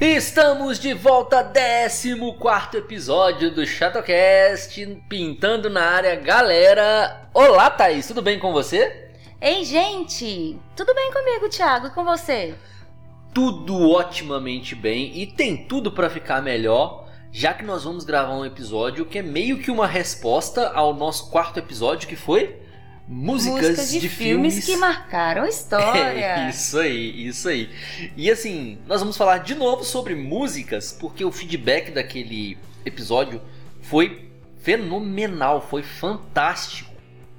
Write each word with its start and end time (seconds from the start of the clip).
Estamos 0.00 0.78
de 0.78 0.94
volta, 0.94 1.44
14 1.44 2.18
episódio 2.74 3.50
do 3.50 3.66
Chatocast, 3.66 4.82
pintando 5.06 5.68
na 5.68 5.82
área. 5.82 6.16
Galera, 6.16 7.28
olá 7.34 7.68
Thaís, 7.68 8.06
tudo 8.06 8.22
bem 8.22 8.38
com 8.38 8.50
você? 8.50 9.10
Ei, 9.38 9.62
gente, 9.62 10.58
tudo 10.74 10.94
bem 10.94 11.12
comigo, 11.12 11.50
Thiago, 11.50 11.88
e 11.88 11.90
com 11.90 12.02
você? 12.02 12.54
Tudo 13.34 13.90
otimamente 13.90 14.74
bem 14.74 15.18
e 15.18 15.26
tem 15.26 15.66
tudo 15.66 15.92
para 15.92 16.08
ficar 16.08 16.40
melhor, 16.40 17.06
já 17.30 17.52
que 17.52 17.62
nós 17.62 17.84
vamos 17.84 18.02
gravar 18.02 18.32
um 18.32 18.46
episódio 18.46 19.04
que 19.04 19.18
é 19.18 19.22
meio 19.22 19.58
que 19.58 19.70
uma 19.70 19.86
resposta 19.86 20.70
ao 20.70 20.94
nosso 20.94 21.30
quarto 21.30 21.58
episódio, 21.58 22.08
que 22.08 22.16
foi 22.16 22.58
músicas, 23.10 23.70
Músicas 23.70 23.90
de, 23.90 23.98
de 23.98 24.08
filmes, 24.08 24.54
filmes 24.54 24.66
que 24.66 24.76
marcaram 24.76 25.42
a 25.42 25.48
história. 25.48 26.20
É, 26.46 26.48
isso 26.48 26.78
aí, 26.78 27.26
isso 27.26 27.48
aí. 27.48 27.68
E 28.16 28.30
assim, 28.30 28.78
nós 28.86 29.00
vamos 29.00 29.16
falar 29.16 29.38
de 29.38 29.56
novo 29.56 29.82
sobre 29.82 30.14
músicas, 30.14 30.92
porque 30.92 31.24
o 31.24 31.32
feedback 31.32 31.90
daquele 31.90 32.56
episódio 32.86 33.42
foi 33.82 34.30
fenomenal, 34.60 35.60
foi 35.60 35.82
fantástico. 35.82 36.90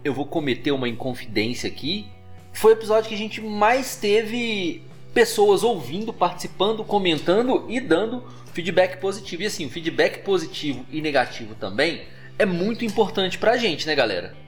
Eu 0.04 0.14
vou 0.14 0.26
cometer 0.26 0.72
uma 0.72 0.90
inconfidência 0.90 1.70
aqui. 1.70 2.08
Foi 2.52 2.74
o 2.74 2.76
episódio 2.76 3.08
que 3.08 3.16
a 3.16 3.18
gente 3.18 3.40
mais 3.40 3.96
teve 3.96 4.84
pessoas 5.14 5.64
ouvindo, 5.64 6.12
participando, 6.12 6.84
comentando 6.84 7.66
e 7.70 7.80
dando 7.80 8.26
feedback 8.54 9.00
positivo. 9.00 9.44
E 9.44 9.46
assim, 9.46 9.66
o 9.66 9.70
feedback 9.70 10.22
positivo 10.24 10.86
e 10.92 11.02
negativo 11.02 11.56
também 11.56 12.02
é 12.38 12.46
muito 12.46 12.84
importante 12.84 13.38
pra 13.38 13.56
gente, 13.56 13.88
né, 13.88 13.96
galera? 13.96 14.41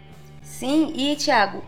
Sim, 0.44 0.94
e 0.96 1.16
Thiago, 1.16 1.64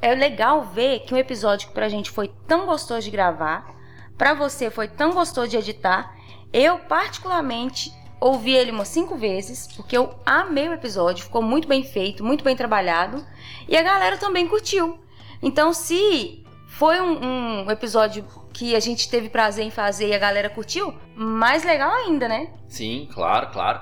é 0.00 0.14
legal 0.14 0.62
ver 0.62 1.00
que 1.00 1.12
um 1.12 1.18
episódio 1.18 1.68
que 1.68 1.74
pra 1.74 1.88
gente 1.88 2.10
foi 2.10 2.28
tão 2.46 2.66
gostoso 2.66 3.02
de 3.02 3.10
gravar, 3.10 3.74
pra 4.16 4.32
você 4.32 4.70
foi 4.70 4.88
tão 4.88 5.12
gostoso 5.12 5.48
de 5.48 5.56
editar. 5.56 6.16
Eu, 6.52 6.78
particularmente, 6.78 7.92
ouvi 8.20 8.52
ele 8.52 8.70
umas 8.70 8.88
cinco 8.88 9.16
vezes, 9.16 9.66
porque 9.76 9.96
eu 9.96 10.14
amei 10.24 10.68
o 10.68 10.72
episódio, 10.72 11.24
ficou 11.24 11.42
muito 11.42 11.66
bem 11.66 11.82
feito, 11.82 12.24
muito 12.24 12.44
bem 12.44 12.56
trabalhado, 12.56 13.24
e 13.68 13.76
a 13.76 13.82
galera 13.82 14.16
também 14.16 14.46
curtiu. 14.46 14.98
Então, 15.42 15.72
se 15.72 16.44
foi 16.68 17.00
um, 17.00 17.64
um 17.64 17.70
episódio 17.70 18.24
que 18.52 18.76
a 18.76 18.80
gente 18.80 19.08
teve 19.08 19.28
prazer 19.28 19.64
em 19.64 19.70
fazer 19.70 20.08
e 20.08 20.14
a 20.14 20.18
galera 20.18 20.50
curtiu, 20.50 20.94
mais 21.16 21.64
legal 21.64 21.90
ainda, 21.90 22.28
né? 22.28 22.50
Sim, 22.68 23.08
claro, 23.12 23.48
claro. 23.50 23.80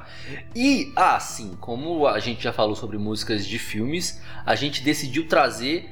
E 0.54 0.92
assim, 0.96 1.56
como 1.60 2.06
a 2.06 2.18
gente 2.18 2.42
já 2.42 2.52
falou 2.52 2.76
sobre 2.76 2.98
músicas 2.98 3.46
de 3.46 3.58
filmes, 3.58 4.22
a 4.46 4.54
gente 4.54 4.82
decidiu 4.82 5.26
trazer 5.26 5.90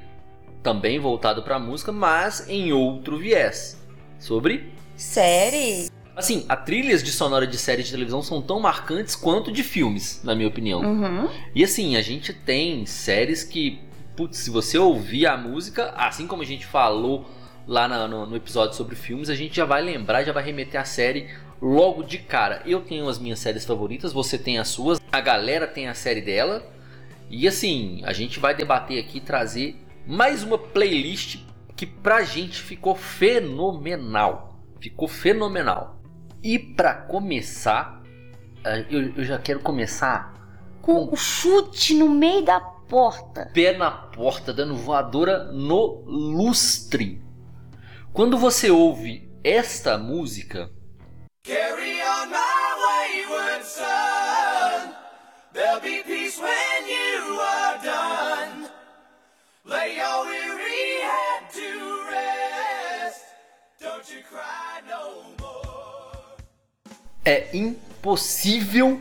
também 0.62 0.98
voltado 0.98 1.42
para 1.42 1.58
música, 1.58 1.92
mas 1.92 2.48
em 2.48 2.72
outro 2.72 3.18
viés, 3.18 3.80
sobre 4.18 4.72
Série? 4.96 5.90
assim, 6.18 6.44
as 6.48 6.64
trilhas 6.64 7.02
de 7.02 7.12
sonora 7.12 7.46
de 7.46 7.56
séries 7.56 7.86
de 7.86 7.92
televisão 7.92 8.20
são 8.20 8.42
tão 8.42 8.58
marcantes 8.58 9.14
quanto 9.14 9.52
de 9.52 9.62
filmes, 9.62 10.20
na 10.24 10.34
minha 10.34 10.48
opinião. 10.48 10.80
Uhum. 10.80 11.28
E 11.54 11.62
assim, 11.62 11.96
a 11.96 12.02
gente 12.02 12.32
tem 12.32 12.84
séries 12.84 13.44
que, 13.44 13.80
putz, 14.16 14.38
se 14.38 14.50
você 14.50 14.76
ouvir 14.76 15.28
a 15.28 15.36
música, 15.36 15.94
assim 15.96 16.26
como 16.26 16.42
a 16.42 16.44
gente 16.44 16.66
falou 16.66 17.24
lá 17.68 17.86
na- 17.86 18.08
no, 18.08 18.24
no 18.26 18.34
episódio 18.34 18.74
sobre 18.74 18.96
filmes, 18.96 19.28
a 19.30 19.34
gente 19.36 19.54
já 19.54 19.64
vai 19.66 19.80
lembrar, 19.82 20.24
já 20.24 20.32
vai 20.32 20.42
remeter 20.42 20.80
a 20.80 20.84
série 20.84 21.28
logo 21.62 22.02
de 22.02 22.18
cara. 22.18 22.62
Eu 22.64 22.80
tenho 22.80 23.06
as 23.08 23.18
minhas 23.18 23.38
séries 23.38 23.64
favoritas, 23.64 24.12
você 24.12 24.36
tem 24.38 24.58
as 24.58 24.68
suas, 24.68 24.98
a 25.12 25.20
galera 25.20 25.66
tem 25.66 25.86
a 25.86 25.94
série 25.94 26.22
dela. 26.22 26.62
E 27.30 27.46
assim, 27.46 28.00
a 28.04 28.12
gente 28.14 28.40
vai 28.40 28.54
debater 28.54 28.98
aqui, 28.98 29.20
trazer 29.20 29.76
mais 30.06 30.42
uma 30.42 30.56
playlist 30.56 31.40
que 31.76 31.84
pra 31.86 32.22
gente 32.24 32.60
ficou 32.62 32.94
fenomenal. 32.94 34.58
Ficou 34.80 35.06
fenomenal. 35.06 36.00
E 36.42 36.58
pra 36.58 36.94
começar, 36.94 38.02
eh, 38.64 38.86
eu, 38.90 39.12
eu 39.16 39.24
já 39.24 39.38
quero 39.38 39.60
começar 39.60 40.34
Com 40.80 41.12
o 41.12 41.16
chute 41.16 41.92
no 41.94 42.08
meio 42.08 42.42
da 42.42 42.60
porta. 42.60 43.50
pé 43.52 43.76
na 43.76 43.90
porta, 43.90 44.52
dando 44.54 44.74
voadora 44.74 45.52
no 45.52 46.02
lustre. 46.06 47.20
Quando 48.12 48.36
você 48.36 48.70
ouve 48.70 49.28
esta 49.44 49.96
música, 49.96 50.70
Carry 51.44 52.00
on 52.02 52.28
my 52.30 52.74
wayward 52.82 53.64
son. 53.64 54.94
There'll 55.52 55.80
be 55.80 56.02
peace 56.02 56.38
when 56.38 56.88
you 56.88 57.40
are 57.40 57.78
done. 57.82 58.68
Lay 59.64 59.96
your 59.96 60.26
weary 60.26 61.00
head 61.02 61.50
to 61.52 62.10
rest. 62.10 63.24
Don't 63.80 64.10
you 64.12 64.22
cry 64.24 64.82
no 64.86 65.22
more. 65.40 66.36
é 67.24 67.48
impossível 67.56 69.00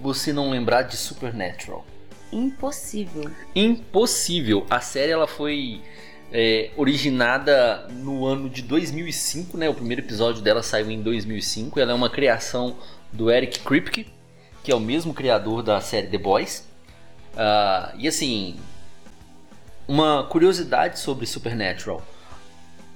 você 0.00 0.32
não 0.32 0.50
lembrar 0.50 0.82
de 0.82 0.96
Supernatural. 0.96 1.84
Impossível. 2.32 3.30
Impossível. 3.54 4.66
A 4.70 4.80
série 4.80 5.12
ela 5.12 5.26
foi 5.26 5.82
é, 6.32 6.70
originada 6.76 7.86
no 7.90 8.24
ano 8.24 8.48
de 8.48 8.62
2005, 8.62 9.58
né? 9.58 9.68
O 9.68 9.74
primeiro 9.74 10.00
episódio 10.00 10.42
dela 10.42 10.62
saiu 10.62 10.90
em 10.90 11.02
2005. 11.02 11.78
Ela 11.78 11.92
é 11.92 11.94
uma 11.94 12.08
criação 12.08 12.76
do 13.12 13.30
Eric 13.30 13.60
Kripke, 13.60 14.06
que 14.64 14.72
é 14.72 14.74
o 14.74 14.80
mesmo 14.80 15.12
criador 15.12 15.62
da 15.62 15.80
série 15.80 16.06
The 16.06 16.18
Boys. 16.18 16.66
Ah, 17.36 17.92
e 17.98 18.08
assim, 18.08 18.56
uma 19.86 20.24
curiosidade 20.24 20.98
sobre 20.98 21.26
Supernatural. 21.26 22.02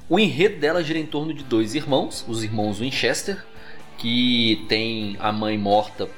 O 0.08 0.18
enredo 0.18 0.58
dela 0.58 0.82
gira 0.82 0.98
em 0.98 1.06
torno 1.06 1.34
de 1.34 1.42
dois 1.42 1.74
irmãos, 1.74 2.24
os 2.28 2.42
irmãos 2.44 2.78
Winchester, 2.78 3.44
que 3.98 4.64
tem 4.68 5.16
a 5.18 5.32
mãe 5.32 5.58
morta 5.58 6.08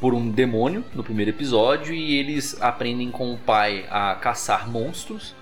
por 0.00 0.14
um 0.14 0.30
demônio 0.30 0.84
no 0.94 1.02
primeiro 1.02 1.30
episódio 1.30 1.92
e 1.92 2.14
eles 2.14 2.60
aprendem 2.62 3.10
com 3.10 3.34
o 3.34 3.36
pai 3.36 3.84
a 3.90 4.14
caçar 4.14 4.70
monstros, 4.70 5.34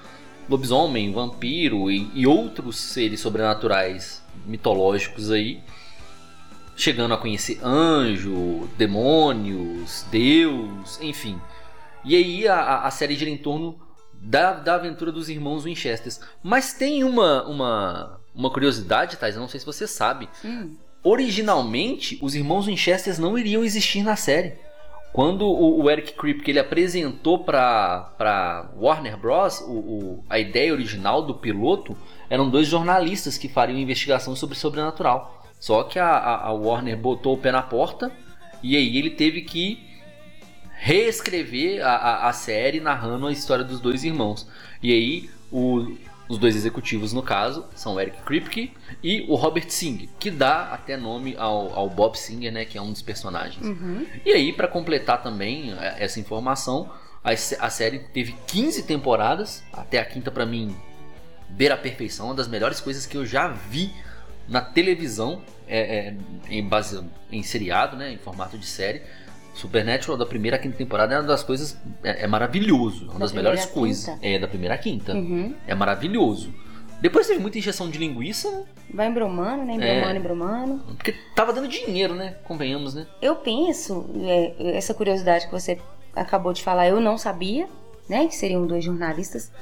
lobisomem, 0.48 1.12
vampiro 1.12 1.91
e, 1.91 2.10
e 2.14 2.26
outros 2.26 2.76
seres 2.78 3.20
sobrenaturais 3.20 4.22
mitológicos 4.47 5.31
aí, 5.31 5.60
chegando 6.76 7.12
a 7.14 7.19
conhecer 7.19 7.60
anjo, 7.62 8.69
demônios, 8.78 10.06
deus, 10.10 10.98
enfim. 11.03 11.41
E 12.04 12.14
aí 12.16 12.48
a, 12.48 12.82
a- 12.84 12.91
série 12.91 13.16
gira 13.16 13.31
em 13.31 13.36
torno 13.36 13.78
da, 14.14 14.54
da 14.54 14.76
aventura 14.76 15.12
dos 15.12 15.28
irmãos 15.28 15.64
Winchester. 15.64 16.12
Mas 16.42 16.72
tem 16.72 17.04
uma, 17.04 17.44
uma, 17.47 18.20
uma 18.34 18.50
curiosidade, 18.50 19.16
Thais, 19.16 19.34
eu 19.34 19.41
não 19.41 19.48
sei 19.48 19.60
se 19.60 19.66
você 19.66 19.86
sabe. 19.86 20.28
Hum. 20.44 20.76
Originalmente, 21.03 22.19
os 22.22 22.34
irmãos 22.34 22.66
Winchester 22.66 23.20
não 23.20 23.36
iriam 23.38 23.65
existir 23.65 24.03
na 24.03 24.16
série. 24.16 24.54
Quando 25.19 25.49
o, 25.49 25.83
o 25.83 25.91
Eric 25.91 26.12
Kripke 26.12 26.53
ele 26.53 26.61
apresentou 26.61 27.41
para 27.41 28.71
Warner 28.77 29.17
Bros. 29.17 29.61
O, 29.62 29.73
o- 29.73 30.25
a 30.31 30.39
ideia 30.39 30.73
original 30.73 31.23
do 31.23 31.34
piloto 31.34 31.97
eram 32.31 32.49
dois 32.49 32.69
jornalistas 32.69 33.37
que 33.37 33.49
fariam 33.49 33.77
investigação 33.81 34.37
sobre 34.37 34.55
sobrenatural. 34.57 35.45
Só 35.59 35.83
que 35.83 35.99
a, 35.99 36.07
a- 36.07 36.47
a 36.47 36.53
Warner 36.53 36.97
botou 36.97 37.34
o 37.34 37.37
pé 37.37 37.51
na 37.51 37.62
porta 37.62 38.12
e 38.62 38.77
aí 38.77 38.97
ele 38.97 39.11
teve 39.11 39.41
que 39.43 39.84
reescrever 40.77 41.84
a, 41.84 41.97
a, 41.97 42.28
a 42.28 42.33
série 42.33 42.78
narrando 42.78 43.27
a 43.27 43.33
história 43.33 43.65
dos 43.65 43.81
dois 43.81 44.05
irmãos. 44.05 44.47
E 44.81 44.93
aí 44.93 45.31
o- 45.51 45.97
os 46.28 46.39
dois 46.39 46.55
executivos 46.55 47.12
no 47.12 47.22
caso 47.22 47.65
são 47.75 47.94
o 47.94 48.00
Eric 48.00 48.21
Kripke 48.22 48.72
e 49.03 49.25
o 49.28 49.34
Robert 49.34 49.71
Singer, 49.71 50.09
que 50.19 50.31
dá 50.31 50.65
até 50.72 50.97
nome 50.97 51.34
ao, 51.37 51.72
ao 51.75 51.89
Bob 51.89 52.16
Singer, 52.16 52.53
né, 52.53 52.65
que 52.65 52.77
é 52.77 52.83
um 52.83 52.93
dos 52.93 53.03
personagens. 53.03 53.65
Uhum. 53.65 54.06
E 54.25 54.33
aí, 54.33 54.53
para 54.53 54.69
completar 54.69 55.22
também 55.22 55.72
eh, 55.72 55.97
essa 55.99 56.21
informação, 56.21 56.91
a, 57.25 57.31
a 57.31 57.71
série 57.71 58.00
teve 58.00 58.34
15 58.47 58.83
temporadas, 58.83 59.65
até 59.72 59.98
a 59.98 60.04
quinta 60.04 60.30
para 60.30 60.45
mim 60.45 60.77
beira 61.48 61.75
a 61.75 61.78
perfeição, 61.78 62.27
uma 62.27 62.34
das 62.34 62.47
melhores 62.47 62.80
coisas 62.80 63.07
que 63.07 63.16
eu 63.16 63.25
já 63.25 63.48
vi 63.48 63.91
na 64.47 64.60
televisão, 64.60 65.42
é, 65.66 65.80
é, 65.80 66.15
em 66.48 66.66
base 66.66 67.03
em 67.30 67.42
seriado, 67.42 67.97
né, 67.97 68.13
em 68.13 68.19
formato 68.19 68.59
de 68.59 68.66
série. 68.66 69.03
Supernatural 69.54 70.16
da 70.16 70.24
primeira 70.27 70.56
à 70.56 70.60
quinta 70.60 70.77
temporada 70.77 71.15
é 71.15 71.18
uma 71.18 71.27
das 71.27 71.42
coisas 71.42 71.77
é, 72.04 72.24
é 72.24 72.27
maravilhoso, 72.27 73.04
é 73.06 73.10
uma 73.10 73.15
Da 73.15 73.18
das 73.21 73.33
melhores 73.33 73.66
coisas. 73.66 74.16
É 74.22 74.39
da 74.39 74.47
primeira 74.47 74.74
à 74.74 74.78
quinta, 74.78 75.12
Uhum. 75.15 75.54
é 75.66 75.74
maravilhoso. 75.74 76.53
Depois 77.00 77.27
teve 77.28 77.39
muita 77.41 77.59
injeção 77.59 77.89
de 77.89 77.97
linguiça, 77.98 78.50
né? 78.50 78.65
Vai 78.92 79.06
embromando, 79.09 79.65
né? 79.65 79.74
É. 79.74 79.98
Embromando, 79.98 80.18
embromando. 80.18 80.78
porque 80.97 81.15
tava 81.34 81.53
dando 81.53 81.68
dinheiro, 81.68 82.15
né? 82.15 82.36
Convenhamos, 82.45 82.95
né? 82.95 83.06
Eu 83.22 83.36
penso, 83.36 84.06
é, 84.24 84.77
essa 84.77 84.92
curiosidade 84.95 85.47
que 85.47 85.53
você 85.53 85.78
acabou 86.15 86.53
de 86.53 86.62
falar, 86.62 86.89
eu 86.89 87.01
não 87.01 87.16
sabia, 87.16 87.68
né? 88.09 88.27
Que 88.27 88.34
seriam 88.34 88.66
dois 88.66 88.84
jornalistas. 88.84 89.53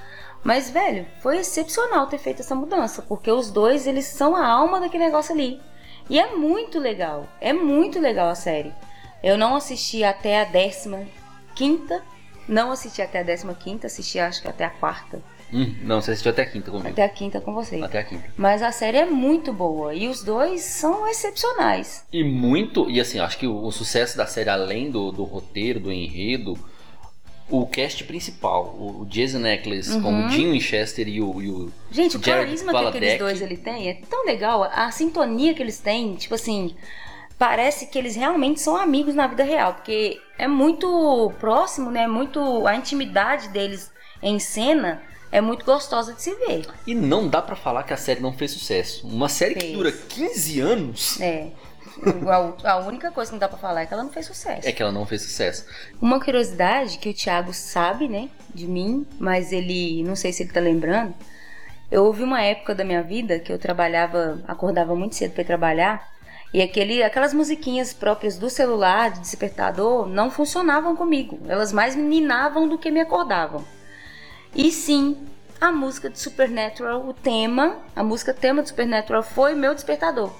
Mas, 0.42 0.70
velho, 0.70 1.04
foi 1.20 1.38
excepcional 1.38 2.06
ter 2.06 2.18
feito 2.18 2.40
essa 2.40 2.54
mudança, 2.54 3.02
porque 3.02 3.30
os 3.30 3.50
dois, 3.50 3.86
eles 3.86 4.06
são 4.06 4.34
a 4.36 4.46
alma 4.46 4.80
daquele 4.80 5.04
negócio 5.04 5.34
ali. 5.34 5.60
E 6.08 6.18
é 6.20 6.34
muito 6.36 6.78
legal, 6.78 7.26
é 7.40 7.52
muito 7.52 7.98
legal 7.98 8.28
a 8.30 8.34
série. 8.34 8.72
Eu 9.26 9.37
não 9.37 9.56
assisti 9.56 10.05
até 10.05 10.40
a 10.40 10.44
décima 10.44 11.02
quinta, 11.56 12.00
não 12.49 12.70
assisti 12.70 13.02
até 13.02 13.19
a 13.19 13.23
décima 13.25 13.55
quinta, 13.55 13.88
assisti 13.88 14.20
acho 14.20 14.40
que 14.40 14.46
até 14.46 14.64
a 14.64 14.70
quarta. 14.70 15.20
Hum, 15.52 15.75
não, 15.82 16.00
você 16.00 16.12
assistiu 16.12 16.31
até 16.31 16.43
a 16.43 16.46
quinta 16.46 16.70
comigo. 16.70 16.88
Até 16.88 17.02
a 17.02 17.08
quinta 17.08 17.40
com 17.40 17.52
você. 17.52 17.82
Até 17.82 17.99
a 17.99 18.05
quinta. 18.05 18.25
Mas 18.37 18.62
a 18.62 18.70
série 18.70 18.99
é 18.99 19.05
muito 19.05 19.52
boa 19.52 19.93
e 19.93 20.06
os 20.06 20.23
dois 20.23 20.62
são 20.62 21.08
excepcionais. 21.08 22.05
E 22.12 22.23
muito, 22.23 22.88
e 22.88 23.00
assim, 23.00 23.19
acho 23.19 23.37
que 23.37 23.49
o, 23.49 23.64
o 23.64 23.73
sucesso 23.73 24.17
da 24.17 24.26
série, 24.26 24.49
além 24.49 24.93
do, 24.93 25.11
do 25.11 25.25
roteiro, 25.25 25.81
do 25.81 25.90
enredo, 25.90 26.56
o 27.50 27.67
cast 27.67 28.05
principal, 28.05 28.76
o, 28.78 29.02
o 29.02 29.06
Jason 29.06 29.44
Eccles 29.44 29.88
Uhum. 29.88 30.02
como 30.02 30.28
Jim 30.31 30.52
Winchester 30.52 31.08
e 31.08 31.20
o, 31.20 31.43
e 31.43 31.50
o 31.50 31.73
Gente, 31.90 32.17
o 32.17 32.23
Jared 32.23 32.46
carisma 32.46 32.73
que 32.73 32.87
aqueles 32.87 33.19
dois 33.19 33.43
ele 33.43 33.56
tem 33.56 33.88
é 33.88 33.94
tão 34.08 34.25
legal, 34.25 34.62
a 34.62 34.88
sintonia 34.93 35.52
que 35.52 35.62
eles 35.62 35.81
têm, 35.81 36.14
tipo 36.14 36.37
assim, 36.37 36.76
parece 37.38 37.86
que 37.86 37.98
eles 37.98 38.16
realmente 38.16 38.60
são 38.60 38.76
amigos 38.76 39.14
na 39.14 39.26
vida 39.26 39.44
real, 39.44 39.74
porque 39.74 40.20
é 40.38 40.48
muito 40.48 41.32
próximo, 41.38 41.90
né? 41.90 42.06
Muito 42.06 42.66
a 42.66 42.74
intimidade 42.76 43.48
deles 43.48 43.90
em 44.22 44.38
cena 44.38 45.02
é 45.30 45.40
muito 45.40 45.64
gostosa 45.64 46.14
de 46.14 46.22
se 46.22 46.34
ver. 46.34 46.66
E 46.86 46.94
não 46.94 47.28
dá 47.28 47.42
pra 47.42 47.56
falar 47.56 47.82
que 47.82 47.92
a 47.92 47.96
série 47.96 48.20
não 48.20 48.32
fez 48.32 48.52
sucesso. 48.52 49.06
Uma 49.06 49.28
série 49.28 49.54
que 49.54 49.60
Fez. 49.60 49.72
dura 49.74 49.92
15 49.92 50.60
anos 50.60 51.20
É. 51.20 51.48
A, 52.64 52.72
a 52.72 52.76
única 52.86 53.10
coisa 53.10 53.30
que 53.30 53.34
não 53.34 53.38
dá 53.40 53.48
pra 53.48 53.56
falar 53.56 53.82
é 53.82 53.86
que 53.86 53.94
ela 53.94 54.02
não 54.04 54.10
fez 54.12 54.26
sucesso. 54.26 54.68
é 54.68 54.72
que 54.72 54.82
ela 54.82 54.92
não 54.92 55.06
fez 55.06 55.22
sucesso. 55.22 55.64
Uma 56.00 56.20
curiosidade 56.20 56.98
que 56.98 57.08
o 57.08 57.14
Thiago 57.14 57.54
sabe, 57.54 58.06
né, 58.06 58.28
de 58.54 58.66
mim, 58.66 59.06
mas 59.18 59.50
ele, 59.50 60.02
não 60.04 60.14
sei 60.14 60.30
se 60.32 60.42
ele 60.42 60.52
tá 60.52 60.60
lembrando. 60.60 61.14
Eu 61.90 62.04
houve 62.04 62.22
uma 62.22 62.42
época 62.42 62.74
da 62.74 62.84
minha 62.84 63.02
vida 63.02 63.38
que 63.38 63.50
eu 63.50 63.58
trabalhava, 63.58 64.42
acordava 64.46 64.94
muito 64.94 65.14
cedo 65.16 65.32
para 65.32 65.44
trabalhar, 65.44 66.06
e 66.52 66.62
aquele, 66.62 67.02
aquelas 67.02 67.34
musiquinhas 67.34 67.93
próprias 67.93 68.38
do 68.38 68.48
celular, 68.48 69.10
de 69.10 69.20
despertador, 69.20 70.06
não 70.06 70.31
funcionavam 70.31 70.96
comigo. 70.96 71.38
Elas 71.48 71.72
mais 71.72 71.94
me 71.94 72.02
ninavam 72.02 72.69
do 72.69 72.78
que 72.78 72.90
me 72.90 73.00
acordavam. 73.00 73.64
E 74.54 74.70
sim, 74.70 75.16
a 75.60 75.70
música 75.70 76.08
de 76.08 76.19
Supernatural, 76.19 77.06
o 77.06 77.12
tema, 77.12 77.78
a 77.94 78.02
música 78.02 78.32
tema 78.32 78.62
de 78.62 78.69
Supernatural 78.69 79.22
foi 79.22 79.54
meu 79.54 79.75
despertador. 79.75 80.32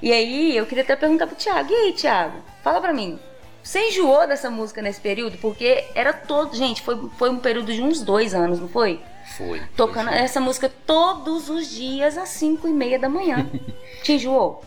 E 0.00 0.12
aí, 0.12 0.56
eu 0.56 0.66
queria 0.66 0.84
até 0.84 0.96
perguntar 0.96 1.26
pro 1.26 1.36
Thiago, 1.36 1.70
e 1.70 1.74
aí, 1.74 1.92
Thiago, 1.92 2.38
fala 2.62 2.80
pra 2.80 2.92
mim, 2.92 3.18
você 3.62 3.88
enjoou 3.88 4.26
dessa 4.26 4.50
música 4.50 4.82
nesse 4.82 5.00
período? 5.00 5.38
Porque 5.38 5.86
era 5.94 6.12
todo. 6.12 6.54
Gente, 6.54 6.82
foi, 6.82 7.08
foi 7.16 7.30
um 7.30 7.38
período 7.38 7.72
de 7.72 7.80
uns 7.80 8.02
dois 8.02 8.34
anos, 8.34 8.60
não 8.60 8.68
foi? 8.68 9.00
Foi. 9.38 9.62
Tocando 9.74 10.10
foi, 10.10 10.18
essa 10.18 10.38
música 10.38 10.70
todos 10.86 11.48
os 11.48 11.70
dias 11.70 12.18
às 12.18 12.28
5 12.28 12.68
e 12.68 12.72
meia 12.72 12.98
da 12.98 13.08
manhã. 13.08 13.50
Te 14.04 14.12
enjoou? 14.12 14.62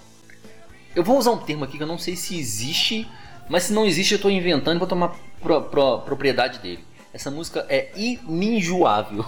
Eu 0.97 1.03
vou 1.03 1.19
usar 1.19 1.29
um 1.29 1.37
termo 1.37 1.63
aqui 1.63 1.77
que 1.77 1.83
eu 1.83 1.87
não 1.87 1.99
sei 1.99 2.15
se 2.15 2.35
existe, 2.39 3.07
mas 3.47 3.65
se 3.65 3.71
não 3.73 3.85
existe 3.85 4.15
eu 4.15 4.19
tô 4.19 4.31
inventando 4.31 4.77
e 4.77 4.79
vou 4.79 4.87
tomar 4.87 5.13
pro- 5.39 5.61
pro- 5.61 5.99
propriedade 5.99 6.57
dele. 6.57 6.83
Essa 7.13 7.29
música 7.29 7.63
é 7.69 7.91
ininjoável. 7.95 9.23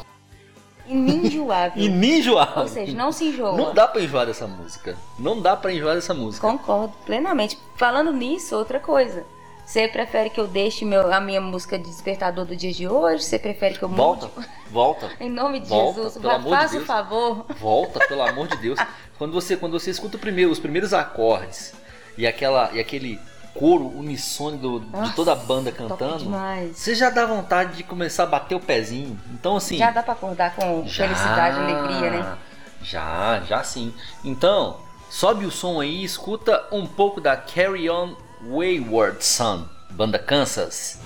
Ininjoável. 0.87 1.77
Ininjoável. 1.85 2.63
Ou 2.63 2.67
seja, 2.67 2.97
não 2.97 3.11
se 3.11 3.25
enjoa. 3.25 3.51
Não 3.55 3.71
dá 3.71 3.87
pra 3.87 4.01
enjoar 4.01 4.25
dessa 4.25 4.47
música. 4.47 4.97
Não 5.19 5.39
dá 5.39 5.55
pra 5.55 5.71
enjoar 5.71 5.93
dessa 5.93 6.11
música. 6.11 6.47
Concordo 6.47 6.91
plenamente. 7.05 7.55
Falando 7.77 8.11
nisso, 8.11 8.55
outra 8.55 8.79
coisa. 8.79 9.23
Você 9.69 9.87
prefere 9.87 10.31
que 10.31 10.39
eu 10.39 10.47
deixe 10.47 10.83
meu, 10.83 11.13
a 11.13 11.19
minha 11.21 11.39
música 11.39 11.77
de 11.77 11.83
despertador 11.85 12.43
do 12.43 12.55
dia 12.55 12.73
de 12.73 12.87
hoje? 12.87 13.23
Você 13.23 13.37
prefere 13.37 13.77
que 13.77 13.83
eu 13.83 13.87
mude? 13.89 14.01
Volta, 14.01 14.29
volta, 14.71 15.11
Em 15.21 15.29
nome 15.29 15.59
de 15.59 15.69
Volta, 15.69 15.93
Jesus, 16.01 16.17
pelo 16.17 16.33
amor 16.33 16.43
de 16.43 16.49
faz 16.57 16.71
o 16.71 16.73
Deus. 16.77 16.87
favor. 16.87 17.45
volta, 17.59 17.99
pelo 18.07 18.23
amor 18.23 18.47
de 18.47 18.57
Deus. 18.57 18.79
Quando 19.19 19.31
você, 19.31 19.55
quando 19.55 19.79
você 19.79 19.91
escuta 19.91 20.17
o 20.17 20.19
primeiro, 20.19 20.49
os 20.49 20.57
primeiros 20.57 20.91
acordes 20.91 21.75
e, 22.17 22.25
aquela, 22.25 22.71
e 22.73 22.79
aquele 22.79 23.19
coro 23.53 23.85
unissônico 23.95 24.79
do- 24.79 25.03
de 25.03 25.11
toda 25.13 25.33
a 25.33 25.35
banda 25.35 25.71
cantando, 25.71 26.25
você 26.73 26.95
já 26.95 27.11
dá 27.11 27.27
vontade 27.27 27.77
de 27.77 27.83
começar 27.83 28.23
a 28.23 28.25
bater 28.25 28.55
o 28.55 28.59
pezinho. 28.59 29.19
Então, 29.33 29.55
assim. 29.57 29.77
Já 29.77 29.91
dá 29.91 30.01
pra 30.01 30.13
acordar 30.13 30.55
com 30.55 30.83
Já, 30.87 31.03
felicidade 31.05 31.57
e 31.59 31.61
alegria, 31.61 32.09
né? 32.09 32.37
Já, 32.81 33.41
já 33.47 33.63
sim. 33.63 33.93
Então, 34.23 34.77
sobe 35.11 35.45
o 35.45 35.51
som 35.51 35.79
aí 35.79 36.03
escuta 36.03 36.65
um 36.71 36.87
pouco 36.87 37.21
da 37.21 37.37
Carry 37.37 37.87
On 37.87 38.15
Wayward 38.41 39.21
Son, 39.21 39.67
banda 39.97 40.17
Kansas. 40.17 40.97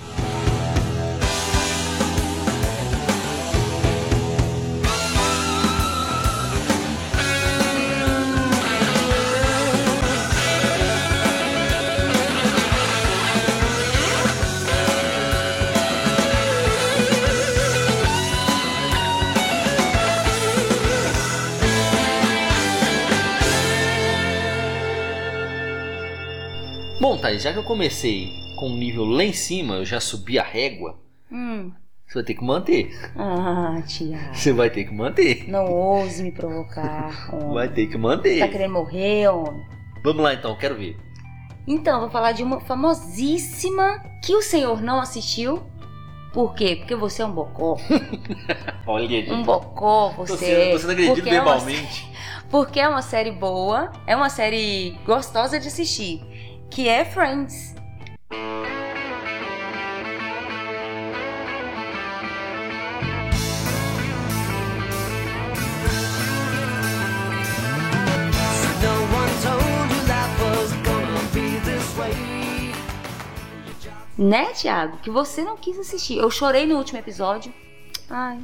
Já 27.39 27.51
que 27.53 27.59
eu 27.59 27.63
comecei 27.63 28.31
com 28.59 28.69
um 28.69 28.75
nível 28.77 29.05
lá 29.05 29.23
em 29.23 29.33
cima, 29.33 29.75
eu 29.75 29.85
já 29.85 29.99
subi 29.99 30.37
a 30.39 30.43
régua, 30.43 30.99
Hum. 31.31 31.71
você 32.07 32.15
vai 32.15 32.23
ter 32.23 32.33
que 32.35 32.43
manter. 32.43 33.11
Ah, 33.15 33.81
Tiago. 33.87 34.23
Você 34.35 34.53
vai 34.53 34.69
ter 34.69 34.83
que 34.85 34.93
manter. 34.93 35.49
Não 35.49 35.65
ouse 35.71 36.21
me 36.21 36.31
provocar, 36.31 37.29
homem. 37.33 37.53
Vai 37.53 37.69
ter 37.69 37.87
que 37.87 37.93
Tá 37.93 37.97
manter. 37.99 38.51
querendo 38.51 38.73
morrer, 38.73 39.27
homem? 39.29 39.63
Vamos 40.03 40.21
lá 40.23 40.33
então, 40.33 40.55
quero 40.57 40.75
ver. 40.75 40.95
Então, 41.65 42.01
vou 42.01 42.09
falar 42.09 42.33
de 42.33 42.43
uma 42.43 42.59
famosíssima 42.59 44.03
que 44.23 44.35
o 44.35 44.41
senhor 44.41 44.81
não 44.81 44.99
assistiu. 44.99 45.63
Por 46.33 46.53
quê? 46.55 46.75
Porque 46.75 46.95
você 46.95 47.21
é 47.21 47.25
um 47.25 47.31
bocó. 47.31 47.77
Olha, 48.85 49.07
gente. 49.07 49.31
Um 49.31 49.43
bocó, 49.43 50.09
você. 50.09 50.71
Você, 50.73 50.85
não 50.85 50.93
acredita 50.93 51.15
Porque 51.15 51.29
é 51.29 51.41
uma 51.41 51.57
verbalmente. 51.57 52.11
Porque 52.49 52.79
é 52.79 52.87
uma 52.87 53.01
série 53.01 53.31
boa, 53.31 53.91
é 54.05 54.15
uma 54.15 54.29
série 54.29 54.95
gostosa 55.05 55.59
de 55.59 55.67
assistir, 55.69 56.21
que 56.73 56.89
é 56.89 57.05
Friends. 57.05 57.75
Né, 74.17 74.45
Thiago? 74.53 74.97
Que 74.97 75.11
você 75.11 75.43
não 75.43 75.55
quis 75.57 75.77
assistir. 75.77 76.17
Eu 76.17 76.31
chorei 76.31 76.65
no 76.65 76.77
último 76.77 76.97
episódio. 76.97 77.53
Ai. 78.09 78.39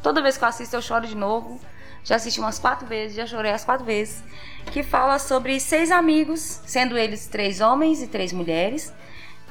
Toda 0.00 0.22
vez 0.22 0.36
que 0.36 0.44
eu 0.44 0.48
assisto, 0.48 0.76
eu 0.76 0.82
choro 0.82 1.08
de 1.08 1.16
novo. 1.16 1.60
Já 2.04 2.16
assisti 2.16 2.38
umas 2.38 2.58
quatro 2.58 2.86
vezes, 2.86 3.16
já 3.16 3.26
chorei 3.26 3.52
as 3.52 3.64
quatro 3.64 3.84
vezes. 3.84 4.22
Que 4.70 4.82
fala 4.82 5.18
sobre 5.18 5.60
seis 5.60 5.90
amigos, 5.90 6.60
sendo 6.64 6.96
eles 6.96 7.26
três 7.26 7.60
homens 7.60 8.00
e 8.02 8.06
três 8.06 8.32
mulheres, 8.32 8.92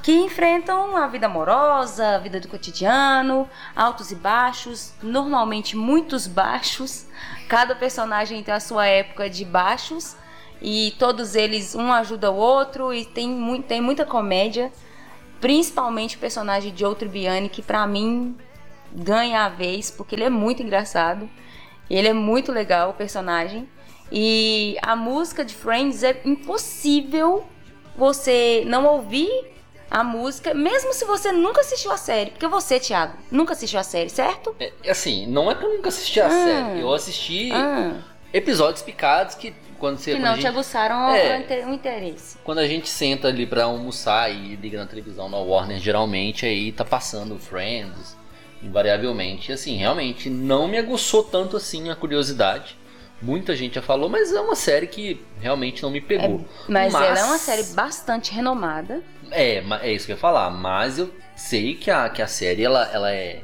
que 0.02 0.12
enfrentam 0.14 0.98
a 0.98 1.06
vida 1.08 1.28
amorosa, 1.28 2.16
a 2.16 2.18
vida 2.18 2.40
do 2.40 2.48
cotidiano, 2.48 3.48
altos 3.76 4.10
e 4.12 4.16
baixos, 4.16 4.94
normalmente 5.04 5.78
muitos 5.78 6.26
baixos. 6.26 7.06
Cada 7.48 7.76
personagem 7.76 8.42
tem 8.42 8.52
a 8.54 8.60
sua 8.60 8.88
época 8.88 9.30
de 9.30 9.46
baixos 9.46 10.16
e 10.60 10.96
todos 10.98 11.36
eles 11.36 11.76
um 11.76 11.92
ajuda 11.94 12.32
o 12.32 12.36
outro 12.36 12.92
e 12.92 13.06
tem, 13.06 13.30
mui- 13.30 13.62
tem 13.62 13.80
muita 13.80 14.04
comédia, 14.06 14.72
principalmente 15.40 16.16
o 16.16 16.20
personagem 16.20 16.74
de 16.74 16.84
Outro 16.84 17.08
Biane 17.08 17.48
que 17.50 17.62
pra 17.62 17.86
mim 17.86 18.36
ganha 18.92 19.46
a 19.46 19.50
vez 19.50 19.92
porque 19.92 20.16
ele 20.16 20.24
é 20.24 20.30
muito 20.32 20.64
engraçado. 20.64 21.30
Ele 21.90 22.08
é 22.08 22.14
muito 22.14 22.52
legal 22.52 22.90
o 22.92 22.94
personagem 22.94 23.68
e 24.12 24.76
a 24.82 24.96
música 24.96 25.44
de 25.46 25.54
Friends 25.56 26.04
é 26.04 26.20
impossível 26.26 27.46
você 27.96 28.64
não 28.68 28.86
ouvir 28.86 29.30
a 29.90 30.04
música, 30.04 30.54
mesmo 30.54 30.94
se 30.94 31.04
você 31.06 31.32
nunca 31.32 31.62
assistiu 31.62 31.92
a 31.92 31.98
série. 31.98 32.32
Porque 32.32 32.48
você, 32.48 32.80
Thiago, 32.80 33.18
nunca 33.30 33.54
assistiu 33.54 33.80
a 33.80 33.84
série, 33.84 34.10
certo? 34.10 34.56
É, 34.60 34.72
assim, 34.90 35.28
não 35.28 35.52
é 35.52 35.56
que 35.56 35.64
eu 35.66 35.74
nunca 35.76 35.90
assisti 35.90 36.20
a 36.22 36.28
Ah. 36.28 36.30
série. 36.30 36.80
Eu 36.82 36.94
assisti 36.94 37.52
Ah, 37.52 37.96
episódios 38.34 38.82
picados 38.82 39.36
que 39.36 39.54
quando 39.78 39.98
você. 39.98 40.12
que 40.12 40.18
quando 40.18 40.24
não 40.24 40.32
a 40.32 40.36
te 40.36 40.42
gente- 40.44 40.48
aguçaram 40.52 41.10
É. 41.12 41.46
o 41.68 41.74
interesse. 41.74 42.38
Quando 42.44 42.60
a 42.60 42.68
gente 42.68 42.88
senta 42.88 43.28
ali 43.28 43.46
pra 43.46 43.66
almoçar 43.66 44.32
e 44.32 44.56
liga 44.56 44.78
na 44.78 44.86
televisão 44.86 45.28
na 45.28 45.38
Warner, 45.38 45.80
geralmente 45.80 46.46
aí 46.46 46.72
tá 46.72 46.86
passando 46.86 47.38
Friends, 47.38 48.16
invariavelmente. 48.64 49.52
E 49.52 49.54
assim, 49.54 49.76
realmente 49.76 50.30
não 50.30 50.68
me 50.70 50.78
aguçou 50.78 51.24
tanto 51.24 51.58
assim 51.58 51.90
a 51.90 51.96
curiosidade. 51.96 52.78
Muita 53.22 53.56
gente 53.56 53.76
já 53.76 53.82
falou, 53.82 54.10
mas 54.10 54.32
é 54.34 54.42
uma 54.42 54.56
série 54.56 54.88
que 54.88 55.22
realmente 55.40 55.84
não 55.84 55.92
me 55.92 56.02
pegou. 56.02 56.44
Mas, 56.68 56.94
ela 56.94 57.20
é 57.20 57.24
uma 57.24 57.38
série 57.38 57.64
bastante 57.64 58.32
renomada. 58.34 59.02
É, 59.30 59.64
é 59.82 59.94
isso 59.94 60.06
que 60.06 60.12
eu 60.12 60.16
ia 60.16 60.20
falar. 60.20 60.50
Mas 60.50 60.98
eu 60.98 61.12
sei 61.36 61.76
que 61.76 61.92
a, 61.92 62.10
que 62.10 62.22
a 62.22 62.28
série 62.28 62.64
ela, 62.64 62.90
ela 62.92 63.12
é. 63.12 63.42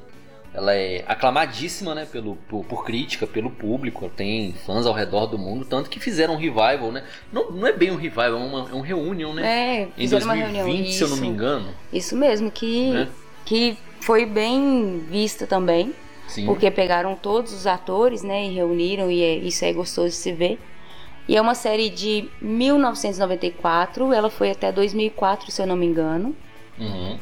Ela 0.54 0.74
é 0.74 1.04
aclamadíssima, 1.08 1.94
né, 1.94 2.08
pelo, 2.12 2.36
por, 2.50 2.66
por 2.66 2.84
crítica, 2.84 3.28
pelo 3.28 3.52
público, 3.52 4.10
tem 4.10 4.56
fãs 4.66 4.88
ao 4.88 4.94
redor 4.94 5.28
do 5.28 5.38
mundo, 5.38 5.66
tanto 5.66 5.88
que 5.88 6.00
fizeram 6.00 6.34
um 6.34 6.38
revival, 6.38 6.92
né? 6.92 7.04
Não, 7.32 7.52
não 7.52 7.68
é 7.68 7.72
bem 7.72 7.92
um 7.92 7.96
revival, 7.96 8.26
é, 8.26 8.36
uma, 8.36 8.70
é 8.72 8.74
um 8.74 8.82
reunião, 8.82 9.36
né? 9.36 9.46
É, 9.46 9.82
em 9.84 9.92
fizeram 10.08 10.26
uma 10.26 10.34
2020, 10.36 10.56
reunião. 10.56 10.92
se 10.92 11.02
eu 11.04 11.10
não 11.10 11.18
me 11.18 11.28
engano. 11.28 11.76
Isso 11.94 12.16
mesmo, 12.16 12.50
que, 12.50 12.90
Né? 12.90 13.08
que 13.46 13.78
foi 14.02 14.26
bem 14.26 15.06
vista 15.12 15.46
também. 15.46 15.94
Sim. 16.28 16.46
porque 16.46 16.70
pegaram 16.70 17.16
todos 17.16 17.54
os 17.54 17.66
atores, 17.66 18.22
né, 18.24 18.46
e 18.46 18.54
reuniram 18.54 19.10
e 19.10 19.22
é- 19.24 19.36
isso 19.38 19.64
é 19.66 19.72
gostoso 19.74 20.10
de 20.10 20.16
se 20.16 20.32
ver. 20.32 20.60
E 21.28 21.36
é 21.36 21.42
uma 21.42 21.56
série 21.56 21.90
de 21.90 22.30
1994, 22.42 24.14
ela 24.14 24.30
foi 24.30 24.52
até 24.52 24.72
2004, 24.72 25.52
se 25.52 25.62
eu 25.62 25.68
não 25.68 25.76
me 25.76 25.86
engano. 25.86 26.36
Uhum. 26.80 27.18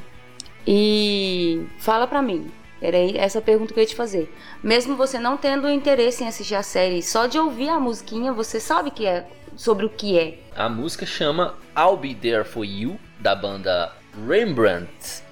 E 0.67 1.65
fala 1.79 2.07
pra 2.07 2.21
mim, 2.21 2.51
era 2.81 2.97
essa 2.97 3.41
pergunta 3.41 3.73
que 3.73 3.79
eu 3.79 3.83
ia 3.83 3.87
te 3.87 3.95
fazer. 3.95 4.33
Mesmo 4.63 4.95
você 4.95 5.17
não 5.19 5.37
tendo 5.37 5.69
interesse 5.69 6.23
em 6.23 6.27
assistir 6.27 6.55
a 6.55 6.63
série, 6.63 7.01
só 7.01 7.25
de 7.27 7.37
ouvir 7.39 7.69
a 7.69 7.79
musiquinha, 7.79 8.33
você 8.33 8.59
sabe 8.59 8.91
que 8.91 9.05
é 9.05 9.27
sobre 9.55 9.85
o 9.85 9.89
que 9.89 10.17
é. 10.17 10.39
A 10.55 10.67
música 10.69 11.05
chama 11.05 11.55
I'll 11.77 11.97
Be 11.97 12.13
There 12.13 12.43
For 12.43 12.63
You, 12.65 12.99
da 13.19 13.35
banda 13.35 13.91
Rembrandt. 14.27 15.23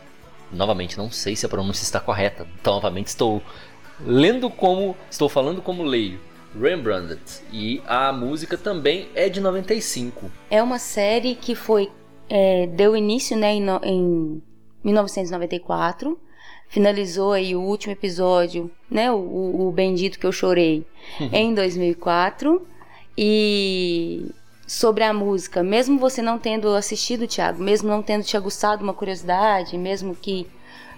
Novamente, 0.53 0.98
não 0.98 1.12
sei 1.12 1.36
se 1.36 1.45
a 1.45 1.50
pronúncia 1.50 1.83
está 1.83 2.00
correta. 2.00 2.48
Então, 2.60 2.74
novamente, 2.75 3.07
estou 3.07 3.41
lendo 4.00 4.50
como. 4.50 4.95
Estou 5.10 5.27
falando 5.29 5.62
como 5.62 5.83
leio. 5.83 6.19
Rembrandt. 6.60 7.41
E 7.51 7.81
a 7.88 8.13
música 8.13 8.57
também 8.57 9.07
é 9.15 9.27
de 9.27 9.41
95. 9.41 10.29
É 10.51 10.62
uma 10.62 10.77
série 10.77 11.33
que 11.36 11.55
foi 11.55 11.91
é, 12.29 12.67
deu 12.67 12.95
início 12.95 13.36
né, 13.36 13.53
em, 13.53 13.65
em 13.83 14.41
1994, 14.83 16.19
finalizou 16.69 17.31
aí 17.33 17.55
o 17.55 17.62
último 17.62 17.91
episódio, 17.93 18.69
né, 18.89 19.12
o, 19.12 19.15
o- 19.15 19.67
o 19.67 19.72
bendito 19.72 20.17
que 20.19 20.25
eu 20.25 20.31
chorei, 20.31 20.86
em 21.31 21.53
2004 21.53 22.65
e 23.17 24.31
sobre 24.65 25.03
a 25.03 25.13
música, 25.13 25.62
mesmo 25.62 26.00
você 26.00 26.22
não 26.22 26.38
tendo 26.39 26.74
assistido, 26.75 27.27
Thiago, 27.27 27.62
mesmo 27.62 27.89
não 27.89 28.01
tendo 28.01 28.24
te 28.24 28.36
aguçado 28.38 28.84
uma 28.84 28.93
curiosidade, 28.93 29.77
mesmo 29.77 30.15
que 30.15 30.48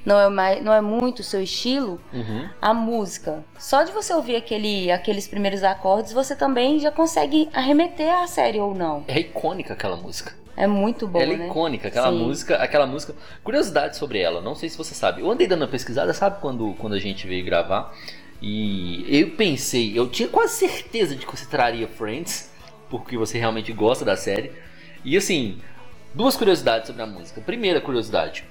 não 0.05 0.19
é, 0.19 0.29
mais, 0.29 0.63
não 0.63 0.71
é 0.71 0.81
muito 0.81 1.19
o 1.21 1.23
seu 1.23 1.41
estilo, 1.41 1.99
Uhum. 2.13 2.47
a 2.61 2.73
música. 2.73 3.43
Só 3.57 3.83
de 3.83 3.91
você 3.91 4.13
ouvir 4.13 4.35
aquele, 4.35 4.91
aqueles 4.91 5.27
primeiros 5.27 5.63
acordes, 5.63 6.13
você 6.13 6.35
também 6.35 6.79
já 6.79 6.91
consegue 6.91 7.49
arremeter 7.53 8.13
à 8.13 8.27
série 8.27 8.59
ou 8.59 8.75
não. 8.75 9.03
É 9.07 9.19
icônica 9.19 9.73
aquela 9.73 9.95
música. 9.95 10.33
É 10.55 10.67
muito 10.67 11.05
boa, 11.07 11.21
ela 11.23 11.33
é 11.33 11.37
né? 11.37 11.47
icônica, 11.47 11.87
aquela 11.89 12.11
Sim. 12.11 12.19
música, 12.19 12.55
aquela 12.57 12.85
música. 12.85 13.13
Curiosidade 13.43 13.97
sobre 13.97 14.19
ela, 14.19 14.39
não 14.41 14.55
sei 14.55 14.69
se 14.69 14.77
você 14.77 14.93
sabe. 14.93 15.21
Eu 15.21 15.29
andei 15.29 15.47
dando 15.47 15.63
uma 15.63 15.67
pesquisada, 15.67 16.13
sabe 16.13 16.39
quando, 16.39 16.73
quando 16.77 16.93
a 16.93 16.99
gente 16.99 17.27
veio 17.27 17.43
gravar? 17.43 17.93
E 18.41 19.05
eu 19.09 19.31
pensei, 19.31 19.97
eu 19.97 20.07
tinha 20.07 20.29
quase 20.29 20.53
certeza 20.53 21.15
de 21.15 21.25
que 21.25 21.35
você 21.35 21.45
traria 21.45 21.87
Friends, 21.87 22.51
porque 22.99 23.17
você 23.17 23.37
realmente 23.37 23.71
gosta 23.71 24.03
da 24.05 24.15
série. 24.15 24.51
E 25.03 25.15
assim, 25.15 25.59
duas 26.13 26.35
curiosidades 26.35 26.87
sobre 26.87 27.01
a 27.01 27.05
música. 27.05 27.41
Primeira 27.41 27.81
curiosidade. 27.81 28.43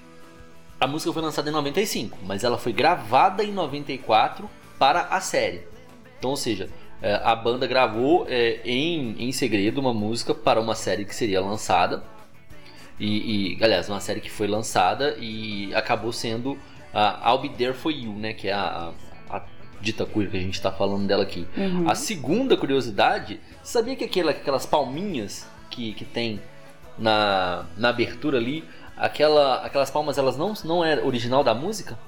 A 0.81 0.87
música 0.87 1.13
foi 1.13 1.23
lançada 1.23 1.49
em 1.49 1.53
95, 1.53 2.19
mas 2.25 2.45
ela 2.45 2.59
foi 2.59 2.73
gravada 2.73 3.43
em 3.43 3.53
94 3.53 4.49
para 4.79 5.03
a 5.03 5.21
série. 5.21 5.67
Então, 6.19 6.31
ou 6.31 6.37
seja, 6.37 6.69
é, 7.01 7.21
a 7.23 7.35
banda 7.35 7.67
gravou 7.67 8.27
é, 8.29 8.61
em, 8.65 9.15
em 9.19 9.33
segredo 9.33 9.81
uma 9.81 9.93
música 9.93 10.35
para 10.35 10.61
uma 10.61 10.75
série 10.75 11.05
que 11.05 11.15
seria 11.15 11.41
lançada. 11.41 12.03
E, 12.99 13.57
e, 13.59 13.65
aliás, 13.65 13.89
uma 13.89 14.01
série 14.01 14.21
que 14.21 14.31
foi 14.31 14.47
lançada 14.47 15.17
e 15.19 15.75
acabou 15.75 16.13
sendo 16.13 16.59
a 16.93 17.31
I'll 17.31 17.39
Be 17.39 17.49
There 17.49 17.75
For 17.75 17.93
You, 17.93 18.13
né? 18.13 18.33
Que 18.33 18.49
é 18.49 18.53
a, 18.53 18.93
dita 19.85 20.07
queer 20.07 20.31
que 20.31 20.37
a 20.37 20.41
gente 20.41 20.55
está 20.55 20.73
falando 20.73 21.07
dela 21.07 21.23
aqui. 21.23 21.47
Uhum. 21.57 21.89
A 21.89 21.95
segunda 21.95 22.57
curiosidade, 22.57 23.39
sabia 23.63 23.95
que 23.95 24.05
aquela, 24.05 24.31
aquelas 24.31 24.67
palminhas 24.67 25.47
que, 25.71 25.93
que 25.93 26.05
tem 26.05 26.41
na, 26.99 27.67
na 27.77 27.91
abertura 27.91 28.39
ali, 28.39 28.65
aquela, 28.97 29.65
aquelas 29.65 29.91
palmas 29.91 30.19
elas 30.19 30.37
não, 30.37 30.55
não 30.65 30.85
é 30.85 31.01
original 31.03 31.45
da 31.45 31.55
música? 31.55 31.99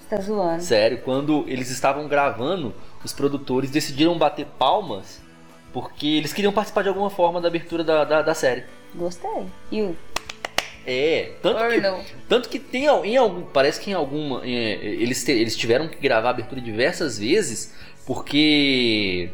Você 0.00 0.16
tá 0.16 0.22
zoando. 0.22 0.62
Sério, 0.62 1.02
quando 1.02 1.44
eles 1.46 1.70
estavam 1.70 2.08
gravando, 2.08 2.74
os 3.04 3.12
produtores 3.12 3.70
decidiram 3.70 4.16
bater 4.16 4.46
palmas 4.58 5.20
porque 5.72 6.06
eles 6.06 6.32
queriam 6.32 6.52
participar 6.52 6.82
de 6.82 6.88
alguma 6.88 7.10
forma 7.10 7.40
da 7.40 7.48
abertura 7.48 7.84
da, 7.84 8.02
da, 8.02 8.22
da 8.22 8.34
série. 8.34 8.64
Gostei. 8.94 9.46
E 9.70 9.82
o 9.82 9.96
É, 10.86 11.32
tanto 11.42 11.58
que, 11.68 12.14
tanto 12.28 12.48
que 12.48 12.58
tem 12.60 12.84
em 12.84 13.16
algum, 13.16 13.42
parece 13.42 13.80
que 13.80 13.90
em 13.90 13.94
alguma, 13.94 14.40
é, 14.44 14.48
eles, 14.48 15.24
te- 15.24 15.32
eles 15.32 15.56
tiveram 15.56 15.88
que 15.88 15.96
gravar 15.96 16.28
a 16.28 16.30
abertura 16.30 16.60
diversas 16.60 17.18
vezes 17.18 17.74
porque 18.06 19.30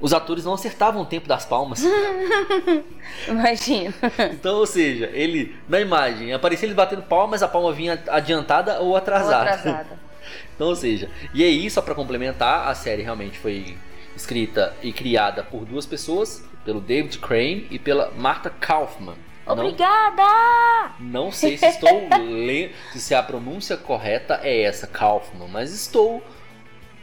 os 0.00 0.12
atores 0.12 0.44
não 0.44 0.52
acertavam 0.52 1.00
o 1.00 1.06
tempo 1.06 1.26
das 1.26 1.46
palmas. 1.46 1.82
Imagina. 3.28 3.94
Então, 4.32 4.56
ou 4.56 4.66
seja, 4.66 5.08
ele 5.12 5.54
na 5.68 5.80
imagem 5.80 6.32
aparecia 6.32 6.66
ele 6.66 6.74
batendo 6.74 7.02
palma, 7.02 7.28
mas 7.32 7.42
a 7.42 7.48
palma 7.48 7.72
vinha 7.72 8.02
adiantada 8.08 8.80
ou 8.80 8.88
Ou 8.90 8.96
atrasada. 8.96 9.50
atrasada. 9.50 10.02
Então, 10.54 10.68
ou 10.68 10.76
seja, 10.76 11.10
e 11.34 11.42
aí 11.42 11.68
só 11.68 11.82
pra 11.82 11.94
complementar, 11.94 12.68
a 12.68 12.74
série 12.74 13.02
realmente 13.02 13.38
foi 13.38 13.74
escrita 14.14 14.72
e 14.82 14.92
criada 14.92 15.42
por 15.42 15.64
duas 15.64 15.84
pessoas, 15.86 16.44
pelo 16.64 16.80
David 16.80 17.18
Crane 17.18 17.66
e 17.70 17.78
pela 17.78 18.12
Martha 18.16 18.48
Kaufman. 18.50 19.14
Não, 19.46 19.54
Obrigada! 19.54 20.92
não 21.00 21.32
sei 21.32 21.56
se 21.58 21.66
estou 21.66 21.90
lendo, 22.18 22.72
se 22.94 23.14
a 23.14 23.22
pronúncia 23.22 23.76
correta 23.76 24.40
é 24.42 24.62
essa, 24.62 24.86
Kaufman, 24.86 25.48
mas 25.48 25.72
estou 25.72 26.22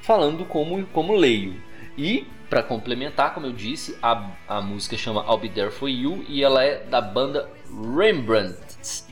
falando 0.01 0.45
como, 0.45 0.85
como 0.87 1.15
leio. 1.15 1.61
E, 1.97 2.25
pra 2.49 2.63
complementar, 2.63 3.33
como 3.33 3.45
eu 3.45 3.51
disse, 3.51 3.97
a, 4.01 4.31
a 4.47 4.61
música 4.61 4.95
chama 4.97 5.25
I'll 5.27 5.37
Be 5.37 5.49
There 5.49 5.69
For 5.69 5.89
You 5.89 6.23
e 6.27 6.43
ela 6.43 6.63
é 6.63 6.79
da 6.83 7.01
banda 7.01 7.49
Rembrandt. 7.69 9.03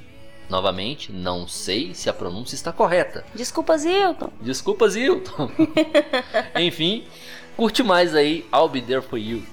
Novamente, 0.49 1.11
não 1.11 1.45
sei 1.45 1.93
se 1.93 2.09
a 2.09 2.13
pronúncia 2.13 2.55
está 2.55 2.71
correta. 2.71 3.25
Desculpa, 3.35 3.77
Zilton. 3.77 4.31
Desculpa, 4.39 4.87
Zilton. 4.87 5.51
Enfim, 6.57 7.05
curte 7.57 7.83
mais 7.83 8.15
aí 8.15 8.45
I'll 8.53 8.69
Be 8.69 8.81
There 8.81 9.01
For 9.01 9.19
You. 9.19 9.43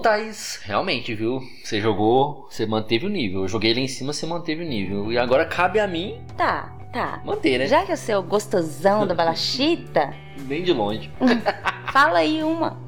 Bom, 0.00 0.02
Thaís, 0.02 0.58
realmente, 0.64 1.14
viu? 1.14 1.42
Você 1.62 1.78
jogou, 1.78 2.48
você 2.50 2.64
manteve 2.64 3.04
o 3.04 3.10
nível. 3.10 3.42
Eu 3.42 3.48
joguei 3.48 3.74
lá 3.74 3.80
em 3.80 3.86
cima, 3.86 4.14
você 4.14 4.24
manteve 4.24 4.64
o 4.64 4.66
nível. 4.66 5.12
E 5.12 5.18
agora 5.18 5.44
cabe 5.44 5.78
a 5.78 5.86
mim 5.86 6.18
Tá, 6.38 6.72
tá. 6.90 7.20
manter, 7.22 7.58
né? 7.58 7.66
Já 7.66 7.84
que 7.84 7.92
eu 7.92 7.96
sou 7.98 8.16
o 8.16 8.22
gostosão 8.22 9.06
da 9.06 9.14
balachita, 9.14 10.14
Bem 10.48 10.62
de 10.62 10.72
longe. 10.72 11.10
fala 11.92 12.20
aí 12.20 12.42
uma 12.42 12.78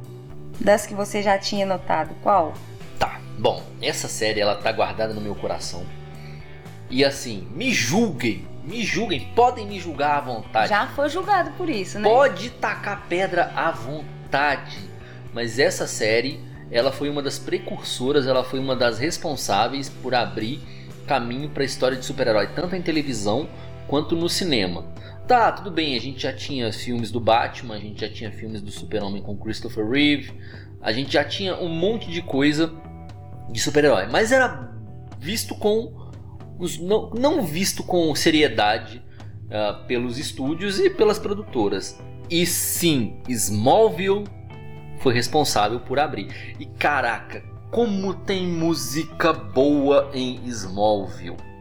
das 0.59 0.87
que 0.87 0.95
você 0.95 1.23
já 1.23 1.37
tinha 1.39 1.67
notado. 1.67 2.15
Qual? 2.23 2.55
Tá, 2.99 3.21
bom, 3.39 3.63
essa 3.83 4.09
série 4.09 4.41
ela 4.41 4.55
tá 4.57 4.73
guardada 4.73 5.13
no 5.13 5.21
meu 5.21 5.35
coração. 5.35 5.85
E 6.89 7.05
assim, 7.05 7.47
me 7.55 7.73
julguem, 7.73 8.47
me 8.65 8.83
julguem, 8.83 9.21
podem 9.35 9.67
me 9.67 9.79
julgar 9.79 10.17
à 10.17 10.21
vontade. 10.23 10.71
Já 10.71 10.87
foi 10.87 11.11
julgado 11.11 11.51
por 11.59 11.69
isso, 11.69 11.99
né? 11.99 12.09
Pode 12.09 12.49
tacar 12.51 13.03
pedra 13.07 13.53
à 13.55 13.71
vontade. 13.71 14.79
Mas 15.35 15.59
essa 15.59 15.87
série, 15.87 16.41
ela 16.73 16.91
foi 16.91 17.11
uma 17.11 17.23
das 17.23 17.39
precursoras, 17.39 18.27
ela 18.27 18.43
foi 18.43 18.59
uma 18.59 18.75
das 18.75 18.99
responsáveis 18.99 19.91
por 19.91 20.15
abrir 20.15 20.59
caminho 21.07 21.51
para 21.51 21.63
a 21.63 21.67
história 21.67 21.97
de 21.97 22.05
super-herói, 22.05 22.49
tanto 22.49 22.75
em 22.75 22.81
televisão 22.81 23.47
quanto 23.87 24.17
no 24.17 24.29
cinema. 24.29 24.85
Tá, 25.29 25.53
tudo 25.53 25.71
bem, 25.71 25.95
a 25.95 26.01
gente 26.01 26.23
já 26.23 26.33
tinha 26.33 26.73
filmes 26.73 27.11
do 27.11 27.21
Batman, 27.21 27.75
a 27.75 27.79
gente 27.79 28.01
já 28.01 28.09
tinha 28.09 28.33
filmes 28.33 28.63
do 28.63 28.71
Super-Homem 28.71 29.23
com 29.23 29.37
Christopher 29.37 29.87
Reeve, 29.87 30.33
a 30.81 30.91
gente 30.93 31.13
já 31.13 31.23
tinha 31.23 31.55
um 31.57 31.69
monte 31.69 32.11
de 32.11 32.23
coisa 32.23 32.73
de 33.51 33.61
super-herói, 33.61 34.07
mas 34.07 34.33
era 34.33 34.73
visto 35.19 35.55
com 35.55 36.01
não, 36.81 37.11
não 37.11 37.43
visto 37.43 37.83
com 37.83 38.15
seriedade 38.15 39.03
ah, 39.51 39.85
pelos 39.87 40.19
estúdios 40.19 40.79
e 40.79 40.89
pelas 40.89 41.19
produtoras. 41.19 42.01
E 42.31 42.47
sim, 42.47 43.21
Smallville 43.29 44.25
foi 45.03 45.13
responsável 45.13 45.81
por 45.81 45.99
abrir. 45.99 46.55
E 46.59 46.67
caraca, 46.67 47.43
como 47.71 48.15
tem 48.15 48.47
música 48.47 49.33
boa 49.33 50.11
em 50.15 50.41
Smallville. 50.47 51.52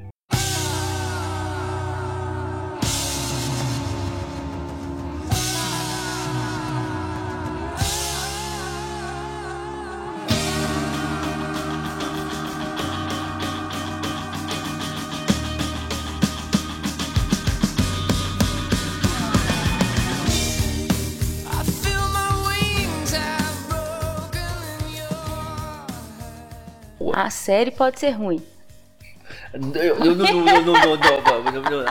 a 27.24 27.30
série 27.30 27.72
pode 27.72 28.00
ser 28.00 28.12
ruim. 28.12 28.44
Eu 29.54 29.60
não, 29.60 30.16
não, 30.16 30.26
não, 30.26 30.42
não, 30.42 30.62
não, 30.62 30.76
não, 30.76 31.62
não, 31.62 31.86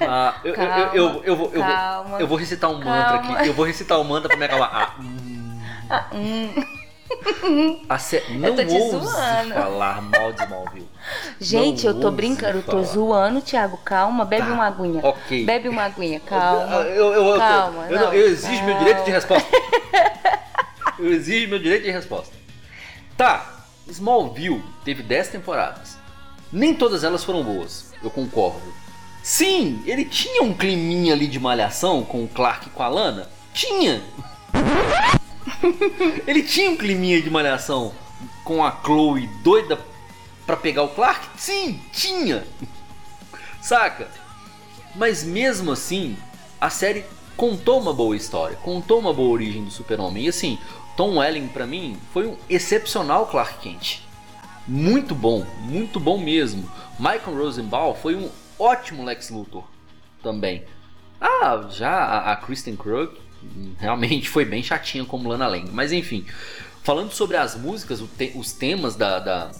Ah, 0.00 0.40
eu, 0.44 0.54
calma, 0.54 0.76
eu, 0.76 0.94
eu, 0.94 1.24
eu, 1.24 1.36
vou, 1.36 1.52
eu, 1.52 1.60
calma, 1.60 2.10
vou, 2.10 2.20
eu 2.20 2.26
vou 2.26 2.38
recitar 2.38 2.70
um 2.70 2.80
calma. 2.80 2.96
mantra 2.96 3.16
aqui. 3.16 3.48
Eu 3.48 3.54
vou 3.54 3.64
recitar 3.66 4.00
um 4.00 4.04
mantra 4.04 4.28
pra 4.28 4.36
me 4.36 4.44
acalmar. 4.44 4.70
Ah, 4.72 4.94
hum. 5.00 5.60
Ah, 5.90 6.06
hum. 6.12 7.84
A 7.88 7.98
sé... 7.98 8.22
Não 8.30 8.50
ouse 8.52 9.52
falar 9.52 10.00
mal 10.00 10.32
de 10.32 10.42
Smallville. 10.44 10.88
Gente, 11.40 11.84
Não 11.86 11.92
eu 11.94 12.00
tô 12.00 12.10
brincando, 12.10 12.58
eu 12.58 12.62
tô 12.62 12.82
zoando, 12.82 13.40
Thiago. 13.40 13.78
Calma, 13.78 14.24
bebe 14.24 14.46
Tá, 14.46 14.52
uma 14.52 14.66
aguinha. 14.66 15.00
ok. 15.04 15.44
Bebe 15.44 15.68
uma 15.68 15.84
aguinha, 15.84 16.20
calma. 16.20 16.76
Eu, 16.82 17.12
eu, 17.12 17.24
eu, 17.32 17.38
Calma, 17.38 17.86
eu, 17.88 17.98
não, 17.98 18.12
eu 18.12 18.26
exijo 18.28 18.62
meu 18.64 18.74
Calma. 18.74 18.78
direito 18.78 19.04
de 19.04 19.10
resposta. 19.10 19.48
eu 20.98 21.12
exijo 21.12 21.48
meu 21.48 21.58
direito 21.58 21.84
de 21.84 21.90
resposta. 21.90 22.34
Tá, 23.16 23.64
Smallville 23.88 24.62
teve 24.84 25.02
10 25.02 25.28
temporadas. 25.28 25.98
Nem 26.52 26.74
todas 26.74 27.04
elas 27.04 27.22
foram 27.24 27.42
boas, 27.42 27.92
eu 28.02 28.10
concordo. 28.10 28.60
Sim, 29.22 29.82
ele 29.86 30.04
tinha 30.04 30.42
um 30.42 30.52
climinha 30.54 31.12
ali 31.14 31.26
de 31.26 31.38
malhação 31.38 32.02
com 32.02 32.24
o 32.24 32.28
Clark 32.28 32.66
e 32.68 32.70
com 32.70 32.82
a 32.82 32.88
Lana. 32.88 33.28
Tinha! 33.52 34.02
ele 36.26 36.42
tinha 36.42 36.70
um 36.70 36.76
climinha 36.76 37.20
de 37.20 37.30
malhação 37.30 37.92
com 38.44 38.64
a 38.64 38.70
Chloe 38.84 39.26
doida 39.42 39.78
pra 40.50 40.56
pegar 40.56 40.82
o 40.82 40.88
Clark? 40.88 41.28
Sim, 41.36 41.80
tinha! 41.92 42.44
Saca? 43.62 44.08
Mas 44.96 45.22
mesmo 45.22 45.70
assim, 45.70 46.16
a 46.60 46.68
série 46.68 47.04
contou 47.36 47.80
uma 47.80 47.92
boa 47.92 48.16
história, 48.16 48.56
contou 48.56 48.98
uma 48.98 49.14
boa 49.14 49.30
origem 49.30 49.64
do 49.64 49.70
Super-Homem. 49.70 50.24
E 50.24 50.28
assim, 50.28 50.58
Tom 50.96 51.18
Welling 51.18 51.46
pra 51.46 51.68
mim 51.68 51.96
foi 52.12 52.26
um 52.26 52.36
excepcional 52.48 53.26
Clark 53.26 53.60
Kent. 53.60 54.00
Muito 54.66 55.14
bom, 55.14 55.46
muito 55.60 56.00
bom 56.00 56.18
mesmo. 56.18 56.68
Michael 56.98 57.36
Rosenbaum 57.36 57.94
foi 57.94 58.16
um 58.16 58.28
ótimo 58.58 59.04
Lex 59.04 59.30
Luthor 59.30 59.64
também. 60.20 60.64
Ah, 61.20 61.68
já 61.70 62.32
a, 62.32 62.34
Kristen 62.34 62.74
Krug 62.74 63.16
hum, 63.42 63.72
realmente 63.78 64.28
foi 64.28 64.44
bem 64.44 64.64
chatinha 64.64 65.04
como 65.04 65.28
Lana 65.28 65.46
Lang. 65.46 65.70
Mas 65.70 65.92
enfim, 65.92 66.26
falando 66.82 67.12
sobre 67.12 67.36
as 67.36 67.54
músicas, 67.54 68.02
os 68.34 68.52
temas 68.52 68.96
da, 68.96 69.20
da, 69.20 69.52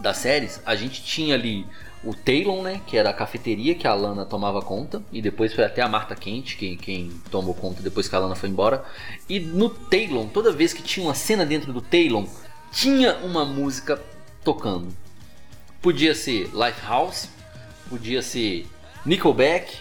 das 0.00 0.16
séries, 0.16 0.60
a 0.64 0.74
gente 0.74 1.02
tinha 1.04 1.34
ali 1.34 1.66
o 2.02 2.14
Talon, 2.14 2.62
né, 2.62 2.80
que 2.86 2.96
era 2.96 3.10
a 3.10 3.12
cafeteria 3.12 3.74
que 3.74 3.86
a 3.86 3.92
Lana 3.92 4.24
tomava 4.24 4.62
conta, 4.62 5.02
e 5.12 5.20
depois 5.20 5.52
foi 5.52 5.64
até 5.64 5.82
a 5.82 5.88
Marta 5.88 6.16
Kent 6.16 6.56
quem, 6.56 6.76
quem 6.76 7.10
tomou 7.30 7.54
conta 7.54 7.82
depois 7.82 8.08
que 8.08 8.16
a 8.16 8.18
Lana 8.18 8.34
foi 8.34 8.48
embora. 8.48 8.82
E 9.28 9.38
no 9.38 9.68
Talon, 9.68 10.26
toda 10.28 10.50
vez 10.50 10.72
que 10.72 10.82
tinha 10.82 11.06
uma 11.06 11.14
cena 11.14 11.44
dentro 11.44 11.72
do 11.72 11.82
Talon, 11.82 12.26
tinha 12.72 13.16
uma 13.18 13.44
música 13.44 14.02
tocando. 14.42 14.88
Podia 15.82 16.14
ser 16.14 16.50
Lifehouse, 16.54 17.28
podia 17.88 18.22
ser 18.22 18.66
Nickelback, 19.04 19.76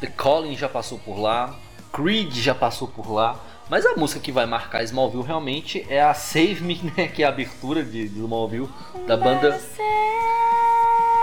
The 0.00 0.08
Calling 0.08 0.56
já 0.56 0.68
passou 0.68 0.98
por 0.98 1.18
lá, 1.18 1.58
Creed 1.92 2.34
já 2.34 2.54
passou 2.54 2.88
por 2.88 3.10
lá, 3.10 3.38
mas 3.72 3.86
a 3.86 3.94
música 3.96 4.20
que 4.20 4.30
vai 4.30 4.44
marcar 4.44 4.84
Smallville 4.84 5.24
realmente 5.24 5.86
é 5.88 6.02
a 6.02 6.12
Save 6.12 6.60
Me, 6.60 6.78
né, 6.94 7.08
que 7.08 7.22
é 7.22 7.26
a 7.26 7.30
abertura 7.30 7.82
de, 7.82 8.06
de 8.06 8.18
Smallville 8.18 8.68
da 9.06 9.16
banda 9.16 9.58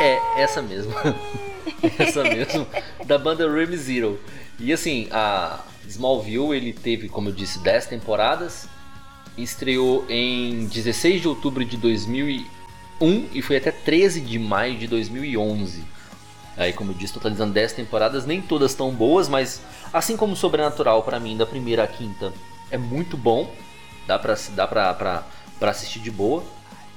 é, 0.02 0.20
essa 0.36 0.60
mesmo. 0.60 0.92
essa 2.00 2.24
mesmo. 2.24 2.66
Da 3.06 3.20
banda 3.20 3.48
Remy 3.48 3.78
Zero. 3.78 4.20
E 4.58 4.74
assim, 4.74 5.08
a 5.12 5.60
Smallville, 5.88 6.56
ele 6.56 6.74
teve, 6.74 7.08
como 7.08 7.30
eu 7.30 7.34
disse, 7.34 7.60
10 7.60 7.86
temporadas. 7.86 8.68
Estreou 9.38 10.04
em 10.10 10.66
16 10.66 11.22
de 11.22 11.28
outubro 11.28 11.64
de 11.64 11.78
2001 11.78 13.30
e 13.32 13.44
foi 13.44 13.58
até 13.58 13.70
13 13.70 14.22
de 14.22 14.40
maio 14.40 14.76
de 14.76 14.88
2011. 14.88 15.84
Aí, 16.60 16.74
como 16.74 16.92
eu 16.92 16.96
disse, 16.96 17.14
totalizando 17.14 17.54
10 17.54 17.74
temporadas, 17.74 18.26
nem 18.26 18.42
todas 18.42 18.74
tão 18.76 18.92
boas, 18.92 19.28
mas 19.30 19.62
assim 19.94 20.16
como 20.18 20.36
Sobrenatural, 20.36 21.02
pra 21.04 21.20
mim, 21.20 21.36
da 21.38 21.46
primeira 21.46 21.84
à 21.84 21.88
quinta, 21.88 22.34
é 22.70 22.78
muito 22.78 23.16
bom. 23.18 23.50
Dá 24.06 24.20
pra, 24.20 24.36
dá 24.56 24.68
pra, 24.68 24.94
pra, 24.94 25.24
pra 25.60 25.72
assistir 25.72 26.00
de 26.00 26.12
boa 26.12 26.44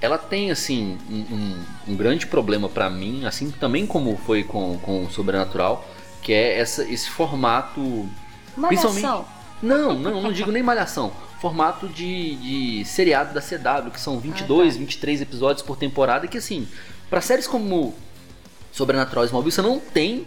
ela 0.01 0.19
tem 0.19 0.51
assim 0.51 0.99
um, 1.09 1.15
um- 1.15 1.65
um 1.93 1.97
grande 1.97 2.27
problema 2.27 2.69
pra 2.69 2.91
mim, 2.91 3.25
assim 3.25 3.53
também 3.53 3.87
como 3.87 4.17
foi 4.27 4.43
com, 4.43 4.77
com 4.79 5.05
o 5.05 5.11
Sobrenatural, 5.13 5.89
que 6.21 6.33
é 6.33 6.59
essa, 6.59 6.83
esse 6.83 7.09
formato. 7.09 8.09
Principalmente- 8.67 9.03
Malhação. 9.07 9.25
Não, 9.63 9.95
não, 9.97 10.21
não 10.23 10.33
digo 10.33 10.51
nem 10.51 10.61
malhação. 10.61 11.13
Formato 11.41 11.87
de, 11.87 12.35
de 12.81 12.85
seriado 12.85 13.33
da 13.33 13.41
CW, 13.41 13.93
que 13.93 14.01
são 14.01 14.19
22, 14.19 14.77
23 14.77 15.21
episódios 15.21 15.65
por 15.65 15.77
temporada, 15.77 16.27
que 16.27 16.37
assim, 16.39 16.67
pra 17.09 17.21
séries 17.21 17.47
como 17.47 17.95
Sobrenatural 18.73 19.25
Smallville, 19.27 19.53
você 19.53 19.63
não 19.63 19.79
tem 19.79 20.27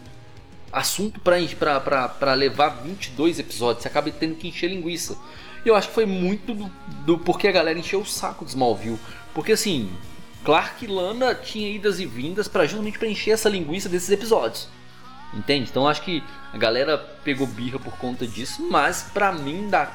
assunto 0.72 1.20
pra 1.20 2.34
levar 2.34 2.70
22 2.70 3.40
episódios, 3.40 3.82
você 3.82 3.88
acaba 3.88 4.10
tendo 4.12 4.36
que 4.36 4.48
encher 4.48 4.70
linguiça. 4.70 5.18
E 5.66 5.68
eu 5.68 5.76
acho 5.76 5.88
que 5.88 5.96
foi 5.96 6.06
muito 6.06 6.54
do, 6.54 6.72
do 7.06 7.18
porquê 7.18 7.48
a 7.48 7.52
galera 7.52 7.78
encheu 7.78 8.00
o 8.00 8.06
saco 8.06 8.46
de 8.46 8.52
Smallville. 8.52 9.00
Porque 9.34 9.54
assim, 9.54 9.92
Clark 10.44 10.86
e 10.86 10.88
Lana 10.88 11.34
tinha 11.34 11.68
idas 11.68 12.00
e 12.00 12.06
vindas 12.06 12.48
pra 12.48 12.68
justamente 12.68 13.00
preencher 13.00 13.32
essa 13.32 13.50
linguiça 13.50 13.90
desses 13.90 14.12
episódios. 14.12 14.70
Entende? 15.34 15.68
Então 15.70 15.88
acho 15.88 16.04
que 16.04 16.24
a 16.54 16.58
galera 16.58 16.98
pegou 17.24 17.48
birra 17.48 17.80
por 17.80 17.98
conta 17.98 18.28
disso, 18.28 18.66
mas 18.70 19.10
pra 19.12 19.32
mim, 19.32 19.70
da 19.70 19.92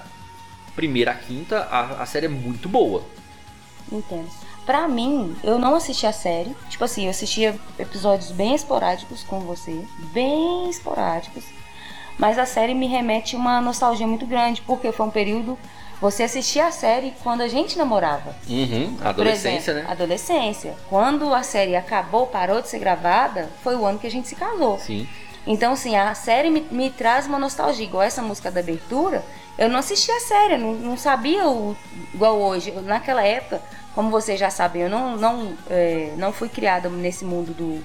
primeira 0.75 1.13
à 1.13 1.15
quinta, 1.15 1.61
a, 1.71 2.03
a 2.03 2.07
série 2.07 2.27
é 2.27 2.29
muito 2.29 2.69
boa. 2.69 3.05
Entendo. 3.93 4.29
Pra 4.71 4.87
mim, 4.87 5.37
eu 5.43 5.59
não 5.59 5.75
assisti 5.75 6.07
a 6.07 6.13
série. 6.13 6.55
Tipo 6.69 6.85
assim, 6.85 7.07
eu 7.07 7.11
assistia 7.11 7.59
episódios 7.77 8.31
bem 8.31 8.55
esporádicos 8.55 9.25
com 9.25 9.41
você. 9.41 9.85
Bem 10.13 10.71
esporádicos. 10.71 11.43
Mas 12.17 12.39
a 12.39 12.47
série 12.47 12.73
me 12.73 12.87
remete 12.87 13.35
uma 13.35 13.61
nostalgia 13.61 14.07
muito 14.07 14.27
grande, 14.27 14.63
porque 14.63 14.93
foi 14.93 15.07
um 15.07 15.11
período. 15.11 15.59
Você 16.01 16.23
assistia 16.23 16.69
a 16.69 16.71
série 16.71 17.13
quando 17.25 17.41
a 17.41 17.49
gente 17.49 17.77
namorava. 17.77 18.33
Uhum, 18.49 18.97
adolescência, 19.03 19.73
exemplo, 19.73 19.89
né? 19.89 19.93
Adolescência. 19.93 20.77
Quando 20.89 21.35
a 21.35 21.43
série 21.43 21.75
acabou, 21.75 22.29
parou 22.29 22.63
de 22.63 22.69
ser 22.69 22.79
gravada, 22.79 23.51
foi 23.65 23.75
o 23.75 23.85
ano 23.85 23.99
que 23.99 24.07
a 24.07 24.11
gente 24.11 24.29
se 24.29 24.37
casou. 24.37 24.79
Sim. 24.79 25.05
Então, 25.49 25.73
assim, 25.73 25.97
a 25.97 26.15
série 26.15 26.49
me, 26.49 26.61
me 26.71 26.91
traz 26.91 27.27
uma 27.27 27.41
nostalgia. 27.41 27.85
Igual 27.85 28.05
essa 28.05 28.23
música 28.23 28.53
da 28.53 28.61
abertura, 28.61 29.25
eu 29.59 29.69
não 29.69 29.81
assistia 29.81 30.15
a 30.15 30.21
série, 30.21 30.57
não, 30.57 30.75
não 30.75 30.97
sabia 30.97 31.49
o, 31.49 31.77
igual 32.15 32.41
hoje. 32.41 32.71
Naquela 32.71 33.25
época, 33.25 33.61
como 33.95 34.11
vocês 34.11 34.39
já 34.39 34.51
sabem, 34.51 34.83
eu 34.83 34.91
não, 34.91 35.17
não, 35.17 35.53
é, 35.69 36.13
não 36.17 36.33
fui 36.33 36.49
criada 36.49 36.89
nesse 36.89 37.25
mundo 37.25 37.53
do, 37.53 37.83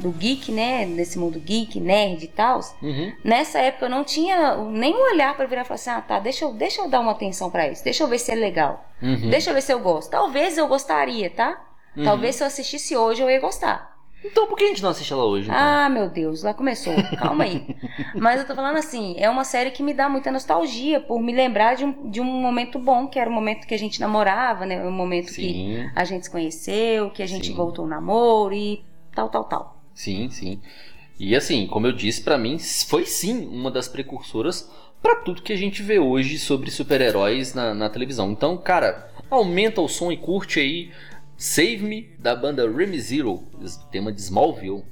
do 0.00 0.10
geek, 0.10 0.50
né? 0.50 0.84
Nesse 0.86 1.18
mundo 1.18 1.38
geek, 1.38 1.78
nerd 1.80 2.24
e 2.24 2.28
tal. 2.28 2.60
Uhum. 2.82 3.12
Nessa 3.22 3.58
época 3.58 3.86
eu 3.86 3.90
não 3.90 4.02
tinha 4.04 4.56
nenhum 4.56 5.02
olhar 5.12 5.36
pra 5.36 5.46
virar 5.46 5.62
e 5.62 5.64
falar 5.64 5.74
assim: 5.76 5.90
ah, 5.90 6.00
tá, 6.00 6.18
deixa 6.18 6.44
eu, 6.44 6.52
deixa 6.52 6.80
eu 6.80 6.88
dar 6.88 7.00
uma 7.00 7.12
atenção 7.12 7.50
pra 7.50 7.68
isso, 7.68 7.84
deixa 7.84 8.02
eu 8.02 8.08
ver 8.08 8.18
se 8.18 8.32
é 8.32 8.34
legal, 8.34 8.84
Uhum. 9.02 9.30
deixa 9.30 9.50
eu 9.50 9.54
ver 9.54 9.62
se 9.62 9.72
eu 9.72 9.80
gosto. 9.80 10.10
Talvez 10.10 10.56
eu 10.56 10.66
gostaria, 10.68 11.28
tá? 11.30 11.60
Uhum. 11.96 12.04
Talvez 12.04 12.36
se 12.36 12.42
eu 12.42 12.46
assistisse 12.46 12.96
hoje 12.96 13.20
eu 13.22 13.28
ia 13.30 13.40
gostar. 13.40 13.91
Então 14.24 14.46
por 14.46 14.56
que 14.56 14.64
a 14.64 14.68
gente 14.68 14.82
não 14.82 14.90
assiste 14.90 15.12
ela 15.12 15.24
hoje? 15.24 15.48
Então? 15.50 15.58
Ah, 15.58 15.88
meu 15.88 16.08
Deus, 16.08 16.42
lá 16.42 16.54
começou. 16.54 16.94
Calma 17.16 17.44
aí. 17.44 17.66
Mas 18.14 18.40
eu 18.40 18.46
tô 18.46 18.54
falando 18.54 18.76
assim, 18.76 19.14
é 19.18 19.28
uma 19.28 19.44
série 19.44 19.70
que 19.70 19.82
me 19.82 19.92
dá 19.92 20.08
muita 20.08 20.30
nostalgia 20.30 21.00
por 21.00 21.20
me 21.20 21.32
lembrar 21.32 21.74
de 21.74 21.84
um, 21.84 22.10
de 22.10 22.20
um 22.20 22.24
momento 22.24 22.78
bom, 22.78 23.06
que 23.08 23.18
era 23.18 23.28
o 23.28 23.32
momento 23.32 23.66
que 23.66 23.74
a 23.74 23.78
gente 23.78 24.00
namorava, 24.00 24.64
né? 24.64 24.82
O 24.86 24.92
momento 24.92 25.26
que 25.26 25.32
sim, 25.32 25.90
a 25.94 26.04
gente 26.04 26.24
se 26.24 26.30
conheceu, 26.30 27.10
que 27.10 27.22
a 27.22 27.26
gente 27.26 27.48
Sim. 27.48 27.54
voltou 27.54 27.84
ao 27.84 27.88
namoro 27.90 28.54
e 28.54 28.84
tal, 29.14 29.28
tal, 29.28 29.44
tal. 29.44 29.82
sim, 29.94 30.30
sim. 30.30 30.60
E 31.18 31.36
assim, 31.36 31.66
como 31.66 31.86
eu 31.86 31.92
disse, 31.92 32.22
pra 32.22 32.36
mim 32.38 32.58
foi 32.88 33.06
sim 33.06 33.46
uma 33.46 33.70
das 33.70 33.86
precursoras 33.86 34.70
pra 35.00 35.16
tudo 35.16 35.42
que 35.42 35.52
a 35.52 35.56
gente 35.56 35.82
vê 35.82 35.98
hoje 35.98 36.38
sobre 36.38 36.70
super-heróis 36.70 37.54
na, 37.54 37.74
na 37.74 37.88
televisão. 37.90 38.30
Então, 38.32 38.56
cara, 38.56 39.10
aumenta 39.30 39.80
o 39.80 39.88
som 39.88 40.10
e 40.10 40.16
curte 40.16 40.58
aí 40.60 40.90
Save 41.44 41.82
Me 41.82 42.14
da 42.20 42.36
banda 42.36 42.68
Remy 42.68 43.00
Zero, 43.00 43.50
tema 43.90 44.12
de 44.12 44.22
Smallville. 44.22 44.84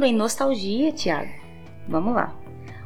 Falando 0.00 0.14
em 0.14 0.16
nostalgia, 0.16 0.92
Thiago, 0.94 1.30
Vamos 1.86 2.14
lá. 2.14 2.34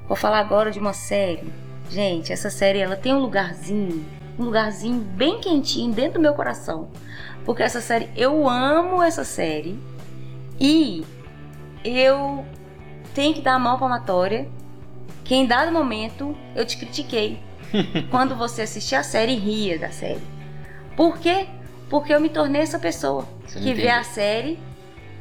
Vou 0.09 0.17
falar 0.17 0.41
agora 0.41 0.73
de 0.73 0.81
uma 0.81 0.93
série. 0.93 1.45
Gente, 1.89 2.33
essa 2.33 2.51
série 2.51 2.81
ela 2.81 2.97
tem 2.97 3.15
um 3.15 3.21
lugarzinho, 3.21 4.05
um 4.37 4.43
lugarzinho 4.43 4.99
bem 4.99 5.39
quentinho 5.39 5.93
dentro 5.93 6.15
do 6.15 6.21
meu 6.21 6.35
coração. 6.35 6.91
Porque 7.45 7.63
essa 7.63 7.81
série, 7.81 8.11
eu 8.17 8.49
amo 8.49 9.01
essa 9.01 9.23
série. 9.23 9.79
E 10.59 11.05
eu 11.85 12.45
tenho 13.15 13.33
que 13.33 13.41
dar 13.41 13.55
a 13.55 13.59
mão 13.61 13.79
palmatória 13.79 14.49
que 15.23 15.37
em 15.37 15.47
dado 15.47 15.71
momento 15.71 16.37
eu 16.57 16.67
te 16.67 16.77
critiquei 16.77 17.39
quando 18.11 18.35
você 18.35 18.63
assistia 18.63 18.99
a 18.99 19.05
série 19.05 19.35
e 19.35 19.39
ria 19.39 19.79
da 19.79 19.91
série. 19.93 20.23
Por 20.97 21.19
quê? 21.19 21.47
Porque 21.89 22.13
eu 22.13 22.21
me 22.21 22.29
tornei 22.29 22.63
essa 22.63 22.81
pessoa 22.81 23.25
Você 23.47 23.61
que 23.61 23.73
vê 23.73 23.89
a 23.89 24.03
série 24.03 24.59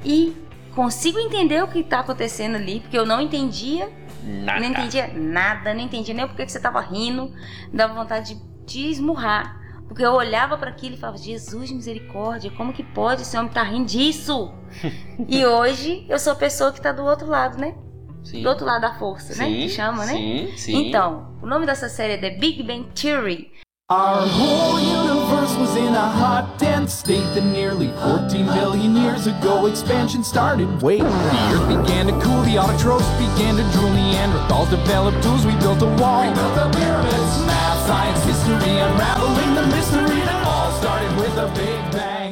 e 0.04 0.36
consigo 0.76 1.20
entender 1.20 1.64
o 1.64 1.68
que 1.68 1.80
está 1.80 2.00
acontecendo 2.00 2.56
ali, 2.56 2.80
porque 2.80 2.98
eu 2.98 3.06
não 3.06 3.22
entendia, 3.22 3.92
Nada. 4.24 4.60
não 4.60 4.68
entendia 4.68 5.08
nada, 5.14 5.74
não 5.74 5.82
entendia 5.82 6.14
nem 6.14 6.28
porque 6.28 6.46
que 6.46 6.52
você 6.52 6.60
tava 6.60 6.80
rindo, 6.82 7.32
dava 7.72 7.94
vontade 7.94 8.36
de, 8.36 8.42
de 8.66 8.88
esmurrar. 8.90 9.62
Porque 9.88 10.04
eu 10.04 10.14
olhava 10.14 10.58
para 10.58 10.70
aquilo 10.70 10.96
e 10.96 10.98
falava, 10.98 11.18
Jesus, 11.18 11.72
misericórdia, 11.72 12.50
como 12.52 12.74
que 12.74 12.84
pode 12.84 13.22
esse 13.22 13.38
homem 13.38 13.52
tá 13.52 13.62
rindo 13.64 13.86
disso? 13.86 14.52
e 15.28 15.46
hoje 15.46 16.06
eu 16.10 16.18
sou 16.18 16.34
a 16.34 16.36
pessoa 16.36 16.72
que 16.72 16.82
tá 16.82 16.92
do 16.92 17.04
outro 17.04 17.28
lado, 17.28 17.58
né? 17.60 17.76
Sim. 18.24 18.42
Do 18.42 18.50
outro 18.50 18.66
lado 18.66 18.82
da 18.82 18.94
força, 18.94 19.36
né? 19.36 19.46
Sim, 19.46 19.54
Que 19.54 19.70
chama, 19.70 20.06
né? 20.06 20.14
Sim, 20.14 20.54
sim. 20.58 20.88
Então, 20.88 21.38
o 21.42 21.46
nome 21.46 21.66
dessa 21.66 21.90
série 21.90 22.14
é 22.14 22.18
The 22.18 22.32
Big 22.32 22.64
Bang 22.64 22.88
Theory. 23.00 23.52
Our 23.92 24.24
whole 24.26 24.82
universe 24.82 25.23
was 25.44 25.76
in 25.76 25.94
a 25.94 26.00
hot, 26.00 26.58
dense 26.58 26.94
state 26.94 27.28
that 27.36 27.44
nearly 27.44 27.90
14 28.08 28.46
billion 28.46 28.96
years 28.96 29.28
ago 29.28 29.66
expansion 29.66 30.24
started. 30.24 30.82
Wait, 30.82 31.02
the 31.02 31.52
earth 31.52 31.68
began 31.68 32.08
to 32.08 32.14
cool, 32.24 32.42
the 32.44 32.56
autotrophs 32.56 33.04
began 33.20 33.58
to 33.60 33.64
drool, 33.76 33.92
Neanderthals 33.92 34.70
developed 34.70 35.22
tools, 35.22 35.46
we 35.46 35.52
built 35.60 35.82
a 35.82 35.92
wall. 36.00 36.24
We 36.24 36.34
built 36.34 36.56
the 36.56 36.70
pyramids, 36.80 37.34
math, 37.44 37.86
science, 37.86 38.24
history, 38.24 38.72
unraveling 38.88 39.54
the 39.60 39.68
mystery 39.68 40.22
that 40.24 40.48
all 40.48 40.72
started 40.80 41.12
with 41.18 41.36
a 41.36 41.48
big 41.60 41.92
bang. 41.92 42.32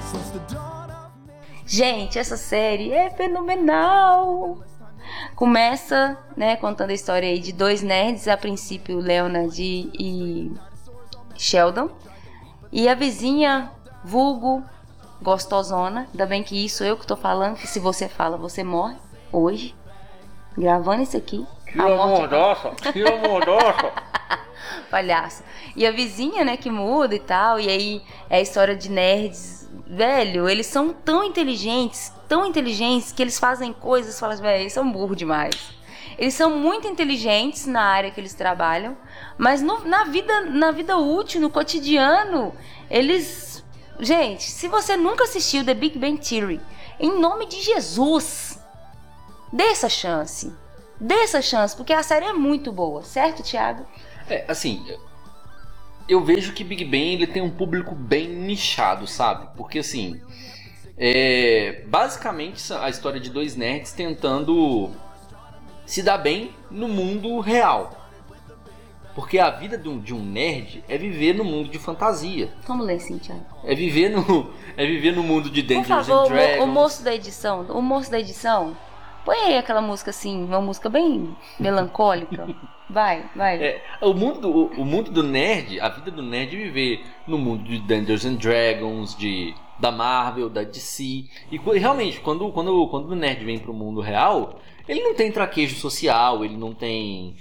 Since 0.00 0.30
the 0.30 0.40
dawn 0.48 0.90
of 0.90 1.12
Gente, 1.66 2.18
essa 2.18 2.38
série 2.38 2.92
é 2.94 3.10
fenomenal. 3.10 4.64
Começa, 5.34 6.16
né, 6.34 6.56
contando 6.56 6.90
a 6.90 6.94
história 6.94 7.28
aí 7.28 7.40
de 7.40 7.52
dois 7.52 7.82
nerds, 7.82 8.26
a 8.26 8.38
princípio 8.38 8.98
Leonard 9.00 9.60
e 9.60 10.50
Sheldon. 11.36 11.90
E 12.70 12.88
a 12.88 12.94
vizinha, 12.94 13.70
vulgo, 14.04 14.62
gostosona. 15.22 16.06
Ainda 16.10 16.26
bem 16.26 16.42
que 16.42 16.64
isso 16.64 16.84
eu 16.84 16.96
que 16.96 17.06
tô 17.06 17.16
falando, 17.16 17.56
que 17.56 17.66
se 17.66 17.80
você 17.80 18.08
fala, 18.08 18.36
você 18.36 18.62
morre 18.62 18.96
hoje. 19.32 19.74
Gravando 20.56 21.02
isso 21.02 21.16
aqui. 21.16 21.46
Que 21.66 21.80
a 21.80 21.84
morte 21.84 22.24
amorosa, 22.24 22.70
que 22.92 23.06
amorosa. 23.06 23.92
palhaço. 24.90 25.44
E 25.76 25.86
a 25.86 25.90
vizinha, 25.90 26.44
né, 26.44 26.56
que 26.56 26.70
muda 26.70 27.14
e 27.14 27.20
tal. 27.20 27.60
E 27.60 27.68
aí 27.68 28.02
é 28.28 28.36
a 28.36 28.40
história 28.40 28.74
de 28.76 28.90
nerds. 28.90 29.68
Velho, 29.86 30.48
eles 30.48 30.66
são 30.66 30.92
tão 30.92 31.24
inteligentes, 31.24 32.12
tão 32.28 32.44
inteligentes, 32.44 33.12
que 33.12 33.22
eles 33.22 33.38
fazem 33.38 33.72
coisas, 33.72 34.18
falam, 34.18 34.36
velho, 34.36 34.62
eles 34.62 34.72
são 34.72 34.90
burros 34.90 35.16
demais. 35.16 35.77
Eles 36.18 36.34
são 36.34 36.50
muito 36.58 36.88
inteligentes 36.88 37.64
na 37.66 37.80
área 37.82 38.10
que 38.10 38.20
eles 38.20 38.34
trabalham, 38.34 38.96
mas 39.38 39.62
no- 39.62 39.84
na, 39.84 40.04
vida, 40.04 40.40
na 40.42 40.72
vida 40.72 40.96
útil, 40.98 41.40
no 41.40 41.48
cotidiano, 41.48 42.52
eles. 42.90 43.64
Gente, 44.00 44.42
se 44.42 44.68
você 44.68 44.96
nunca 44.96 45.24
assistiu 45.24 45.64
The 45.64 45.74
Big 45.74 45.98
Bang 45.98 46.18
Theory, 46.18 46.60
em 46.98 47.20
nome 47.20 47.46
de 47.46 47.60
Jesus, 47.62 48.58
dê 49.52 49.64
essa 49.64 49.88
chance. 49.88 50.52
Dê 51.00 51.14
essa 51.14 51.40
chance, 51.40 51.76
porque 51.76 51.92
a 51.92 52.02
série 52.02 52.26
é 52.26 52.32
muito 52.32 52.72
boa, 52.72 53.02
certo, 53.04 53.42
Thiago? 53.42 53.86
É, 54.28 54.44
assim, 54.48 54.84
eu 56.08 56.24
vejo 56.24 56.52
que 56.52 56.64
Big 56.64 56.84
Bang 56.84 57.14
ele 57.14 57.26
tem 57.28 57.42
um 57.42 57.50
público 57.50 57.94
bem 57.94 58.28
nichado, 58.28 59.06
sabe? 59.06 59.48
Porque 59.56 59.78
assim, 59.78 60.20
é 60.96 61.84
basicamente 61.86 62.72
a 62.72 62.88
história 62.88 63.20
de 63.20 63.30
dois 63.30 63.54
nerds 63.54 63.92
tentando 63.92 64.90
se 65.88 66.02
dar 66.02 66.18
bem 66.18 66.50
no 66.70 66.86
mundo 66.86 67.40
real. 67.40 67.90
Porque 69.14 69.38
a 69.38 69.50
vida 69.50 69.76
de 69.76 69.88
um, 69.88 69.98
de 69.98 70.14
um 70.14 70.22
nerd 70.22 70.84
é 70.88 70.96
viver 70.96 71.34
no 71.34 71.42
mundo 71.44 71.68
de 71.68 71.78
fantasia. 71.78 72.50
Vamos 72.66 72.86
ler 72.86 73.00
sim, 73.00 73.18
Thiago. 73.18 73.44
É 73.64 73.74
viver 73.74 74.10
no, 74.10 74.50
é 74.76 74.86
viver 74.86 75.12
no 75.12 75.24
mundo 75.24 75.50
de 75.50 75.62
Por 75.62 75.74
Dungeons 75.74 76.06
favor, 76.06 76.20
and 76.20 76.24
o, 76.24 76.28
Dragons. 76.28 76.56
mo- 76.58 76.64
o 76.64 76.66
moço 76.68 77.02
da 77.02 77.14
edição, 77.14 77.62
o 77.70 77.82
moço 77.82 78.10
da 78.12 78.20
edição, 78.20 78.76
põe 79.24 79.36
aí 79.38 79.58
aquela 79.58 79.80
música 79.80 80.10
assim, 80.10 80.44
uma 80.44 80.60
música 80.60 80.88
bem 80.88 81.36
melancólica. 81.58 82.46
Vai, 82.90 83.28
vai. 83.36 83.62
É, 83.62 83.82
o, 84.00 84.14
mundo, 84.14 84.40
do- 84.40 84.80
o, 84.80 84.82
mundo 84.82 85.10
do 85.10 85.22
nerd, 85.22 85.78
a 85.78 85.90
vida 85.90 86.10
do 86.10 86.22
nerd 86.22 86.56
é 86.56 86.58
viver 86.58 87.04
no 87.26 87.36
mundo 87.36 87.62
de 87.64 87.78
Dungeons 87.80 88.24
and 88.24 88.36
Dragons, 88.36 89.14
de, 89.14 89.54
da 89.78 89.92
Marvel, 89.92 90.48
da 90.48 90.62
DC. 90.62 91.02
E 91.52 91.58
realmente, 91.78 92.18
quando, 92.20 92.50
quando, 92.50 92.88
quando 92.88 93.10
o 93.10 93.14
nerd 93.14 93.44
vem 93.44 93.58
pro 93.58 93.74
mundo 93.74 94.00
real, 94.00 94.58
ele 94.88 95.02
não 95.02 95.14
tem 95.14 95.30
traquejo 95.30 95.76
social, 95.76 96.44
ele 96.44 96.56
não 96.56 96.72
tem 96.72 97.36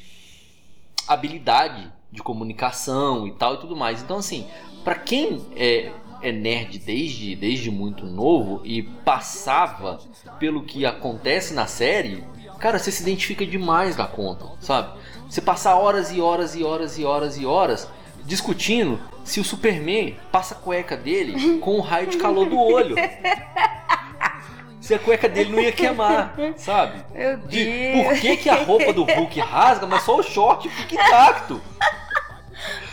habilidade 1.07 1.91
de 2.11 2.21
comunicação 2.21 3.27
e 3.27 3.31
tal 3.31 3.55
e 3.55 3.57
tudo 3.59 3.75
mais. 3.75 4.01
Então, 4.01 4.17
assim, 4.17 4.45
pra 4.83 4.95
quem 4.95 5.45
é, 5.55 5.91
é 6.21 6.31
nerd 6.31 6.79
desde, 6.79 7.35
desde 7.35 7.71
muito 7.71 8.05
novo 8.05 8.61
e 8.65 8.83
passava 8.83 9.99
pelo 10.39 10.63
que 10.63 10.85
acontece 10.85 11.53
na 11.53 11.67
série, 11.67 12.23
cara, 12.59 12.77
você 12.77 12.91
se 12.91 13.01
identifica 13.01 13.45
demais 13.45 13.95
da 13.95 14.05
conta, 14.05 14.45
sabe? 14.59 14.99
Você 15.29 15.41
passar 15.41 15.75
horas 15.75 16.11
e 16.11 16.19
horas 16.19 16.55
e 16.55 16.63
horas 16.63 16.97
e 16.97 17.05
horas 17.05 17.37
e 17.37 17.45
horas 17.45 17.87
discutindo 18.25 18.99
se 19.23 19.39
o 19.39 19.43
Superman 19.43 20.17
passa 20.31 20.53
a 20.53 20.57
cueca 20.57 20.97
dele 20.97 21.59
com 21.59 21.77
um 21.77 21.81
raio 21.81 22.07
de 22.07 22.17
calor 22.17 22.49
do 22.49 22.57
olho. 22.57 22.95
Se 24.87 24.93
a 24.93 24.99
cueca 24.99 25.27
dele 25.27 25.51
não 25.51 25.59
ia 25.59 25.73
queimar, 25.73 26.33
sabe? 26.55 27.03
Meu 27.13 27.35
De 27.39 27.65
Deus. 27.65 28.07
por 28.07 28.19
que, 28.21 28.37
que 28.37 28.49
a 28.49 28.55
roupa 28.63 28.93
do 28.93 29.03
Hulk 29.03 29.37
rasga, 29.41 29.85
mas 29.85 30.03
só 30.03 30.15
o 30.17 30.23
short 30.23 30.69
fica 30.69 30.95
intacto. 30.95 31.61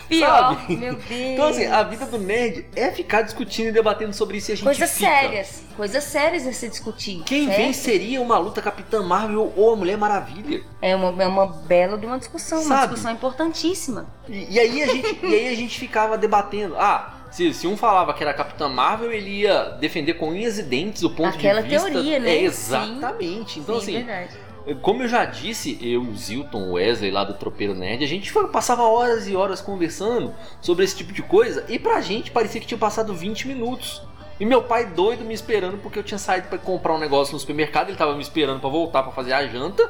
Pior, 0.08 0.56
sabe? 0.56 0.76
meu 0.76 0.96
Deus. 0.96 1.08
Então, 1.08 1.46
assim, 1.46 1.66
a 1.66 1.84
vida 1.84 2.04
do 2.04 2.18
nerd 2.18 2.66
é 2.74 2.90
ficar 2.90 3.22
discutindo 3.22 3.68
e 3.68 3.72
debatendo 3.72 4.12
sobre 4.12 4.38
isso 4.38 4.50
e 4.50 4.52
a 4.52 4.56
gente 4.56 4.64
Coisas 4.64 4.90
fica. 4.90 5.08
sérias. 5.08 5.62
Coisas 5.76 6.02
sérias 6.04 6.46
a 6.48 6.52
se 6.52 6.68
discutir. 6.68 7.22
Quem 7.24 7.46
certo? 7.46 7.58
venceria 7.58 8.20
uma 8.20 8.38
luta 8.38 8.60
Capitã 8.60 9.00
Marvel 9.00 9.52
ou 9.56 9.72
a 9.72 9.76
Mulher 9.76 9.96
Maravilha? 9.96 10.62
É 10.82 10.96
uma, 10.96 11.22
é 11.22 11.26
uma 11.28 11.46
bela 11.46 11.96
de 11.96 12.06
uma 12.06 12.18
discussão, 12.18 12.58
uma 12.58 12.68
Sabe? 12.68 12.88
discussão 12.88 13.12
importantíssima. 13.12 14.06
E, 14.28 14.52
e 14.54 14.58
aí 14.58 14.82
a 14.82 14.86
gente, 14.88 15.20
e 15.22 15.34
aí 15.34 15.48
a 15.48 15.54
gente 15.56 15.78
ficava 15.78 16.18
debatendo. 16.18 16.76
Ah, 16.76 17.13
se, 17.34 17.52
se 17.52 17.66
um 17.66 17.76
falava 17.76 18.14
que 18.14 18.22
era 18.22 18.32
Capitã 18.32 18.68
Marvel, 18.68 19.10
ele 19.10 19.40
ia 19.40 19.70
defender 19.80 20.14
com 20.14 20.28
unhas 20.28 20.56
e 20.56 20.62
dentes 20.62 21.02
o 21.02 21.10
ponto 21.10 21.36
Aquela 21.36 21.62
de 21.62 21.68
vista. 21.68 21.90
teoria, 21.90 22.20
né? 22.20 22.30
É, 22.30 22.38
Sim. 22.38 22.44
exatamente. 22.44 23.58
Então, 23.58 23.80
Sim, 23.80 23.96
assim, 23.96 24.04
verdade. 24.04 24.78
Como 24.80 25.02
eu 25.02 25.08
já 25.08 25.24
disse, 25.24 25.76
eu, 25.82 26.00
o 26.00 26.16
Zilton, 26.16 26.68
o 26.68 26.72
Wesley 26.74 27.10
lá 27.10 27.24
do 27.24 27.34
Tropeiro 27.34 27.74
Nerd, 27.74 28.04
a 28.04 28.06
gente 28.06 28.32
passava 28.52 28.84
horas 28.84 29.26
e 29.26 29.34
horas 29.34 29.60
conversando 29.60 30.32
sobre 30.60 30.84
esse 30.84 30.96
tipo 30.96 31.12
de 31.12 31.22
coisa 31.22 31.64
e 31.68 31.76
pra 31.76 32.00
gente 32.00 32.30
parecia 32.30 32.60
que 32.60 32.66
tinha 32.68 32.78
passado 32.78 33.12
20 33.12 33.48
minutos. 33.48 34.00
E 34.38 34.46
meu 34.46 34.62
pai 34.62 34.86
doido 34.86 35.24
me 35.24 35.34
esperando 35.34 35.78
porque 35.78 35.98
eu 35.98 36.04
tinha 36.04 36.18
saído 36.18 36.46
pra 36.46 36.56
comprar 36.56 36.94
um 36.94 36.98
negócio 36.98 37.34
no 37.34 37.40
supermercado, 37.40 37.88
ele 37.88 37.98
tava 37.98 38.14
me 38.14 38.22
esperando 38.22 38.60
pra 38.60 38.70
voltar 38.70 39.02
pra 39.02 39.10
fazer 39.10 39.32
a 39.32 39.44
janta. 39.44 39.82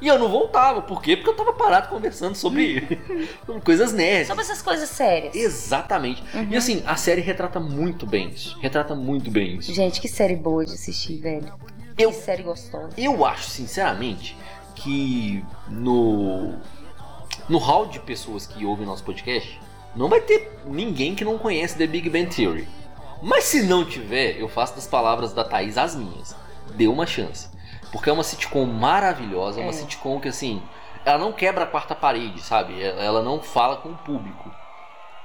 E 0.00 0.06
eu 0.06 0.18
não 0.18 0.28
voltava, 0.28 0.80
por 0.82 1.02
quê? 1.02 1.16
Porque 1.16 1.30
eu 1.30 1.34
tava 1.36 1.52
parado 1.52 1.88
conversando 1.88 2.34
sobre, 2.36 2.98
sobre 3.44 3.60
coisas 3.66 3.92
nerds. 3.92 4.28
Sobre 4.28 4.42
essas 4.44 4.62
coisas 4.62 4.88
sérias. 4.88 5.34
Exatamente. 5.34 6.22
Uhum. 6.34 6.48
E 6.50 6.56
assim, 6.56 6.82
a 6.86 6.94
série 6.96 7.20
retrata 7.20 7.58
muito 7.58 8.06
bem 8.06 8.28
isso. 8.30 8.56
Retrata 8.60 8.94
muito 8.94 9.30
bem 9.30 9.56
isso. 9.56 9.72
Gente, 9.74 10.00
que 10.00 10.06
série 10.08 10.36
boa 10.36 10.64
de 10.64 10.72
assistir, 10.74 11.16
velho. 11.18 11.52
Eu- 11.98 12.10
Que 12.12 12.16
série 12.18 12.44
gostosa. 12.44 12.90
Eu 12.96 13.24
acho, 13.26 13.50
sinceramente, 13.50 14.36
que 14.76 15.44
no 15.68 16.54
no 17.48 17.58
hall 17.58 17.86
de 17.86 17.98
pessoas 17.98 18.46
que 18.46 18.64
ouvem 18.64 18.86
nosso 18.86 19.02
podcast, 19.02 19.58
não 19.96 20.08
vai 20.08 20.20
ter 20.20 20.60
ninguém 20.66 21.14
que 21.14 21.24
não 21.24 21.38
conhece 21.38 21.76
The 21.78 21.86
Big 21.86 22.08
Bang 22.10 22.26
Theory. 22.34 22.68
Mas 23.22 23.44
se 23.44 23.62
não 23.62 23.84
tiver, 23.84 24.38
eu 24.38 24.48
faço 24.48 24.74
das 24.76 24.86
palavras 24.86 25.32
da 25.32 25.42
Thaís 25.42 25.76
as 25.78 25.96
minhas. 25.96 26.36
Dê 26.76 26.86
uma 26.86 27.06
chance. 27.06 27.48
Porque 27.92 28.10
é 28.10 28.12
uma 28.12 28.22
sitcom 28.24 28.64
maravilhosa, 28.66 29.60
é 29.60 29.62
uma 29.62 29.70
É. 29.70 29.74
sitcom 29.74 30.20
que 30.20 30.28
assim, 30.28 30.62
ela 31.04 31.18
não 31.18 31.32
quebra 31.32 31.64
a 31.64 31.66
quarta 31.66 31.94
parede, 31.94 32.40
sabe? 32.42 32.82
Ela 32.82 33.22
não 33.22 33.40
fala 33.42 33.76
com 33.76 33.90
o 33.90 33.96
público. 33.96 34.50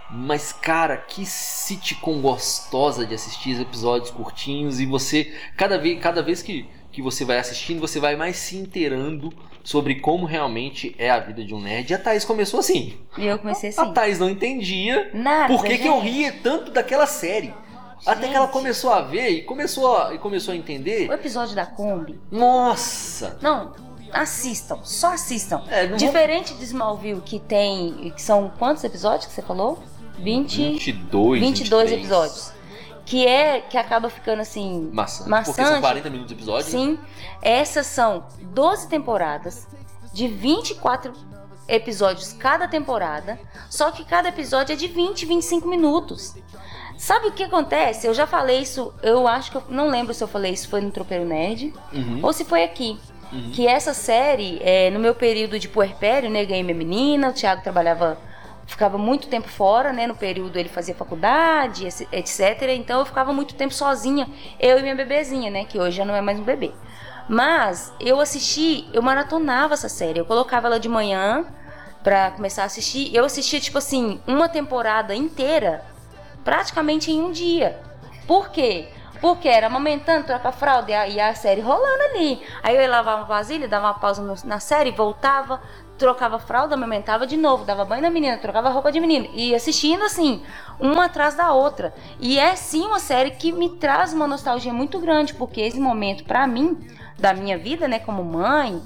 Mas, 0.10 0.54
cara, 0.54 0.96
que 0.98 1.26
sitcom 1.26 2.22
gostosa 2.22 3.06
de 3.06 3.16
assistir 3.16 3.54
os 3.54 3.60
episódios 3.60 4.12
curtinhos 4.12 4.80
e 4.80 4.86
você, 4.86 5.34
cada 5.58 5.78
vez, 5.78 6.00
cada 6.00 6.22
vez 6.22 6.42
que, 6.42 6.70
que 6.92 7.02
você 7.02 7.26
vai 7.26 7.40
assistindo, 7.40 7.80
você 7.80 8.00
vai 8.00 8.16
mais 8.16 8.36
se 8.36 8.56
inteirando 8.56 9.34
sobre 9.64 9.96
como 9.96 10.26
realmente 10.26 10.94
é 11.00 11.10
a 11.10 11.20
vida 11.20 11.44
de 11.44 11.56
um 11.56 11.60
nerd. 11.60 11.90
E 11.90 11.96
a 11.96 11.98
Thaís 11.98 12.24
começou 12.26 12.60
assim. 12.60 12.98
E 13.18 13.26
eu 13.26 13.40
comecei 13.40 13.70
A 13.76 13.82
assim. 13.82 13.94
Thaís 13.94 14.20
não 14.20 14.30
entendia 14.30 15.10
Nada. 15.14 15.48
por 15.48 15.64
que, 15.66 15.78
que 15.80 15.88
eu 15.88 16.00
ria 16.00 16.32
tanto 16.44 16.70
daquela 16.72 17.08
série. 17.08 17.54
Até 18.06 18.28
que 18.28 18.36
ela 18.36 18.48
começou 18.48 18.92
a 18.92 19.02
ver 19.02 19.30
e 19.30 19.42
começou 19.44 19.98
a, 19.98 20.14
e 20.14 20.18
começou 20.18 20.54
a 20.54 20.58
entender. 20.58 21.10
O 21.10 21.14
episódio 21.14 21.56
da 21.56 21.66
Kombi. 21.66 22.20
Nossa! 22.32 23.38
Não, 23.42 23.74
assistam, 24.12 24.80
só 24.84 25.14
assistam. 25.14 25.64
É, 25.70 25.88
não 25.88 25.98
Diferente 25.98 26.54
de 26.54 26.64
Smallville, 26.66 27.22
que 27.22 27.40
tem. 27.40 28.12
que 28.16 28.22
são 28.22 28.52
quantos 28.58 28.84
episódios 28.84 29.26
que 29.26 29.34
você 29.34 29.42
falou? 29.42 29.80
20. 30.20 30.58
22, 30.58 31.40
22 31.40 31.90
23. 31.90 31.92
episódios. 31.92 32.54
Que 33.06 33.28
é. 33.28 33.62
que 33.62 33.78
acaba 33.78 34.10
ficando 34.10 34.42
assim. 34.42 34.90
Maçante. 34.94 35.30
Maçante. 35.30 35.56
Porque 35.56 35.72
são 35.72 35.82
40 35.82 36.10
minutos 36.10 36.30
de 36.30 36.34
episódio. 36.36 36.70
Sim. 36.70 37.00
Essas 37.42 37.88
são 37.88 38.26
12 38.42 38.88
temporadas 38.88 39.68
de 40.14 40.28
24 40.28 41.14
episódios 41.68 42.34
cada 42.34 42.68
temporada. 42.68 43.40
Só 43.70 43.92
que 43.92 44.06
cada 44.06 44.30
episódio 44.30 44.74
é 44.74 44.76
de 44.76 44.88
20, 44.88 45.26
25 45.26 45.68
minutos. 45.68 46.36
Sabe 47.04 47.28
o 47.28 47.32
que 47.34 47.44
acontece? 47.44 48.08
Eu 48.08 48.14
já 48.14 48.26
falei 48.26 48.62
isso, 48.62 48.94
eu 49.04 49.28
acho 49.28 49.52
que 49.52 49.58
eu 49.58 49.64
não 49.68 49.90
lembro 49.90 50.14
se 50.14 50.24
eu 50.24 50.28
falei 50.28 50.54
isso 50.54 50.70
foi 50.70 50.80
no 50.80 50.90
Tropeiro 50.90 51.26
Nerd 51.26 51.74
Uhum. 51.92 52.22
ou 52.24 52.32
se 52.32 52.46
foi 52.46 52.64
aqui. 52.64 52.98
Uhum. 53.30 53.52
Que 53.54 53.68
essa 53.68 53.94
série, 53.94 54.58
é, 54.64 54.90
no 54.90 55.02
meu 55.02 55.14
período 55.14 55.60
de 55.60 55.68
puerpério, 55.68 56.30
né, 56.30 56.46
ganhei 56.46 56.64
minha 56.64 56.78
menina, 56.78 57.28
o 57.28 57.34
Thiago 57.34 57.62
trabalhava, 57.62 58.18
ficava 58.66 58.98
muito 58.98 59.28
tempo 59.28 59.50
fora, 59.50 59.92
né, 59.92 60.08
no 60.08 60.16
período 60.16 60.58
ele 60.58 60.70
fazia 60.70 60.96
faculdade, 60.96 61.86
etc. 62.10 62.40
Então 62.70 63.00
eu 63.02 63.06
ficava 63.06 63.34
muito 63.34 63.54
tempo 63.54 63.74
sozinha, 63.74 64.26
eu 64.58 64.80
e 64.80 64.82
minha 64.82 64.96
bebezinha, 64.96 65.52
né, 65.52 65.66
que 65.66 65.78
hoje 65.78 65.98
já 65.98 66.06
não 66.06 66.16
é 66.16 66.22
mais 66.22 66.40
um 66.40 66.44
bebê. 66.44 66.72
Mas 67.28 67.92
eu 68.00 68.22
assisti, 68.22 68.88
eu 68.94 69.02
maratonava 69.02 69.74
essa 69.74 69.90
série, 69.90 70.20
eu 70.20 70.26
colocava 70.26 70.68
ela 70.68 70.80
de 70.80 70.88
manhã 70.88 71.46
pra 72.02 72.32
começar 72.32 72.64
a 72.64 72.68
assistir, 72.68 73.14
eu 73.14 73.26
assistia, 73.26 73.60
tipo 73.60 73.78
assim, 73.78 74.22
uma 74.26 74.48
temporada 74.48 75.14
inteira, 75.14 75.84
praticamente 76.44 77.12
em 77.12 77.22
um 77.22 77.32
dia. 77.32 77.80
Por 78.28 78.50
quê? 78.50 78.88
Porque 79.22 79.48
era 79.48 79.68
amamentando, 79.68 80.26
troca 80.26 80.52
fralda 80.52 80.92
e 80.92 80.94
a, 80.94 81.08
e 81.08 81.20
a 81.20 81.34
série 81.34 81.62
rolando 81.62 82.04
ali. 82.12 82.42
Aí 82.62 82.76
eu 82.76 82.82
ia 82.82 82.90
lavar 82.90 83.16
uma 83.18 83.26
vasilha, 83.26 83.68
dava 83.68 83.88
uma 83.88 83.94
pausa 83.94 84.22
no- 84.22 84.36
na 84.44 84.60
série, 84.60 84.92
voltava, 84.92 85.62
trocava 85.98 86.38
fralda, 86.40 86.76
amamentava 86.76 87.26
de 87.26 87.38
novo, 87.38 87.64
dava 87.64 87.86
banho 87.86 88.02
na 88.02 88.10
menina, 88.10 88.38
trocava 88.38 88.68
roupa 88.70 88.92
de 88.92 89.00
menina. 89.00 89.28
E 89.34 89.56
assistindo 89.56 90.04
assim, 90.04 90.44
uma 90.78 91.06
atrás 91.06 91.36
da 91.36 91.54
outra. 91.54 91.94
E 92.20 92.38
é 92.38 92.54
sim 92.58 92.86
uma 92.86 93.00
série 93.00 93.32
que 93.32 93.54
me 93.54 93.70
traz 93.78 94.12
uma 94.12 94.28
nostalgia 94.28 94.74
muito 94.74 95.00
grande, 95.00 95.34
porque 95.34 95.62
esse 95.62 95.80
momento, 95.80 96.26
pra 96.26 96.46
mim, 96.46 96.78
da 97.18 97.34
minha 97.34 97.58
vida, 97.58 97.88
né, 97.88 98.00
como 98.00 98.26
mãe, 98.26 98.82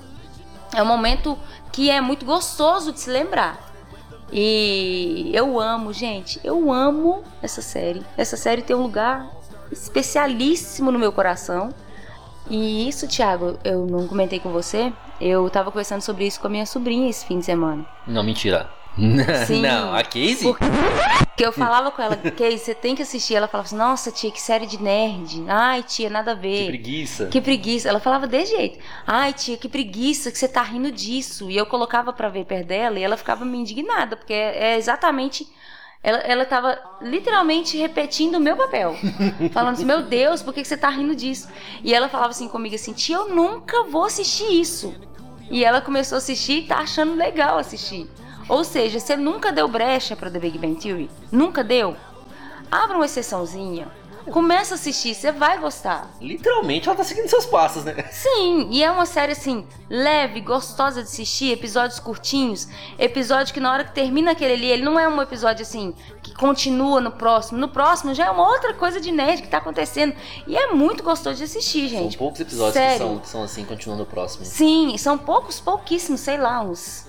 é 0.75 0.83
um 0.83 0.85
momento 0.85 1.35
que 1.71 1.89
é 1.89 1.99
muito 1.99 2.25
gostoso 2.25 2.91
de 2.91 2.99
se 2.99 3.09
lembrar. 3.09 3.57
E 4.31 5.31
eu 5.33 5.59
amo, 5.59 5.93
gente, 5.93 6.39
eu 6.43 6.71
amo 6.71 7.23
essa 7.41 7.61
série. 7.61 8.03
Essa 8.17 8.35
série 8.35 8.61
tem 8.61 8.75
um 8.75 8.83
lugar 8.83 9.29
especialíssimo 9.71 10.91
no 10.91 10.99
meu 10.99 11.11
coração. 11.11 11.73
E 12.49 12.87
isso, 12.87 13.07
Thiago, 13.07 13.57
eu 13.63 13.85
não 13.85 14.07
comentei 14.07 14.39
com 14.39 14.51
você. 14.51 14.91
Eu 15.19 15.49
tava 15.49 15.71
conversando 15.71 16.01
sobre 16.01 16.25
isso 16.25 16.39
com 16.39 16.47
a 16.47 16.49
minha 16.49 16.65
sobrinha 16.65 17.09
esse 17.09 17.25
fim 17.25 17.39
de 17.39 17.45
semana. 17.45 17.85
Não, 18.05 18.23
mentira. 18.23 18.69
Sim. 19.45 19.61
não, 19.61 19.93
a 19.93 20.03
Casey? 20.03 20.41
Por- 20.41 20.57
Que 21.35 21.45
eu 21.45 21.51
falava 21.51 21.91
com 21.91 22.01
ela, 22.01 22.15
Kay, 22.35 22.57
você 22.57 22.73
tem 22.73 22.95
que 22.95 23.01
assistir. 23.03 23.35
Ela 23.35 23.47
falava 23.47 23.67
assim, 23.67 23.75
nossa, 23.77 24.11
tia, 24.11 24.31
que 24.31 24.41
série 24.41 24.65
de 24.65 24.81
nerd. 24.81 25.43
Ai, 25.47 25.83
tia, 25.83 26.09
nada 26.09 26.31
a 26.31 26.35
ver. 26.35 26.61
Que 26.63 26.67
preguiça. 26.67 27.25
Que 27.27 27.41
preguiça. 27.41 27.89
Ela 27.89 27.99
falava 27.99 28.25
desse 28.25 28.55
jeito. 28.55 28.79
Ai, 29.05 29.33
tia, 29.33 29.55
que 29.57 29.69
preguiça 29.69 30.31
que 30.31 30.37
você 30.39 30.47
tá 30.47 30.63
rindo 30.63 30.91
disso. 30.91 31.49
E 31.51 31.55
eu 31.55 31.65
colocava 31.65 32.11
pra 32.11 32.27
ver 32.29 32.45
perto 32.45 32.67
dela 32.67 32.97
e 32.99 33.03
ela 33.03 33.15
ficava 33.17 33.45
me 33.45 33.57
indignada, 33.57 34.15
porque 34.17 34.33
é 34.33 34.73
é 34.73 34.77
exatamente. 34.77 35.47
Ela, 36.03 36.19
ela 36.19 36.45
tava 36.45 36.79
literalmente 37.01 37.77
repetindo 37.77 38.35
o 38.35 38.39
meu 38.39 38.55
papel. 38.57 38.95
falando 39.53 39.73
assim, 39.73 39.85
meu 39.85 40.01
Deus, 40.03 40.41
por 40.41 40.53
que 40.53 40.61
que 40.61 40.67
você 40.67 40.77
tá 40.77 40.89
rindo 40.89 41.15
disso? 41.15 41.47
E 41.83 41.93
ela 41.93 42.07
falava 42.09 42.29
assim 42.31 42.47
comigo 42.47 42.73
assim, 42.75 42.93
tia, 42.93 43.15
eu 43.17 43.29
nunca 43.29 43.83
vou 43.83 44.05
assistir 44.05 44.59
isso. 44.59 44.95
E 45.51 45.63
ela 45.63 45.81
começou 45.81 46.15
a 46.15 46.19
assistir 46.19 46.59
e 46.59 46.67
tá 46.67 46.77
achando 46.79 47.13
legal 47.15 47.57
assistir. 47.57 48.09
Ou 48.49 48.63
seja, 48.63 48.99
você 48.99 49.15
nunca 49.15 49.51
deu 49.51 49.67
brecha 49.67 50.15
pra 50.15 50.29
The 50.29 50.39
Big 50.39 50.57
Bang 50.57 50.75
Theory? 50.75 51.09
Nunca 51.31 51.63
deu? 51.63 51.95
Abra 52.71 52.97
uma 52.97 53.05
exceçãozinha. 53.05 53.87
Começa 54.31 54.73
a 54.73 54.75
assistir, 54.75 55.15
você 55.15 55.31
vai 55.31 55.57
gostar. 55.57 56.11
Literalmente 56.19 56.87
ela 56.87 56.97
tá 56.97 57.03
seguindo 57.03 57.29
seus 57.29 57.45
passos, 57.45 57.85
né? 57.85 58.05
Sim, 58.11 58.67
e 58.71 58.83
é 58.83 58.91
uma 58.91 59.05
série 59.05 59.31
assim, 59.31 59.65
leve, 59.89 60.41
gostosa 60.41 61.01
de 61.01 61.07
assistir, 61.07 61.53
episódios 61.53 61.97
curtinhos, 61.97 62.67
episódio 62.99 63.53
que 63.53 63.59
na 63.61 63.71
hora 63.71 63.85
que 63.85 63.93
termina 63.93 64.31
aquele 64.31 64.53
ali, 64.53 64.65
ele 64.65 64.83
não 64.83 64.99
é 64.99 65.07
um 65.07 65.21
episódio 65.21 65.61
assim, 65.61 65.93
que 66.21 66.33
continua 66.33 66.99
no 66.99 67.11
próximo. 67.11 67.57
No 67.57 67.69
próximo 67.69 68.13
já 68.13 68.25
é 68.25 68.29
uma 68.29 68.45
outra 68.45 68.73
coisa 68.73 68.99
de 68.99 69.13
nerd 69.13 69.41
que 69.41 69.47
tá 69.47 69.59
acontecendo. 69.59 70.13
E 70.45 70.57
é 70.57 70.73
muito 70.73 71.03
gostoso 71.03 71.37
de 71.37 71.45
assistir, 71.45 71.87
gente. 71.87 72.11
São 72.11 72.19
poucos 72.19 72.41
episódios 72.41 72.83
que 72.83 72.97
são, 72.97 73.19
que 73.19 73.29
são 73.29 73.43
assim, 73.43 73.63
continuando 73.63 74.03
o 74.03 74.05
próximo. 74.05 74.43
Sim, 74.43 74.97
são 74.97 75.17
poucos, 75.17 75.61
pouquíssimos, 75.61 76.19
sei 76.19 76.37
lá, 76.37 76.61
uns. 76.61 77.06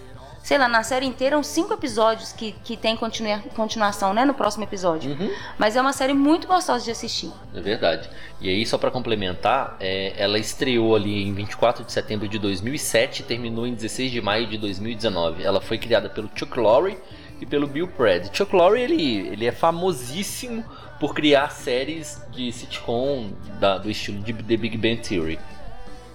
Sei 0.48 0.56
lá, 0.56 0.66
na 0.66 0.82
série 0.82 1.04
inteira, 1.04 1.36
uns 1.38 1.46
cinco 1.46 1.74
episódios 1.74 2.32
que, 2.32 2.52
que 2.64 2.74
tem 2.74 2.96
continua- 2.96 3.40
continuação, 3.54 4.14
né? 4.14 4.24
No 4.24 4.32
próximo 4.32 4.64
episódio. 4.64 5.10
Uhum, 5.12 5.30
Mas 5.58 5.76
é 5.76 5.80
uma 5.82 5.92
série 5.92 6.14
muito 6.14 6.46
gostosa 6.48 6.82
de 6.82 6.90
assistir. 6.90 7.30
é 7.54 7.60
verdade. 7.60 8.08
E 8.40 8.48
aí, 8.48 8.64
só 8.64 8.78
pra 8.78 8.90
complementar, 8.90 9.76
é, 9.78 10.14
ela 10.16 10.38
estreou 10.38 10.96
ali 10.96 11.22
em 11.28 11.34
24 11.34 11.84
de 11.84 11.92
setembro 11.92 12.26
de 12.26 12.38
2007 12.38 13.20
e 13.20 13.22
terminou 13.24 13.66
em 13.66 13.74
16 13.74 14.10
de 14.10 14.22
maio 14.22 14.46
de 14.46 14.56
2019. 14.56 15.42
Ela 15.44 15.60
foi 15.60 15.76
criada 15.76 16.08
pelo 16.08 16.30
Chuck 16.34 16.58
Lorre 16.58 16.96
e 17.42 17.44
pelo 17.44 17.66
Bill 17.66 17.86
Pratt. 17.88 18.34
Chuck 18.34 18.56
Lorre, 18.56 18.80
ele, 18.80 19.28
ele 19.28 19.44
é 19.44 19.52
famosíssimo 19.52 20.64
por 20.98 21.14
criar 21.14 21.50
séries 21.50 22.22
de 22.32 22.50
sitcom 22.52 23.32
da- 23.60 23.76
do 23.76 23.90
estilo 23.90 24.22
de 24.22 24.32
The 24.32 24.56
Big 24.56 24.78
Bang 24.78 24.96
Theory. 25.06 25.38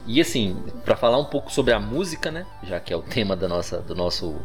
E 0.06 0.20
assim, 0.20 0.62
pra 0.84 0.96
falar 0.96 1.18
um 1.18 1.26
pouco 1.26 1.52
sobre 1.52 1.74
a 1.74 1.80
música, 1.80 2.30
né? 2.32 2.46
Já 2.64 2.80
que 2.80 2.92
é 2.94 2.96
o 2.98 3.02
tema 3.02 3.36
da 3.36 3.48
nossa, 3.48 3.78
do, 3.80 3.96
nosso, 3.96 4.36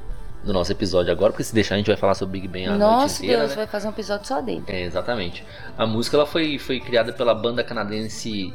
do 0.44 0.52
nosso 0.52 0.70
episódio 0.70 1.10
agora, 1.12 1.32
porque 1.32 1.42
se 1.44 1.52
deixar 1.54 1.74
a 1.74 1.78
gente 1.78 1.88
vai 1.88 1.96
falar 1.96 2.14
sobre 2.14 2.40
Big 2.40 2.46
Bang 2.48 2.66
a 2.66 2.68
noite 2.70 2.80
Nossa, 2.80 3.22
inteira, 3.24 3.38
Deus, 3.40 3.50
né? 3.50 3.56
vai 3.56 3.66
fazer 3.66 3.86
um 3.88 3.90
episódio 3.90 4.26
só 4.26 4.40
dele. 4.40 4.62
É, 4.68 4.82
exatamente. 4.82 5.44
A 5.76 5.84
música 5.86 6.16
ela 6.16 6.26
foi, 6.26 6.58
foi 6.58 6.78
criada 6.80 7.12
pela 7.12 7.34
banda 7.34 7.64
canadense 7.64 8.54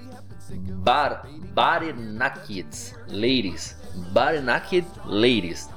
Bar, 0.50 1.26
Barenaked 1.54 2.94
Ladies. 3.10 3.78
Barenaked 4.12 4.88
Ladies. 5.06 5.70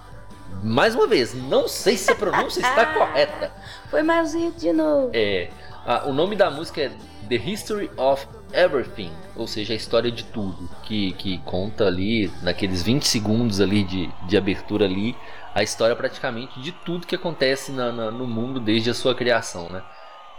Mais 0.62 0.94
uma 0.94 1.06
vez, 1.06 1.34
não 1.34 1.68
sei 1.68 1.96
se 1.96 2.10
a 2.10 2.14
pronúncia 2.14 2.60
está 2.60 2.86
correta. 2.94 3.50
Foi 3.90 4.02
mais 4.02 4.34
um 4.34 4.50
de 4.52 4.72
novo. 4.72 5.10
É, 5.12 5.50
a- 5.84 6.06
o 6.06 6.12
nome 6.12 6.34
da 6.36 6.50
música 6.50 6.80
é 6.82 6.90
The 7.26 7.36
History 7.36 7.90
of 7.96 8.26
Everything, 8.52 9.10
ou 9.34 9.46
seja, 9.46 9.72
a 9.72 9.76
história 9.76 10.10
de 10.10 10.24
tudo, 10.24 10.68
que, 10.84 11.12
que 11.12 11.38
conta 11.38 11.86
ali, 11.86 12.30
naqueles 12.42 12.82
20 12.82 13.06
segundos 13.06 13.60
ali 13.60 13.82
de, 13.84 14.08
de 14.28 14.36
abertura 14.36 14.84
ali, 14.84 15.16
a 15.54 15.62
história 15.62 15.96
praticamente 15.96 16.60
de 16.60 16.72
tudo 16.72 17.06
que 17.06 17.14
acontece 17.14 17.72
na- 17.72 17.92
na- 17.92 18.10
no 18.10 18.26
mundo 18.26 18.60
desde 18.60 18.90
a 18.90 18.94
sua 18.94 19.14
criação, 19.14 19.68
né? 19.68 19.82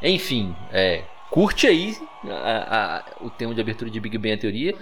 Enfim, 0.02 0.56
é, 0.71 1.04
curte 1.30 1.67
aí 1.67 1.97
a- 2.30 2.97
a- 2.97 3.26
o 3.26 3.30
tema 3.30 3.54
de 3.54 3.62
abertura 3.62 3.89
de 3.89 4.00
Big 4.00 4.17
Bang 4.17 4.34
a 4.34 4.38
Teoria, 4.38 4.76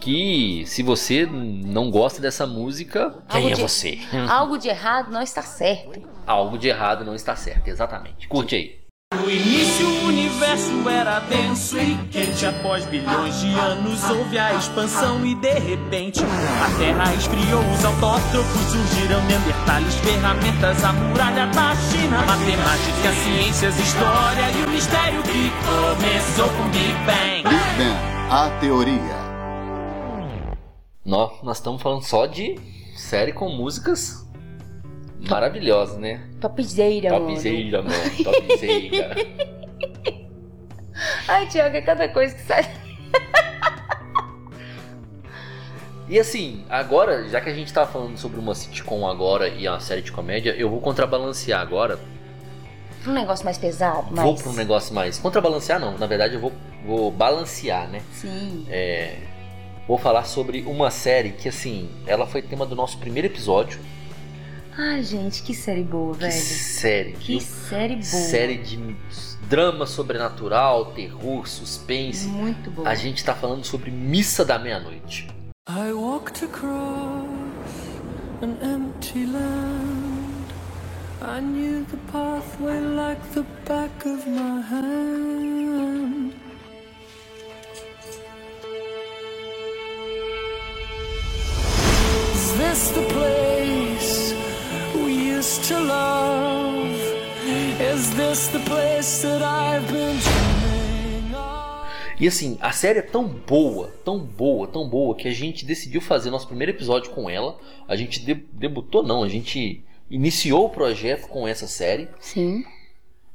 que 0.00 0.62
se 0.66 0.82
você 0.82 1.26
não 1.26 1.90
gosta 1.90 2.20
dessa 2.22 2.46
música, 2.46 3.10
quem 3.28 3.50
é 3.52 3.54
você? 3.56 3.98
Algo 4.28 4.56
de 4.58 4.68
errado 4.68 5.10
não 5.10 5.20
está 5.22 5.42
certo. 5.42 6.00
Algo 6.26 6.56
de 6.58 6.68
errado 6.68 7.04
não 7.04 7.14
está 7.14 7.34
certo, 7.34 7.66
exatamente. 7.68 8.28
Curte 8.28 8.54
aí. 8.54 8.85
No 9.16 9.30
início 9.30 9.88
o 9.88 10.08
universo 10.08 10.88
era 10.88 11.20
denso 11.20 11.78
e 11.78 11.96
quente. 12.10 12.44
Após 12.44 12.84
bilhões 12.84 13.40
de 13.40 13.52
anos 13.58 14.04
houve 14.10 14.38
a 14.38 14.54
expansão 14.54 15.24
E 15.24 15.34
de 15.34 15.58
repente 15.58 16.20
a 16.22 16.78
terra 16.78 17.14
esfriou. 17.14 17.62
Os 17.72 17.84
autótrofos 17.84 18.62
surgiram 18.70 19.24
Neandertales, 19.24 19.94
ferramentas 19.96 20.84
A 20.84 20.92
muralha 20.92 21.46
da 21.46 21.74
China. 21.76 22.18
Matemática, 22.26 23.12
ciências, 23.24 23.78
história 23.78 24.50
E 24.50 24.64
o 24.64 24.70
mistério 24.70 25.22
que 25.22 25.50
começou 25.64 26.48
com 26.50 26.68
Big 26.70 26.94
Bang. 27.06 27.48
Big 27.48 27.64
Bang, 27.78 28.30
a 28.30 28.50
teoria. 28.60 29.26
Nó, 31.04 31.30
nós 31.42 31.58
estamos 31.58 31.80
falando 31.80 32.02
só 32.02 32.26
de 32.26 32.58
série 32.96 33.32
com 33.32 33.48
músicas 33.48 34.25
maravilhosas, 35.28 35.98
né? 35.98 36.22
Topzeira, 36.40 37.10
mano. 37.12 37.26
Topzera, 37.28 37.82
mano. 37.82 37.94
Topzera. 38.24 39.16
Ai, 41.28 41.46
Tiago, 41.46 41.76
é 41.76 41.82
cada 41.82 42.08
coisa 42.08 42.34
que 42.34 42.42
sai. 42.42 42.66
e 46.08 46.18
assim, 46.18 46.64
agora, 46.70 47.28
já 47.28 47.40
que 47.40 47.48
a 47.48 47.54
gente 47.54 47.72
tá 47.72 47.86
falando 47.86 48.16
sobre 48.16 48.38
uma 48.38 48.54
sitcom 48.54 49.06
agora 49.06 49.48
e 49.48 49.68
uma 49.68 49.80
série 49.80 50.02
de 50.02 50.12
comédia, 50.12 50.54
eu 50.56 50.70
vou 50.70 50.80
contrabalancear 50.80 51.60
agora. 51.60 51.98
Um 53.06 53.12
negócio 53.12 53.44
mais 53.44 53.58
pesado, 53.58 54.14
mais... 54.14 54.26
Vou 54.26 54.34
pra 54.34 54.50
um 54.50 54.54
negócio 54.54 54.94
mais. 54.94 55.18
Contrabalancear 55.18 55.78
não, 55.78 55.96
na 55.96 56.06
verdade 56.06 56.34
eu 56.34 56.40
vou, 56.40 56.52
vou 56.84 57.10
balancear, 57.10 57.88
né? 57.88 58.02
Sim. 58.12 58.66
É, 58.68 59.16
vou 59.86 59.98
falar 59.98 60.24
sobre 60.24 60.62
uma 60.62 60.90
série 60.90 61.30
que, 61.30 61.48
assim, 61.48 61.88
ela 62.06 62.26
foi 62.26 62.42
tema 62.42 62.66
do 62.66 62.74
nosso 62.74 62.98
primeiro 62.98 63.28
episódio. 63.28 63.78
Ai, 64.78 65.02
gente, 65.02 65.42
que 65.42 65.54
série 65.54 65.82
boa, 65.82 66.14
Que 66.14 66.20
velho. 66.20 66.32
série. 66.32 67.12
Que 67.12 67.32
viu? 67.38 67.40
série 67.40 67.94
boa. 67.96 68.04
série 68.04 68.58
de 68.58 68.96
drama 69.48 69.86
sobrenatural, 69.86 70.92
terror, 70.92 71.46
suspense. 71.48 72.26
Muito 72.26 72.70
boa. 72.70 72.88
A 72.88 72.94
gente 72.94 73.24
tá 73.24 73.34
falando 73.34 73.64
sobre 73.64 73.90
Missa 73.90 74.44
da 74.44 74.58
Meia-Noite. 74.58 75.28
I 75.68 75.92
walked 75.92 76.44
across 76.44 77.26
an 78.42 78.56
empty 78.62 79.26
land. 79.26 80.26
I 81.22 81.40
knew 81.40 81.84
the 81.86 81.96
pathway 82.12 82.78
like 82.80 83.20
the 83.32 83.44
back 83.66 84.06
of 84.06 84.26
my 84.28 84.60
hand. 84.60 86.34
Is 92.34 92.52
this 92.58 92.90
the 92.90 93.02
place 93.12 93.55
E 102.18 102.26
assim, 102.26 102.56
a 102.62 102.72
série 102.72 103.00
é 103.00 103.02
tão 103.02 103.26
boa, 103.28 103.88
tão 104.04 104.18
boa, 104.18 104.66
tão 104.66 104.88
boa, 104.88 105.14
que 105.14 105.28
a 105.28 105.32
gente 105.32 105.66
decidiu 105.66 106.00
fazer 106.00 106.30
nosso 106.30 106.46
primeiro 106.46 106.72
episódio 106.72 107.10
com 107.10 107.28
ela. 107.28 107.58
A 107.86 107.94
gente 107.94 108.24
de- 108.24 108.34
debutou, 108.52 109.02
não, 109.02 109.22
a 109.22 109.28
gente 109.28 109.84
iniciou 110.10 110.64
o 110.66 110.70
projeto 110.70 111.28
com 111.28 111.46
essa 111.46 111.66
série. 111.66 112.08
Sim. 112.18 112.64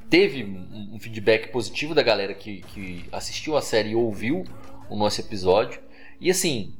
Teve 0.10 0.44
um 0.44 0.98
feedback 1.00 1.50
positivo 1.52 1.94
da 1.94 2.02
galera 2.02 2.34
que, 2.34 2.62
que 2.74 3.06
assistiu 3.12 3.56
a 3.56 3.62
série 3.62 3.90
e 3.92 3.96
ouviu 3.96 4.44
o 4.90 4.96
nosso 4.96 5.22
episódio. 5.22 5.80
E 6.20 6.32
assim, 6.32 6.74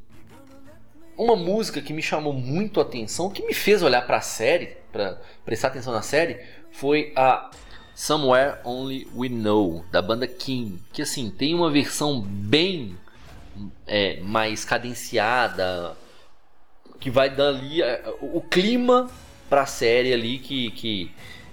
uma 1.16 1.36
música 1.36 1.82
que 1.82 1.94
me 1.94 2.02
chamou 2.02 2.34
muito 2.34 2.80
a 2.80 2.84
atenção, 2.84 3.30
que 3.30 3.46
me 3.46 3.54
fez 3.54 3.84
olhar 3.84 4.02
pra 4.08 4.22
série, 4.22 4.76
pra 4.92 5.22
prestar 5.46 5.68
atenção 5.68 5.94
na 5.94 6.02
série, 6.02 6.40
foi 6.72 7.14
a 7.16 7.52
Somewhere 8.02 8.58
Only 8.64 9.08
We 9.16 9.30
Know, 9.30 9.86
da 9.92 10.02
banda 10.02 10.26
King. 10.26 10.82
Que 10.92 11.04
assim, 11.04 11.30
tem 11.30 11.54
uma 11.54 11.70
versão 11.70 12.20
bem 12.20 12.98
é, 13.86 14.20
mais 14.22 14.66
cadenciada, 14.66 15.96
que 17.00 17.12
vai 17.12 17.30
dar 17.30 17.50
ali 17.50 17.80
é, 17.80 18.04
o 18.20 18.42
clima 18.42 19.08
pra 19.48 19.68
série 19.68 20.12
ali 20.12 20.40
que, 20.40 20.72
que, 20.72 21.12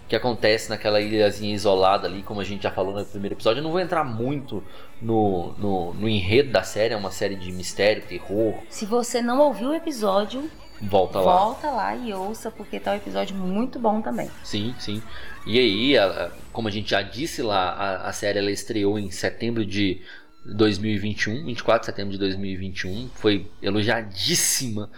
que 0.09 0.17
acontece 0.17 0.71
naquela 0.71 1.03
ilhazinha 1.03 1.55
isolada 1.55 2.09
ali, 2.09 2.23
como 2.23 2.41
a 2.41 2.45
gente 2.45 2.63
já 2.63 2.71
falou 2.71 2.95
no 2.95 3.05
primeiro 3.05 3.35
episódio. 3.35 3.61
Eu 3.61 3.65
não 3.65 3.71
vou 3.71 3.81
entrar 3.81 4.03
muito 4.03 4.65
no, 5.03 5.53
no, 5.59 5.93
no 5.93 6.09
enredo 6.09 6.51
da 6.51 6.63
série, 6.63 6.95
é 6.95 6.97
uma 6.97 7.11
série 7.11 7.37
de 7.37 7.53
mistério, 7.53 8.03
terror. 8.05 8.55
Se 8.71 8.87
você 8.87 9.21
não 9.21 9.39
ouviu 9.39 9.69
o 9.69 9.75
episódio, 9.75 10.51
Volta 10.81 11.19
lá. 11.21 11.37
volta 11.39 11.71
lá 11.71 11.97
e 11.97 12.13
ouça, 12.15 12.51
porque 12.51 12.79
tá 12.79 12.93
um 12.93 12.97
episódio 12.97 13.35
muito 13.37 13.79
bom 13.79 14.01
também. 14.01 14.31
Sim, 14.45 14.75
sim. 14.79 15.03
E 15.47 15.59
aí, 15.59 15.99
a- 15.99 16.31
como 16.53 16.69
a 16.69 16.71
gente 16.71 16.91
já 16.91 17.03
disse 17.03 17.43
lá, 17.43 17.71
a, 17.71 18.09
a 18.09 18.13
série 18.13 18.39
ela 18.39 18.51
estreou 18.51 18.99
em 18.99 19.11
setembro 19.11 19.65
de 19.67 20.01
2021, 20.47 21.45
24 21.45 21.81
de 21.81 21.87
setembro 21.87 22.13
de 22.13 22.19
2021. 22.19 23.09
Foi 23.15 23.51
elogiadíssima 23.61 24.91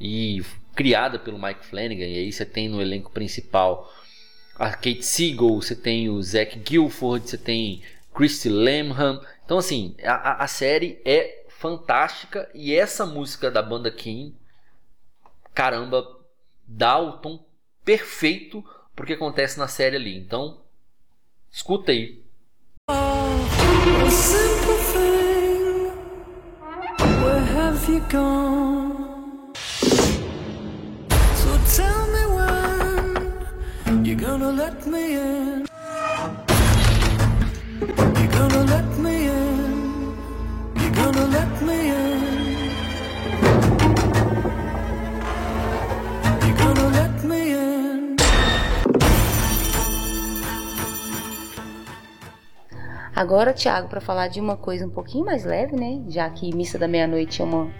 e 0.00 0.42
criada 0.74 1.18
pelo 1.18 1.38
Mike 1.40 1.64
Flanagan. 1.66 2.04
E 2.06 2.18
aí 2.18 2.32
você 2.32 2.44
tem 2.44 2.68
no 2.68 2.80
elenco 2.82 3.10
principal 3.10 3.90
a 4.56 4.70
Kate 4.70 5.02
Siegel, 5.02 5.56
você 5.60 5.74
tem 5.74 6.08
o 6.08 6.22
Zack 6.22 6.58
Guilford, 6.58 7.28
você 7.28 7.38
tem 7.38 7.82
Christy 8.14 8.48
Lamham. 8.48 9.20
Então, 9.44 9.58
assim, 9.58 9.94
a, 10.04 10.12
a- 10.12 10.44
a 10.44 10.46
série 10.46 11.00
é 11.04 11.44
fantástica 11.48 12.48
e 12.54 12.74
essa 12.74 13.06
música 13.06 13.50
da 13.50 13.62
banda 13.62 13.90
King, 13.90 14.34
caramba, 15.54 16.04
dá 16.66 16.98
o 16.98 17.18
tom 17.18 17.44
perfeito 17.84 18.64
pro 18.94 19.06
que 19.06 19.12
acontece 19.12 19.58
na 19.58 19.68
série 19.68 19.96
ali. 19.96 20.16
Então, 20.18 20.60
escuta 21.50 21.92
aí. 21.92 22.22
You're 34.04 34.16
gonna 34.16 34.52
let 34.52 34.86
me 34.86 35.14
in. 35.14 35.66
You're 37.80 38.28
gonna 38.28 38.64
let 38.64 38.84
me 38.84 38.90
in. 38.90 38.93
Agora, 53.14 53.52
Thiago, 53.52 53.88
pra 53.88 54.00
falar 54.00 54.28
de 54.28 54.40
uma 54.40 54.56
coisa 54.56 54.86
um 54.86 54.90
pouquinho 54.90 55.24
mais 55.24 55.44
leve, 55.44 55.76
né? 55.76 56.02
Já 56.08 56.28
que 56.30 56.54
Missa 56.54 56.78
da 56.78 56.88
Meia-Noite 56.88 57.40
é 57.40 57.44
uma 57.44 57.70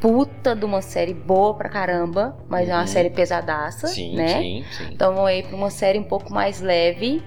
puta 0.00 0.54
de 0.54 0.64
uma 0.64 0.82
série 0.82 1.14
boa 1.14 1.54
pra 1.54 1.68
caramba, 1.68 2.36
mas 2.48 2.68
é 2.68 2.72
uma 2.74 2.82
Uhum. 2.82 2.86
série 2.86 3.10
pesadaça, 3.10 3.86
Sim, 3.88 4.14
né? 4.16 4.28
sim, 4.28 4.64
sim. 4.70 4.88
Então 4.92 5.14
vamos 5.14 5.28
aí 5.30 5.42
pra 5.42 5.56
uma 5.56 5.70
série 5.70 5.98
um 5.98 6.04
pouco 6.04 6.32
mais 6.32 6.60
leve, 6.60 7.22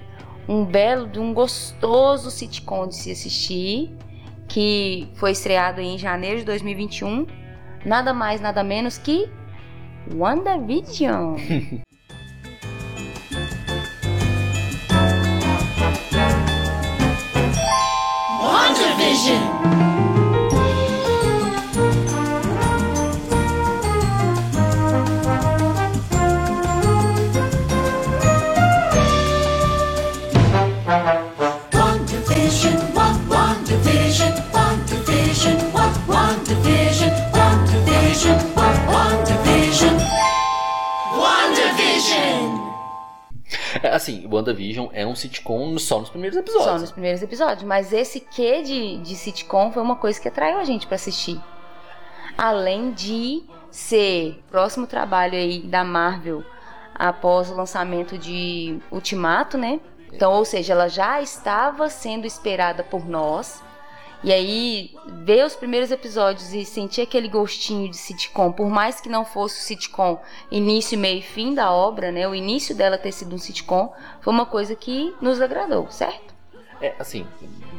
um 0.48 0.64
belo, 0.64 1.08
de 1.08 1.20
um 1.20 1.34
gostoso 1.34 2.30
sitcom 2.32 2.88
de 2.88 2.96
se 2.96 3.12
assistir, 3.12 3.92
que 4.48 5.10
foi 5.16 5.32
estreado 5.32 5.82
em 5.82 5.98
janeiro 5.98 6.40
de 6.40 6.46
2021, 6.46 7.26
nada 7.86 8.14
mais, 8.14 8.40
nada 8.40 8.64
menos 8.64 8.98
que. 8.98 9.30
WandaVision, 10.16 11.36
assim, 43.92 44.28
WandaVision 44.32 44.88
é 44.94 45.06
um 45.06 45.16
sitcom 45.16 45.78
só 45.78 46.00
nos 46.00 46.10
primeiros 46.10 46.38
episódios. 46.38 46.72
Só 46.72 46.80
nos 46.80 46.92
primeiros 46.92 47.22
episódios. 47.22 47.64
Mas 47.64 47.94
esse 47.94 48.20
quê 48.20 48.62
de, 48.62 48.98
de 48.98 49.16
sitcom 49.16 49.72
foi 49.72 49.82
uma 49.82 49.96
coisa 49.96 50.20
que 50.20 50.28
atraiu 50.28 50.58
a 50.58 50.64
gente 50.64 50.88
pra 50.88 50.96
assistir. 50.96 51.40
Além 52.38 52.92
de 52.92 53.44
ser 53.70 54.42
próximo 54.50 54.86
trabalho 54.88 55.36
aí 55.36 55.62
da 55.62 55.84
Marvel 55.84 56.44
após 56.94 57.50
o 57.50 57.56
lançamento 57.56 58.18
de 58.18 58.80
Ultimato, 58.92 59.58
né? 59.58 59.80
Então, 60.12 60.34
ou 60.34 60.44
seja, 60.44 60.74
ela 60.74 60.90
já 60.90 61.22
estava 61.22 61.90
sendo 61.90 62.28
esperada 62.28 62.84
por 62.84 63.08
nós. 63.08 63.64
E 64.24 64.32
aí, 64.32 64.92
ver 65.24 65.46
os 65.46 65.56
primeiros 65.56 65.90
episódios 65.90 66.54
e 66.54 66.64
sentir 66.64 67.02
aquele 67.02 67.28
gostinho 67.28 67.90
de 67.90 67.98
sitcom, 67.98 68.52
por 68.52 68.70
mais 68.70 69.02
que 69.02 69.10
não 69.10 69.26
fosse 69.26 69.60
o 69.60 69.64
sitcom 69.64 70.22
início, 70.52 70.98
meio 70.98 71.20
e 71.20 71.24
fim 71.24 71.56
da 71.56 71.72
obra, 71.72 72.12
né? 72.12 72.28
O 72.28 72.36
início 72.36 72.76
dela 72.76 73.00
ter 73.00 73.12
sido 73.12 73.34
um 73.34 73.40
sitcom 73.40 73.92
foi 74.22 74.32
uma 74.32 74.46
coisa 74.46 74.76
que 74.76 75.14
nos 75.20 75.42
agradou, 75.42 75.90
certo? 75.90 76.32
É, 76.80 76.96
assim, 77.00 77.28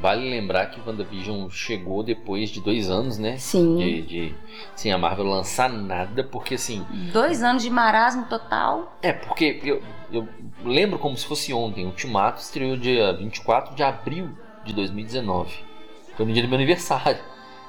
vale 0.01 0.29
lembrar 0.29 0.67
que 0.67 0.81
WandaVision 0.81 1.49
chegou 1.49 2.03
depois 2.03 2.51
de 2.51 2.61
dois 2.61 2.89
anos, 2.91 3.19
né? 3.19 3.37
Sim. 3.37 3.77
De, 3.77 4.03
de 4.03 4.35
sem 4.75 4.93
a 4.93 4.99
Marvel 4.99 5.27
lançar 5.27 5.69
nada, 5.69 6.23
porque 6.25 6.55
assim. 6.55 6.85
Dois 7.13 7.43
anos 7.43 7.63
de 7.63 7.71
marasmo 7.71 8.27
total. 8.27 8.97
É, 9.03 9.13
porque 9.13 9.61
eu, 9.65 9.83
eu 10.13 10.29
lembro 10.65 10.99
como 10.99 11.17
se 11.17 11.27
fosse 11.27 11.53
ontem. 11.53 11.85
Ultimato 11.85 12.41
estreou 12.41 12.77
dia 12.77 13.13
24 13.13 13.75
de 13.75 13.83
abril 13.83 14.31
de 14.65 14.73
2019. 14.73 15.72
Foi 16.17 16.27
no 16.27 16.33
dia 16.33 16.43
do 16.43 16.49
meu 16.49 16.57
aniversário. 16.57 17.21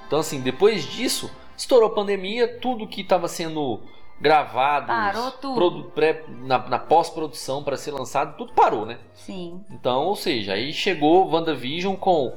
Então, 0.08 0.20
assim, 0.20 0.42
depois 0.42 0.84
disso, 0.86 1.32
estourou 1.58 1.90
a 1.90 1.94
pandemia, 1.96 2.48
tudo 2.60 2.88
que 2.88 3.02
estava 3.02 3.28
sendo 3.28 3.82
gravado, 4.22 4.88
Parou 4.88 5.32
produ- 5.56 5.84
pré- 5.92 6.24
na, 6.30 6.58
na 6.70 6.80
pós-produção 6.80 7.64
para 7.64 7.76
ser 7.78 7.92
lançado, 7.92 8.38
tudo 8.38 8.54
parou, 8.54 8.86
né? 8.86 9.00
Sim. 9.14 9.64
Então, 9.72 10.04
ou 10.06 10.16
seja, 10.16 10.54
aí 10.54 10.72
chegou 10.72 11.28
WandaVision 11.30 11.96
com 11.96 12.34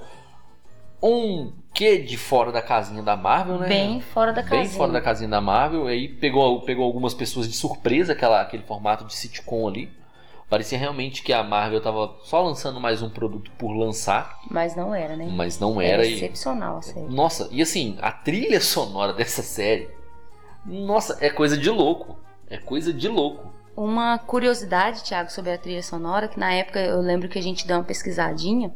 um 1.02 1.52
quê 1.74 1.98
de 1.98 2.16
fora 2.16 2.50
da 2.50 2.62
casinha 2.62 3.02
da 3.02 3.16
Marvel, 3.16 3.58
né? 3.58 3.68
Bem 3.68 4.00
fora 4.00 4.32
da 4.32 4.42
casinha. 4.42 4.62
Bem 4.62 4.70
fora 4.70 4.92
da 4.92 5.00
casinha 5.00 5.28
da 5.28 5.40
Marvel. 5.40 5.86
Aí 5.86 6.08
pegou, 6.08 6.60
pegou 6.62 6.84
algumas 6.84 7.12
pessoas 7.14 7.46
de 7.48 7.54
surpresa, 7.54 8.14
aquela, 8.14 8.40
aquele 8.40 8.62
formato 8.62 9.04
de 9.04 9.14
sitcom 9.14 9.68
ali. 9.68 9.90
Parecia 10.48 10.78
realmente 10.78 11.22
que 11.22 11.32
a 11.32 11.42
Marvel 11.42 11.80
tava 11.80 12.14
só 12.22 12.40
lançando 12.42 12.80
mais 12.80 13.02
um 13.02 13.10
produto 13.10 13.50
por 13.58 13.72
lançar, 13.72 14.38
Mas 14.48 14.76
não 14.76 14.94
era, 14.94 15.16
né? 15.16 15.28
mas 15.30 15.58
não 15.58 15.80
era. 15.80 16.06
E, 16.06 16.14
excepcional 16.14 16.78
a 16.78 16.82
série. 16.82 17.06
nossa, 17.08 17.48
e 17.50 17.60
assim, 17.60 17.98
a 18.00 18.12
trilha 18.12 18.60
sonora 18.60 19.12
dessa 19.12 19.42
série, 19.42 19.88
nossa, 20.64 21.16
é 21.20 21.30
coisa 21.30 21.56
de 21.56 21.70
louco. 21.70 22.18
É 22.48 22.58
coisa 22.58 22.92
de 22.92 23.08
louco. 23.08 23.52
Uma 23.76 24.18
curiosidade, 24.18 25.02
Thiago, 25.02 25.30
sobre 25.30 25.52
a 25.52 25.58
trilha 25.58 25.82
sonora, 25.82 26.28
que 26.28 26.38
na 26.38 26.52
época 26.52 26.80
eu 26.80 27.00
lembro 27.00 27.28
que 27.28 27.38
a 27.38 27.42
gente 27.42 27.66
deu 27.66 27.76
uma 27.76 27.84
pesquisadinha. 27.84 28.72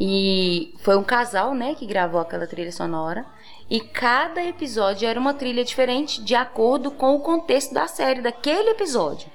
E 0.00 0.74
foi 0.80 0.96
um 0.96 1.04
casal, 1.04 1.54
né, 1.54 1.74
que 1.74 1.86
gravou 1.86 2.20
aquela 2.20 2.46
trilha 2.46 2.72
sonora. 2.72 3.24
E 3.70 3.80
cada 3.80 4.44
episódio 4.44 5.08
era 5.08 5.18
uma 5.18 5.34
trilha 5.34 5.64
diferente 5.64 6.22
de 6.22 6.34
acordo 6.34 6.90
com 6.90 7.14
o 7.14 7.20
contexto 7.20 7.72
da 7.72 7.86
série, 7.86 8.20
daquele 8.20 8.70
episódio. 8.70 9.28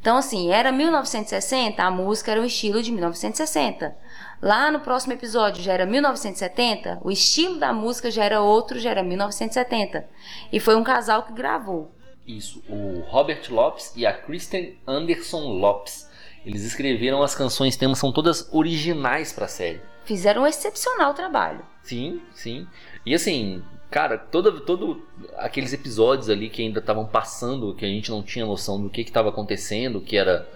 Então, 0.00 0.16
assim, 0.16 0.50
era 0.52 0.70
1960, 0.70 1.82
a 1.82 1.90
música 1.90 2.32
era 2.32 2.40
o 2.40 2.44
estilo 2.44 2.82
de 2.82 2.92
1960. 2.92 3.96
Lá 4.40 4.70
no 4.70 4.80
próximo 4.80 5.12
episódio 5.12 5.62
já 5.62 5.72
era 5.72 5.86
1970, 5.86 7.00
o 7.02 7.10
estilo 7.10 7.58
da 7.58 7.72
música 7.72 8.10
já 8.10 8.24
era 8.24 8.40
outro, 8.40 8.78
já 8.78 8.90
era 8.90 9.02
1970. 9.02 10.08
E 10.52 10.60
foi 10.60 10.76
um 10.76 10.84
casal 10.84 11.22
que 11.22 11.32
gravou. 11.32 11.92
Isso, 12.26 12.62
o 12.68 13.00
Robert 13.08 13.42
Lopes 13.50 13.92
e 13.96 14.04
a 14.06 14.12
Kristen 14.12 14.76
Anderson 14.86 15.40
Lopes. 15.40 16.08
Eles 16.44 16.62
escreveram 16.64 17.22
as 17.22 17.34
canções 17.34 17.76
temas, 17.76 17.98
são 17.98 18.12
todas 18.12 18.48
originais 18.52 19.32
pra 19.32 19.46
série. 19.46 19.80
Fizeram 20.04 20.42
um 20.42 20.46
excepcional 20.46 21.14
trabalho. 21.14 21.64
Sim, 21.82 22.20
sim. 22.34 22.66
E 23.06 23.14
assim, 23.14 23.62
cara, 23.92 24.16
todo, 24.18 24.60
todo 24.62 25.02
aqueles 25.36 25.72
episódios 25.72 26.28
ali 26.30 26.48
que 26.48 26.62
ainda 26.62 26.80
estavam 26.80 27.06
passando, 27.06 27.74
que 27.74 27.84
a 27.84 27.88
gente 27.88 28.10
não 28.10 28.22
tinha 28.22 28.44
noção 28.46 28.82
do 28.82 28.90
que 28.90 29.02
estava 29.02 29.28
acontecendo, 29.28 30.00
que 30.00 30.16
era 30.16 30.48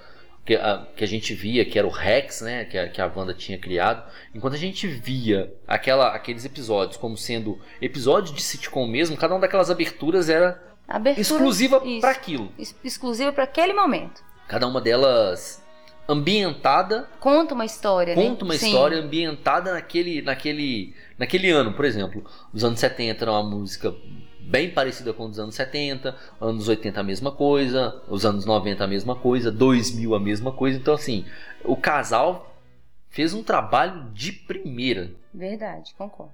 que 0.44 0.54
a, 0.54 0.86
que 0.96 1.02
a 1.04 1.06
gente 1.08 1.34
via 1.34 1.64
que 1.64 1.76
era 1.78 1.86
o 1.86 1.90
Rex, 1.90 2.40
né, 2.40 2.64
que 2.64 2.78
a, 2.78 2.88
que 2.88 3.00
a 3.00 3.06
Wanda 3.14 3.34
tinha 3.34 3.58
criado. 3.58 4.02
Enquanto 4.34 4.54
a 4.54 4.58
gente 4.58 4.86
via 4.86 5.52
aquela, 5.68 6.08
aqueles 6.14 6.44
episódios 6.44 6.96
como 6.96 7.16
sendo 7.16 7.58
episódios 7.82 8.32
de 8.34 8.40
sitcom 8.42 8.86
mesmo, 8.86 9.16
cada 9.16 9.34
uma 9.34 9.40
daquelas 9.40 9.70
aberturas 9.70 10.28
era 10.28 10.62
Abertura, 10.88 11.20
exclusiva 11.20 11.82
para 12.00 12.10
aquilo. 12.12 12.52
Ex- 12.58 12.76
Exclusiva 12.84 13.32
para 13.32 13.42
aquele 13.44 13.74
momento. 13.74 14.22
Cada 14.48 14.66
uma 14.68 14.80
delas 14.80 15.60
ambientada 16.08 17.08
Conta 17.20 17.54
uma 17.54 17.64
história, 17.64 18.14
né? 18.14 18.22
conta 18.22 18.44
uma 18.44 18.56
Sim. 18.56 18.66
história 18.66 18.98
ambientada 18.98 19.72
naquele, 19.72 20.22
naquele, 20.22 20.94
naquele 21.18 21.50
ano, 21.50 21.72
por 21.72 21.84
exemplo. 21.84 22.24
Os 22.52 22.62
anos 22.64 22.78
70 22.78 23.24
era 23.24 23.32
uma 23.32 23.42
música 23.42 23.94
bem 24.40 24.70
parecida 24.70 25.12
com 25.12 25.24
os 25.26 25.38
anos 25.38 25.54
70, 25.56 26.14
anos 26.40 26.68
80 26.68 27.00
a 27.00 27.02
mesma 27.02 27.32
coisa, 27.32 28.00
os 28.08 28.24
anos 28.24 28.44
90 28.44 28.84
a 28.84 28.86
mesma 28.86 29.16
coisa, 29.16 29.50
2000 29.50 30.14
a 30.14 30.20
mesma 30.20 30.52
coisa. 30.52 30.78
Então, 30.78 30.94
assim, 30.94 31.24
o 31.64 31.76
casal 31.76 32.54
fez 33.10 33.34
um 33.34 33.42
trabalho 33.42 34.10
de 34.12 34.32
primeira. 34.32 35.10
Verdade, 35.34 35.92
concordo. 35.96 36.32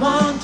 One 0.00 0.38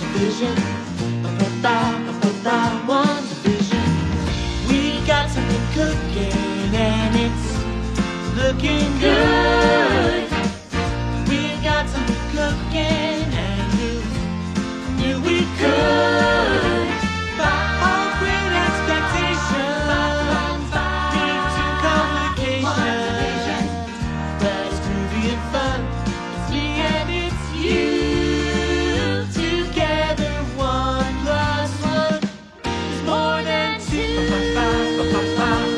looking 8.58 8.98
good. 8.98 10.28
We 11.28 11.40
got 11.62 11.88
something 11.88 12.24
cooking 12.32 13.22
and 13.38 13.72
you 13.78 14.02
knew 14.98 15.16
we 15.22 15.38
could. 15.58 16.88
Our 17.38 18.06
great 18.18 18.52
expectations 18.66 19.86
lead 21.14 21.42
to 21.54 21.64
complications. 21.86 23.70
But 24.40 24.58
it's 24.66 24.80
groovy 24.82 25.22
and 25.34 25.44
fun. 25.52 25.80
It's 26.34 26.48
me 26.50 26.64
and 26.82 27.08
it's 27.22 27.42
you. 27.62 27.86
Together, 29.38 30.34
one 30.56 31.14
plus 31.22 31.72
one 31.84 32.22
is 32.66 33.00
more 33.06 33.40
than 33.42 33.78
two. 33.80 34.18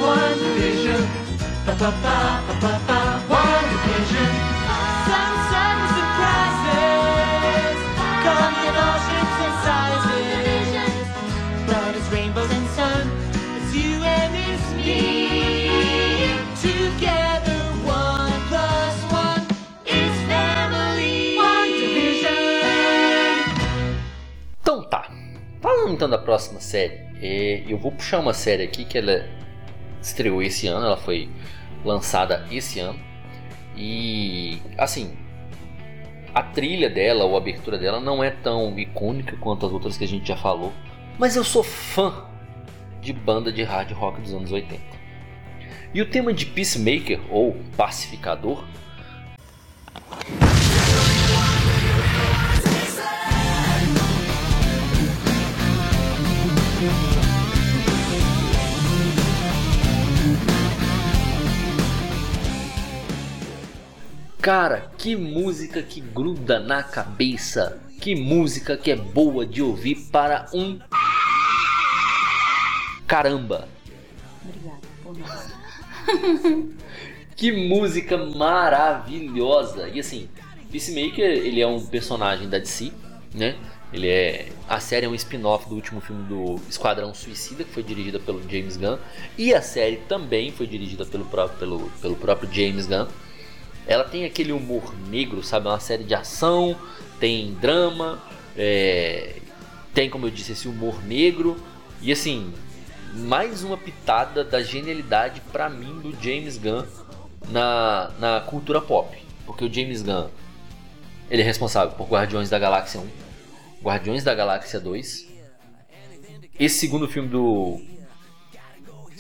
One 0.01 0.39
division. 0.39 1.05
One 1.66 1.78
Então 26.01 26.09
da 26.09 26.16
próxima 26.16 26.61
série, 26.61 26.98
é, 27.20 27.62
eu 27.68 27.76
vou 27.76 27.92
puxar 27.92 28.20
uma 28.20 28.32
série 28.32 28.62
aqui 28.62 28.86
que 28.86 28.96
ela 28.96 29.28
estreou 30.01 30.42
esse 30.42 30.66
ano, 30.66 30.86
ela 30.86 30.96
foi 30.96 31.28
lançada 31.84 32.46
esse 32.51 32.80
ano. 32.80 32.98
E 33.76 34.62
assim, 34.78 35.14
a 36.34 36.42
trilha 36.42 36.88
dela, 36.88 37.26
ou 37.26 37.34
a 37.34 37.38
abertura 37.38 37.76
dela, 37.76 38.01
não 38.01 38.24
é 38.24 38.30
tão 38.30 38.78
icônica 38.78 39.36
quanto 39.36 39.66
as 39.66 39.72
outras 39.72 39.98
que 39.98 40.05
a 40.05 40.09
gente 40.09 40.26
já 40.26 40.36
falou. 40.38 40.72
Mas 41.18 41.36
eu 41.36 41.44
sou 41.44 41.62
fã 41.62 42.24
de 43.03 43.12
banda 43.12 43.53
de 43.53 43.62
hard 43.62 43.92
rock 43.92 44.22
dos 44.22 44.32
anos 44.32 44.51
80. 44.51 44.80
E 45.92 46.01
o 46.01 46.09
tema 46.09 46.32
de 46.32 46.46
Peacemaker, 46.46 47.20
ou 47.28 47.59
Pacificador, 47.76 48.64
Cara, 64.41 64.91
que 64.97 65.14
música 65.14 65.82
que 65.82 66.01
gruda 66.01 66.59
na 66.59 66.82
cabeça. 66.82 67.78
Que 68.01 68.14
música 68.14 68.76
que 68.76 68.91
é 68.91 68.97
boa 68.97 69.45
de 69.45 69.61
ouvir 69.61 69.97
para 70.11 70.47
um 70.55 70.78
caramba. 73.07 73.68
Obrigada 74.43 74.80
por. 75.03 76.80
Que 77.36 77.53
música 77.53 78.16
maravilhosa. 78.16 79.88
E 79.88 80.01
assim, 80.01 80.28
Peacemaker, 80.70 81.24
ele 81.24 81.61
é 81.61 81.66
um 81.66 81.84
personagem 81.84 82.49
da 82.49 82.59
DC, 82.59 82.93
né? 83.34 83.57
Ele 83.93 84.09
é 84.09 84.49
a 84.68 84.78
série 84.78 85.07
é 85.07 85.09
um 85.09 85.14
spin-off 85.14 85.68
do 85.68 85.74
último 85.74 86.01
filme 86.01 86.22
do 86.28 86.61
Esquadrão 86.68 87.12
Suicida, 87.12 87.64
que 87.64 87.72
foi 87.72 87.82
dirigida 87.82 88.20
pelo 88.20 88.41
James 88.49 88.76
Gunn, 88.76 88.99
e 89.36 89.53
a 89.53 89.61
série 89.61 89.97
também 90.09 90.53
foi 90.53 90.66
dirigida 90.66 91.05
pelo 91.05 91.24
próprio, 91.24 91.59
pelo, 91.59 91.91
pelo 92.01 92.16
próprio 92.16 92.53
James 92.53 92.86
Gunn. 92.86 93.07
Ela 93.91 94.05
tem 94.05 94.24
aquele 94.24 94.53
humor 94.53 94.95
negro, 95.09 95.43
sabe? 95.43 95.66
É 95.66 95.70
uma 95.70 95.80
série 95.80 96.05
de 96.05 96.14
ação, 96.14 96.76
tem 97.18 97.55
drama, 97.55 98.22
é, 98.57 99.34
tem, 99.93 100.09
como 100.09 100.26
eu 100.26 100.30
disse, 100.30 100.53
esse 100.53 100.68
humor 100.68 101.05
negro. 101.05 101.61
E 102.01 102.12
assim, 102.12 102.55
mais 103.12 103.64
uma 103.64 103.76
pitada 103.76 104.45
da 104.45 104.62
genialidade 104.62 105.41
pra 105.51 105.68
mim 105.68 105.99
do 105.99 106.16
James 106.22 106.57
Gunn 106.57 106.84
na, 107.49 108.12
na 108.20 108.41
cultura 108.43 108.80
pop. 108.80 109.20
Porque 109.45 109.64
o 109.64 109.74
James 109.74 110.03
Gunn, 110.03 110.28
ele 111.28 111.43
é 111.43 111.45
responsável 111.45 111.93
por 111.97 112.07
Guardiões 112.07 112.49
da 112.49 112.61
Galáxia 112.61 113.01
1, 113.01 113.09
Guardiões 113.82 114.22
da 114.22 114.32
Galáxia 114.36 114.78
2, 114.78 115.26
esse 116.61 116.78
segundo 116.78 117.09
filme 117.09 117.28
do 117.28 117.82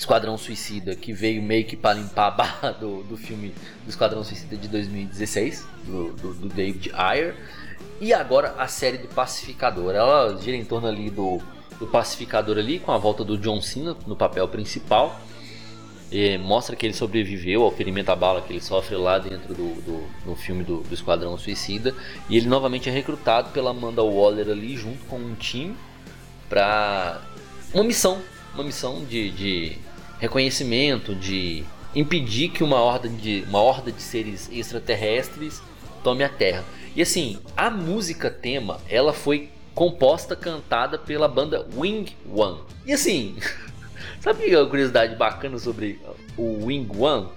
Esquadrão 0.00 0.38
Suicida, 0.38 0.96
que 0.96 1.12
veio 1.12 1.42
meio 1.42 1.66
que 1.66 1.76
para 1.76 1.98
limpar 1.98 2.28
a 2.28 2.30
barra 2.30 2.70
do, 2.70 3.02
do 3.02 3.18
filme 3.18 3.54
do 3.84 3.90
Esquadrão 3.90 4.24
Suicida 4.24 4.56
de 4.56 4.66
2016, 4.66 5.66
do, 5.84 6.12
do, 6.14 6.34
do 6.34 6.48
David 6.48 6.90
Ayer. 6.94 7.36
E 8.00 8.14
agora 8.14 8.54
a 8.56 8.66
série 8.66 8.96
do 8.96 9.08
Pacificador. 9.08 9.94
Ela 9.94 10.38
gira 10.40 10.56
em 10.56 10.64
torno 10.64 10.88
ali 10.88 11.10
do, 11.10 11.38
do 11.78 11.86
Pacificador 11.86 12.56
ali, 12.56 12.78
com 12.78 12.92
a 12.92 12.96
volta 12.96 13.22
do 13.22 13.36
John 13.36 13.60
Cena 13.60 13.94
no 14.06 14.16
papel 14.16 14.48
principal. 14.48 15.20
E 16.10 16.38
mostra 16.38 16.74
que 16.74 16.86
ele 16.86 16.94
sobreviveu 16.94 17.62
ao 17.62 17.70
ferimento 17.70 18.10
à 18.10 18.16
bala 18.16 18.40
que 18.40 18.54
ele 18.54 18.62
sofre 18.62 18.96
lá 18.96 19.18
dentro 19.18 19.52
do, 19.54 19.82
do, 19.82 20.08
do 20.24 20.34
filme 20.34 20.64
do, 20.64 20.78
do 20.78 20.94
Esquadrão 20.94 21.36
Suicida. 21.36 21.94
E 22.26 22.38
ele 22.38 22.48
novamente 22.48 22.88
é 22.88 22.92
recrutado 22.92 23.50
pela 23.50 23.68
Amanda 23.68 24.02
Waller 24.02 24.48
ali, 24.48 24.78
junto 24.78 25.04
com 25.04 25.18
um 25.18 25.34
time, 25.34 25.76
para 26.48 27.20
uma 27.74 27.84
missão. 27.84 28.22
Uma 28.54 28.64
missão 28.64 29.04
de, 29.04 29.30
de 29.30 29.89
reconhecimento, 30.20 31.14
de 31.14 31.64
impedir 31.94 32.50
que 32.50 32.62
uma 32.62 32.80
horda 32.80 33.08
de, 33.08 33.44
uma 33.48 33.60
horda 33.60 33.90
de 33.90 34.00
seres 34.00 34.48
extraterrestres 34.52 35.60
tome 36.04 36.22
a 36.22 36.28
Terra. 36.28 36.64
E 36.94 37.02
assim, 37.02 37.38
a 37.56 37.70
música 37.70 38.30
tema, 38.30 38.80
ela 38.88 39.12
foi 39.12 39.50
composta, 39.74 40.36
cantada 40.36 40.98
pela 40.98 41.26
banda 41.26 41.66
Wing 41.74 42.14
One. 42.32 42.60
E 42.86 42.92
assim, 42.92 43.36
sabe 44.20 44.54
a 44.54 44.66
curiosidade 44.66 45.16
bacana 45.16 45.58
sobre 45.58 46.00
o 46.36 46.66
Wing 46.66 46.88
One? 46.96 47.28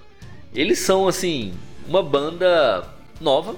Eles 0.53 0.79
são 0.79 1.07
assim, 1.07 1.53
uma 1.87 2.03
banda 2.03 2.87
nova, 3.19 3.55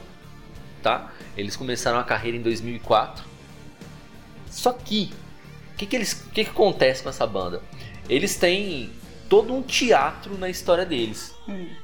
tá? 0.82 1.11
Eles 1.36 1.55
começaram 1.55 1.99
a 1.99 2.03
carreira 2.03 2.38
em 2.38 2.41
2004. 2.41 3.26
Só 4.49 4.71
que, 4.71 5.11
o 5.73 5.78
que, 5.78 5.86
que, 5.86 5.95
eles, 5.95 6.13
que, 6.13 6.43
que 6.43 6.49
acontece 6.49 7.03
com 7.03 7.09
essa 7.09 7.28
banda? 7.28 7.61
Eles 8.07 8.38
têm 8.38 8.91
todo 9.30 9.53
um 9.53 9.61
teatro 9.61 10.38
na 10.38 10.49
história 10.49 10.86
deles. 10.86 11.36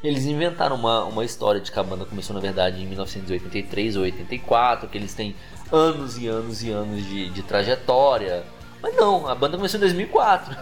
Eles 0.03 0.25
inventaram 0.25 0.75
uma, 0.75 1.03
uma 1.05 1.23
história 1.25 1.61
de 1.61 1.71
que 1.71 1.79
a 1.79 1.83
banda 1.83 2.05
começou, 2.05 2.33
na 2.33 2.39
verdade, 2.41 2.81
em 2.81 2.85
1983 2.87 3.95
ou 3.95 4.03
84, 4.03 4.87
que 4.89 4.97
eles 4.97 5.13
têm 5.13 5.35
anos 5.71 6.17
e 6.17 6.27
anos 6.27 6.63
e 6.63 6.71
anos 6.71 7.05
de, 7.05 7.29
de 7.29 7.43
trajetória. 7.43 8.43
Mas 8.81 8.95
não, 8.95 9.27
a 9.27 9.35
banda 9.35 9.57
começou 9.57 9.77
em 9.77 9.81
2004. 9.81 10.55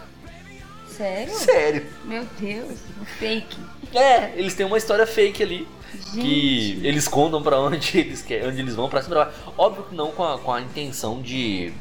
Sério? 0.88 1.34
Sério. 1.34 1.86
Meu 2.03 2.25
Deus, 2.39 2.80
fake. 3.17 3.57
É, 3.93 4.34
eles 4.36 4.53
têm 4.53 4.65
uma 4.65 4.77
história 4.77 5.07
fake 5.07 5.41
ali. 5.41 5.67
Gente. 6.13 6.21
Que 6.21 6.82
eles 6.84 7.07
contam 7.07 7.41
pra 7.41 7.59
onde 7.59 7.97
eles 7.97 8.21
querem, 8.21 8.47
onde 8.47 8.59
eles 8.59 8.75
vão 8.75 8.89
pra 8.89 9.01
cima 9.01 9.15
pra. 9.15 9.34
Óbvio 9.57 9.86
que 9.86 9.95
não 9.95 10.11
com 10.11 10.23
a, 10.23 10.38
com 10.38 10.53
a 10.53 10.61
intenção 10.61 11.21
de, 11.21 11.73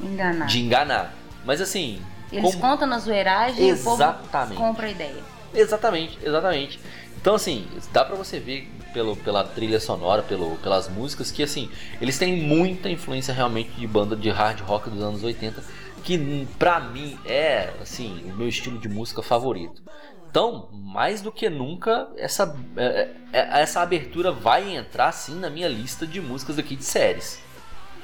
Enganar. 0.00 0.46
de 0.46 0.60
enganar. 0.60 1.14
Mas 1.44 1.60
assim. 1.60 2.00
Eles 2.32 2.54
contam 2.54 2.86
na 2.86 2.98
zoeiragem 2.98 3.68
e 3.68 3.72
o 3.72 3.78
povo 3.78 4.02
Exatamente. 4.02 4.58
compra 4.58 4.86
a 4.86 4.90
ideia. 4.90 5.22
Exatamente, 5.54 6.18
exatamente. 6.22 6.80
Então, 7.20 7.34
assim, 7.34 7.66
dá 7.92 8.04
pra 8.04 8.14
você 8.14 8.38
ver 8.38 8.70
pelo, 8.92 9.16
pela 9.16 9.44
trilha 9.44 9.80
sonora, 9.80 10.22
pelo, 10.22 10.56
pelas 10.56 10.88
músicas, 10.88 11.30
que, 11.30 11.42
assim, 11.42 11.70
eles 12.00 12.18
têm 12.18 12.36
muita 12.36 12.88
influência 12.88 13.32
realmente 13.32 13.70
de 13.72 13.86
banda 13.86 14.14
de 14.14 14.30
hard 14.30 14.60
rock 14.60 14.88
dos 14.90 15.02
anos 15.02 15.24
80, 15.24 15.62
que 16.04 16.16
hum, 16.16 16.46
pra 16.58 16.78
mim 16.80 17.18
é, 17.24 17.72
assim, 17.80 18.30
o 18.30 18.36
meu 18.36 18.48
estilo 18.48 18.78
de 18.78 18.88
música 18.88 19.22
favorito. 19.22 19.82
Então, 20.30 20.68
mais 20.72 21.22
do 21.22 21.32
que 21.32 21.48
nunca, 21.48 22.08
essa, 22.16 22.54
é, 22.76 23.08
é, 23.32 23.62
essa 23.62 23.80
abertura 23.80 24.30
vai 24.30 24.76
entrar, 24.76 25.10
sim, 25.12 25.34
na 25.34 25.48
minha 25.50 25.68
lista 25.68 26.06
de 26.06 26.20
músicas 26.20 26.58
aqui 26.58 26.76
de 26.76 26.84
séries. 26.84 27.40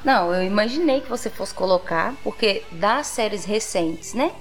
Não, 0.05 0.35
eu 0.35 0.43
imaginei 0.43 1.01
que 1.01 1.09
você 1.09 1.31
fosse 1.31 1.55
colocar, 1.55 2.15
porque 2.25 2.63
das 2.73 3.07
séries 3.07 3.45
recentes, 3.45 4.15
né? 4.15 4.33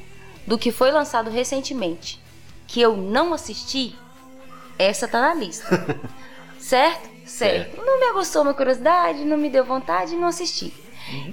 Do 0.47 0.57
que 0.57 0.71
foi 0.71 0.91
lançado 0.91 1.29
recentemente, 1.29 2.19
que 2.67 2.81
eu 2.81 2.97
não 2.97 3.33
assisti, 3.33 3.95
essa 4.77 5.07
tá 5.07 5.21
na 5.21 5.33
lista. 5.33 5.99
certo? 6.59 7.09
Certo. 7.25 7.77
Não 7.77 7.99
me 7.99 8.05
aguçou 8.07 8.43
minha 8.43 8.53
curiosidade, 8.53 9.23
não 9.23 9.37
me 9.37 9.49
deu 9.49 9.63
vontade, 9.63 10.15
não 10.15 10.27
assisti. 10.27 10.73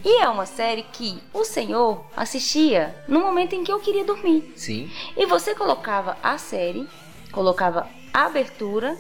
E 0.05 0.23
é 0.23 0.29
uma 0.29 0.47
série 0.47 0.83
que 0.83 1.23
o 1.33 1.45
senhor 1.45 2.05
assistia 2.17 2.95
no 3.07 3.21
momento 3.21 3.55
em 3.55 3.63
que 3.63 3.73
eu 3.73 3.81
queria 3.81 4.05
dormir. 4.05 4.53
Sim. 4.57 4.91
E 5.17 5.27
você 5.27 5.55
colocava 5.55 6.17
a 6.23 6.39
série, 6.39 6.89
colocava 7.31 7.89
a 8.13 8.27
abertura. 8.27 8.97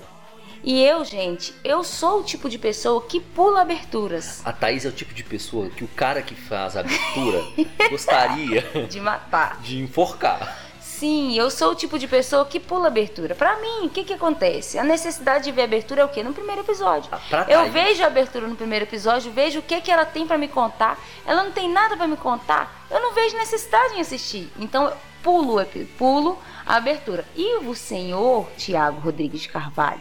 E 0.63 0.83
eu, 0.85 1.05
gente, 1.05 1.55
eu 1.65 1.83
sou 1.85 2.21
o 2.21 2.23
tipo 2.25 2.49
de 2.49 2.59
pessoa 2.59 3.01
que 3.03 3.21
pula 3.21 3.63
aberturas. 3.63 4.43
A 4.45 4.53
Thaís 4.53 4.85
é 4.85 4.89
o 4.89 4.93
tipo 4.93 5.15
de 5.15 5.23
pessoa 5.25 5.69
que 5.71 5.85
o 5.85 5.89
cara 5.89 6.21
que 6.23 6.35
faz 6.35 6.77
a 6.77 6.81
abertura 6.81 7.43
gostaria 7.91 8.63
De 8.89 9.01
matar. 9.01 9.61
de 9.61 9.79
enforcar. 9.79 10.57
Sim, 10.81 11.39
eu 11.39 11.49
sou 11.49 11.71
o 11.73 11.75
tipo 11.77 11.97
de 11.97 12.09
pessoa 12.09 12.45
que 12.45 12.59
pula 12.59 12.89
abertura. 12.89 13.33
Pra 13.33 13.57
mim, 13.61 13.87
o 13.87 13.89
que 13.89 14.03
que 14.03 14.13
acontece? 14.15 14.79
A 14.81 14.83
necessidade 14.83 15.45
de 15.45 15.53
ver 15.53 15.63
abertura 15.63 16.03
é 16.03 16.05
o 16.05 16.09
quê? 16.09 16.25
No 16.25 16.33
primeiro 16.35 16.63
episódio. 16.63 17.09
Ah, 17.13 17.47
Eu 17.49 17.71
vejo 17.71 18.03
a 18.03 18.09
abertura 18.09 18.49
no 18.49 18.57
primeiro 18.57 18.85
episódio, 18.85 19.31
vejo 19.31 19.61
o 19.61 19.63
que 19.63 19.81
que 19.81 19.93
ela 19.93 20.05
tem 20.05 20.27
pra 20.27 20.37
me 20.37 20.49
contar. 20.49 20.99
Ela 21.25 21.45
não 21.45 21.53
tem 21.53 21.71
nada 21.71 21.97
pra 21.97 22.09
me 22.09 22.17
contar. 22.17 22.85
Eu 22.91 23.01
não 23.01 23.15
vejo 23.15 23.37
necessidade 23.37 23.95
em 23.95 24.01
assistir. 24.01 24.51
Então, 24.59 24.87
eu 24.87 24.97
pulo, 25.23 25.65
pulo 25.97 26.37
a 26.67 26.75
abertura. 26.77 27.25
E 27.37 27.59
o 27.65 27.75
senhor 27.77 28.49
Tiago 28.57 28.99
Rodrigues 29.01 29.43
de 29.43 29.49
Carvalho, 29.49 30.01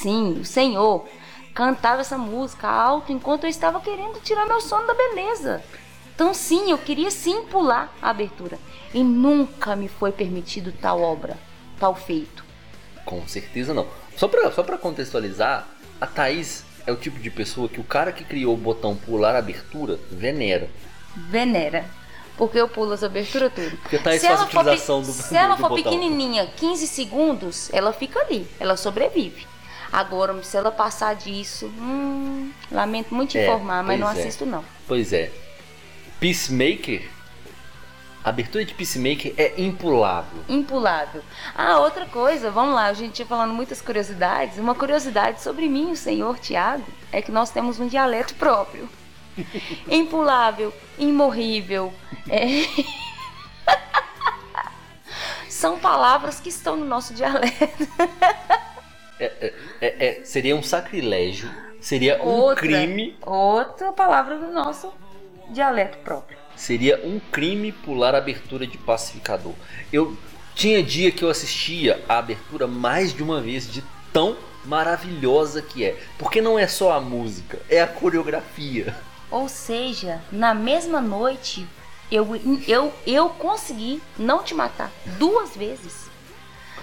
sim, 0.00 0.38
o 0.40 0.44
senhor 0.44 1.04
cantava 1.54 2.02
essa 2.02 2.18
música 2.18 2.68
alto 2.68 3.10
enquanto 3.12 3.44
eu 3.44 3.50
estava 3.50 3.80
querendo 3.80 4.20
tirar 4.20 4.46
meu 4.46 4.60
sono 4.60 4.86
da 4.86 4.94
beleza. 4.94 5.62
Então, 6.14 6.32
sim, 6.34 6.70
eu 6.70 6.78
queria 6.78 7.10
sim 7.10 7.42
pular 7.46 7.94
a 8.00 8.10
abertura. 8.10 8.58
E 8.92 9.02
nunca 9.02 9.74
me 9.76 9.88
foi 9.88 10.12
permitido 10.12 10.72
tal 10.72 11.00
obra, 11.00 11.36
tal 11.78 11.94
feito. 11.94 12.44
Com 13.04 13.26
certeza 13.26 13.72
não. 13.74 13.86
Só 14.16 14.26
pra, 14.28 14.50
só 14.52 14.62
pra 14.62 14.78
contextualizar, 14.78 15.66
a 16.00 16.06
Thaís 16.06 16.64
é 16.86 16.92
o 16.92 16.96
tipo 16.96 17.18
de 17.18 17.30
pessoa 17.30 17.68
que 17.68 17.80
o 17.80 17.84
cara 17.84 18.12
que 18.12 18.24
criou 18.24 18.54
o 18.54 18.56
botão 18.58 18.94
pular 18.96 19.34
abertura 19.36 19.98
venera. 20.10 20.68
Venera. 21.14 21.84
Porque 22.36 22.58
eu 22.58 22.68
pulo 22.68 22.92
as 22.92 23.02
aberturas 23.02 23.50
tudo. 23.54 23.76
Porque 23.78 23.96
a 23.96 24.02
Thaís 24.02 24.20
se 24.20 24.26
ela 24.26 24.46
for, 24.46 24.60
utilização 24.60 25.00
do- 25.00 25.10
se 25.12 25.34
ela 25.36 25.54
do 25.54 25.60
for 25.60 25.70
botão. 25.70 25.84
pequenininha, 25.84 26.46
15 26.56 26.86
segundos, 26.86 27.70
ela 27.72 27.92
fica 27.94 28.20
ali. 28.20 28.46
Ela 28.60 28.76
sobrevive. 28.76 29.46
Agora, 29.92 30.42
se 30.42 30.56
ela 30.56 30.70
passar 30.70 31.14
disso, 31.14 31.66
hum, 31.78 32.50
lamento 32.70 33.14
muito 33.14 33.36
É, 33.36 33.44
informar, 33.44 33.82
mas 33.82 33.98
não 33.98 34.08
é. 34.08 34.12
assisto 34.12 34.44
não. 34.46 34.64
Pois 34.86 35.12
é. 35.12 35.30
Peacemaker. 36.20 37.08
A 38.24 38.30
abertura 38.30 38.64
de 38.64 38.74
Peacemaker 38.74 39.32
é 39.36 39.54
impulável. 39.60 40.42
Impulável. 40.48 41.22
Ah, 41.54 41.78
outra 41.78 42.06
coisa, 42.06 42.50
vamos 42.50 42.74
lá, 42.74 42.86
a 42.86 42.92
gente 42.92 43.20
ia 43.20 43.26
falando 43.26 43.54
muitas 43.54 43.80
curiosidades. 43.80 44.58
Uma 44.58 44.74
curiosidade 44.74 45.40
sobre 45.40 45.68
mim, 45.68 45.92
o 45.92 45.96
senhor 45.96 46.36
Tiago, 46.38 46.84
é 47.12 47.22
que 47.22 47.30
nós 47.30 47.50
temos 47.50 47.78
um 47.78 47.86
dialeto 47.86 48.34
próprio. 48.34 48.88
Impulável, 49.88 50.72
imorrível. 50.98 51.92
é. 52.28 52.46
São 55.48 55.78
palavras 55.78 56.38
que 56.40 56.48
estão 56.50 56.76
no 56.76 56.84
nosso 56.84 57.14
dialeto. 57.14 57.88
É, 59.18 59.50
é- 59.80 60.20
seria 60.24 60.54
um 60.54 60.62
sacrilégio, 60.62 61.50
seria 61.80 62.22
um 62.22 62.28
Outra, 62.28 62.56
crime, 62.56 63.16
Outra 63.22 63.92
palavra 63.92 64.36
do 64.36 64.52
nosso 64.52 64.92
dialeto 65.50 65.98
próprio. 65.98 66.36
seria 66.54 67.00
um 67.04 67.18
crime 67.32 67.72
pular 67.72 68.14
a 68.14 68.18
abertura 68.18 68.66
de 68.66 68.76
Pacificador. 68.78 69.54
Eu 69.92 70.16
tinha 70.54 70.82
dia 70.82 71.10
que 71.10 71.22
eu 71.22 71.30
assistia 71.30 72.02
a 72.08 72.18
abertura 72.18 72.66
mais 72.66 73.12
de 73.14 73.22
uma 73.22 73.40
vez 73.40 73.70
de 73.70 73.82
tão 74.12 74.36
maravilhosa 74.64 75.62
que 75.62 75.84
é, 75.84 75.96
porque 76.18 76.40
não 76.40 76.58
é 76.58 76.66
só 76.66 76.92
a 76.92 77.00
música, 77.00 77.58
é 77.68 77.80
a 77.80 77.86
coreografia. 77.86 78.94
Ou 79.30 79.48
seja, 79.48 80.20
na 80.30 80.54
mesma 80.54 81.00
noite, 81.00 81.66
eu, 82.10 82.26
eu, 82.66 82.92
eu 83.06 83.28
consegui 83.30 84.02
não 84.18 84.42
te 84.42 84.54
matar 84.54 84.90
duas 85.18 85.56
vezes. 85.56 86.06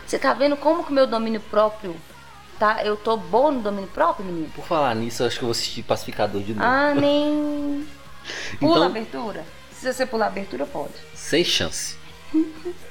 Você 0.05 0.17
tá 0.19 0.33
vendo 0.33 0.55
como 0.57 0.83
que 0.83 0.91
o 0.91 0.93
meu 0.93 1.07
domínio 1.07 1.39
próprio 1.41 1.95
tá? 2.59 2.83
Eu 2.83 2.95
tô 2.95 3.15
boa 3.17 3.51
no 3.51 3.61
domínio 3.61 3.89
próprio, 3.89 4.25
menino? 4.25 4.49
Por 4.55 4.65
falar 4.65 4.95
nisso, 4.95 5.23
eu 5.23 5.27
acho 5.27 5.37
que 5.37 5.43
eu 5.43 5.47
vou 5.47 5.51
assistir 5.51 5.83
Pacificador 5.83 6.41
de 6.41 6.53
novo. 6.53 6.65
Ah, 6.65 6.93
nem. 6.95 7.85
Pula 8.59 8.71
Então- 8.71 8.83
a 8.83 8.85
abertura? 8.87 9.45
Se 9.71 9.91
você 9.93 10.05
pular 10.05 10.25
a 10.25 10.29
abertura, 10.29 10.65
pode. 10.65 10.93
Sem 11.13 11.43
chance. 11.43 11.95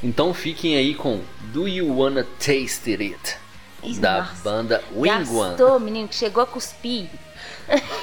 Então 0.00 0.32
fiquem 0.32 0.76
aí 0.76 0.94
com 0.94 1.20
Do 1.52 1.66
You 1.66 1.92
Wanna 1.98 2.22
Taste 2.38 2.92
It? 2.92 3.36
Isso, 3.82 4.00
Da 4.00 4.18
nossa. 4.18 4.34
banda 4.44 4.84
Wing 4.94 5.10
One. 5.28 5.48
Gastou, 5.56 5.80
menino, 5.80 6.06
que 6.06 6.14
chegou 6.14 6.40
a 6.40 6.46
cuspir. 6.46 7.08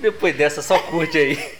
Depois 0.00 0.34
dessa, 0.36 0.62
só 0.62 0.78
curte 0.78 1.16
aí. 1.18 1.58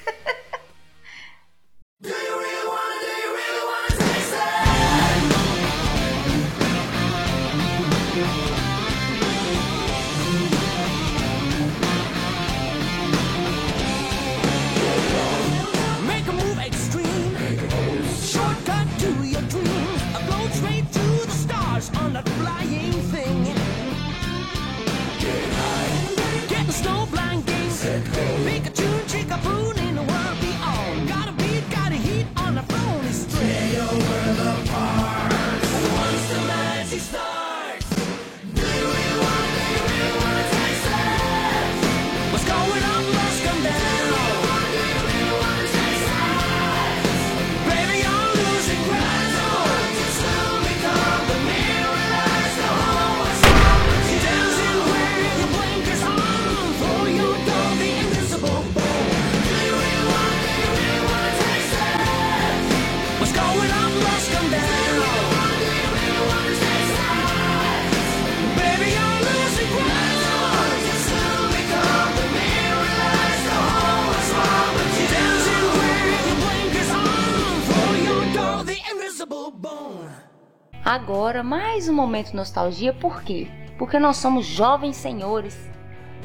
Agora, 80.86 81.42
mais 81.42 81.88
um 81.88 81.92
momento 81.92 82.32
nostalgia, 82.32 82.92
por 82.92 83.20
quê? 83.24 83.48
Porque 83.76 83.98
nós 83.98 84.18
somos 84.18 84.46
jovens 84.46 84.94
senhores, 84.94 85.68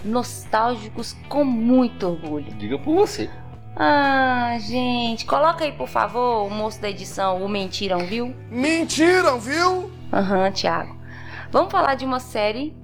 nostálgicos 0.05 1.13
com 1.27 1.43
muito 1.43 2.07
orgulho. 2.07 2.53
Diga 2.53 2.77
por 2.77 2.93
você. 2.93 3.27
Ah, 3.75 4.55
gente, 4.59 5.25
coloca 5.25 5.63
aí, 5.63 5.71
por 5.71 5.87
favor, 5.87 6.45
o 6.45 6.49
moço 6.51 6.79
da 6.79 6.91
edição, 6.91 7.43
o 7.43 7.49
Mentiram, 7.49 8.05
viu? 8.05 8.35
Mentiram, 8.51 9.39
viu? 9.39 9.89
Aham, 10.13 10.51
Thiago. 10.51 10.95
Vamos 11.49 11.71
falar 11.71 11.95
de 11.95 12.05
uma 12.05 12.19
série 12.19 12.77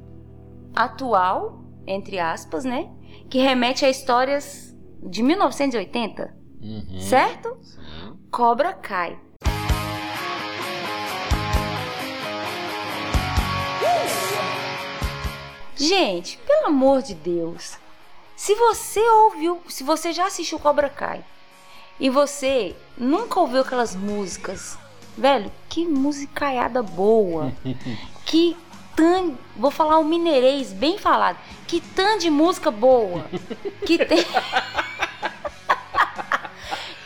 atual, 0.76 1.62
entre 1.86 2.18
aspas, 2.18 2.66
né? 2.66 2.90
Que 3.30 3.38
remete 3.38 3.86
a 3.86 3.90
histórias 3.90 4.76
de 5.04 5.22
1980, 5.22 6.36
Uhum. 6.60 7.00
certo? 7.02 7.56
Sim. 7.62 8.18
Cobra 8.32 8.74
Kai. 8.74 9.20
Gente, 15.78 16.38
pelo 16.40 16.68
amor 16.68 17.04
de 17.04 17.14
Deus, 17.14 17.78
se 18.36 18.56
você 18.56 19.00
ouviu, 19.00 19.62
se 19.68 19.84
você 19.84 20.12
já 20.12 20.26
assistiu 20.26 20.58
Cobra 20.58 20.90
Kai 20.90 21.24
e 22.00 22.10
você 22.10 22.76
nunca 22.98 23.40
ouviu 23.40 23.62
aquelas 23.62 23.96
músicas, 23.96 24.78
velho, 25.16 25.52
que 25.70 25.86
musicaiada 25.86 26.82
boa, 26.82 27.54
que 28.26 28.58
tan, 28.96 29.36
vou 29.56 29.70
falar 29.70 30.00
o 30.00 30.04
mineirês 30.04 30.74
bem 30.74 30.98
falado, 30.98 31.38
que 31.68 31.80
tan 31.80 32.18
de 32.18 32.32
música 32.32 32.72
boa, 32.72 33.26
que 33.86 34.04
tem 34.04 34.26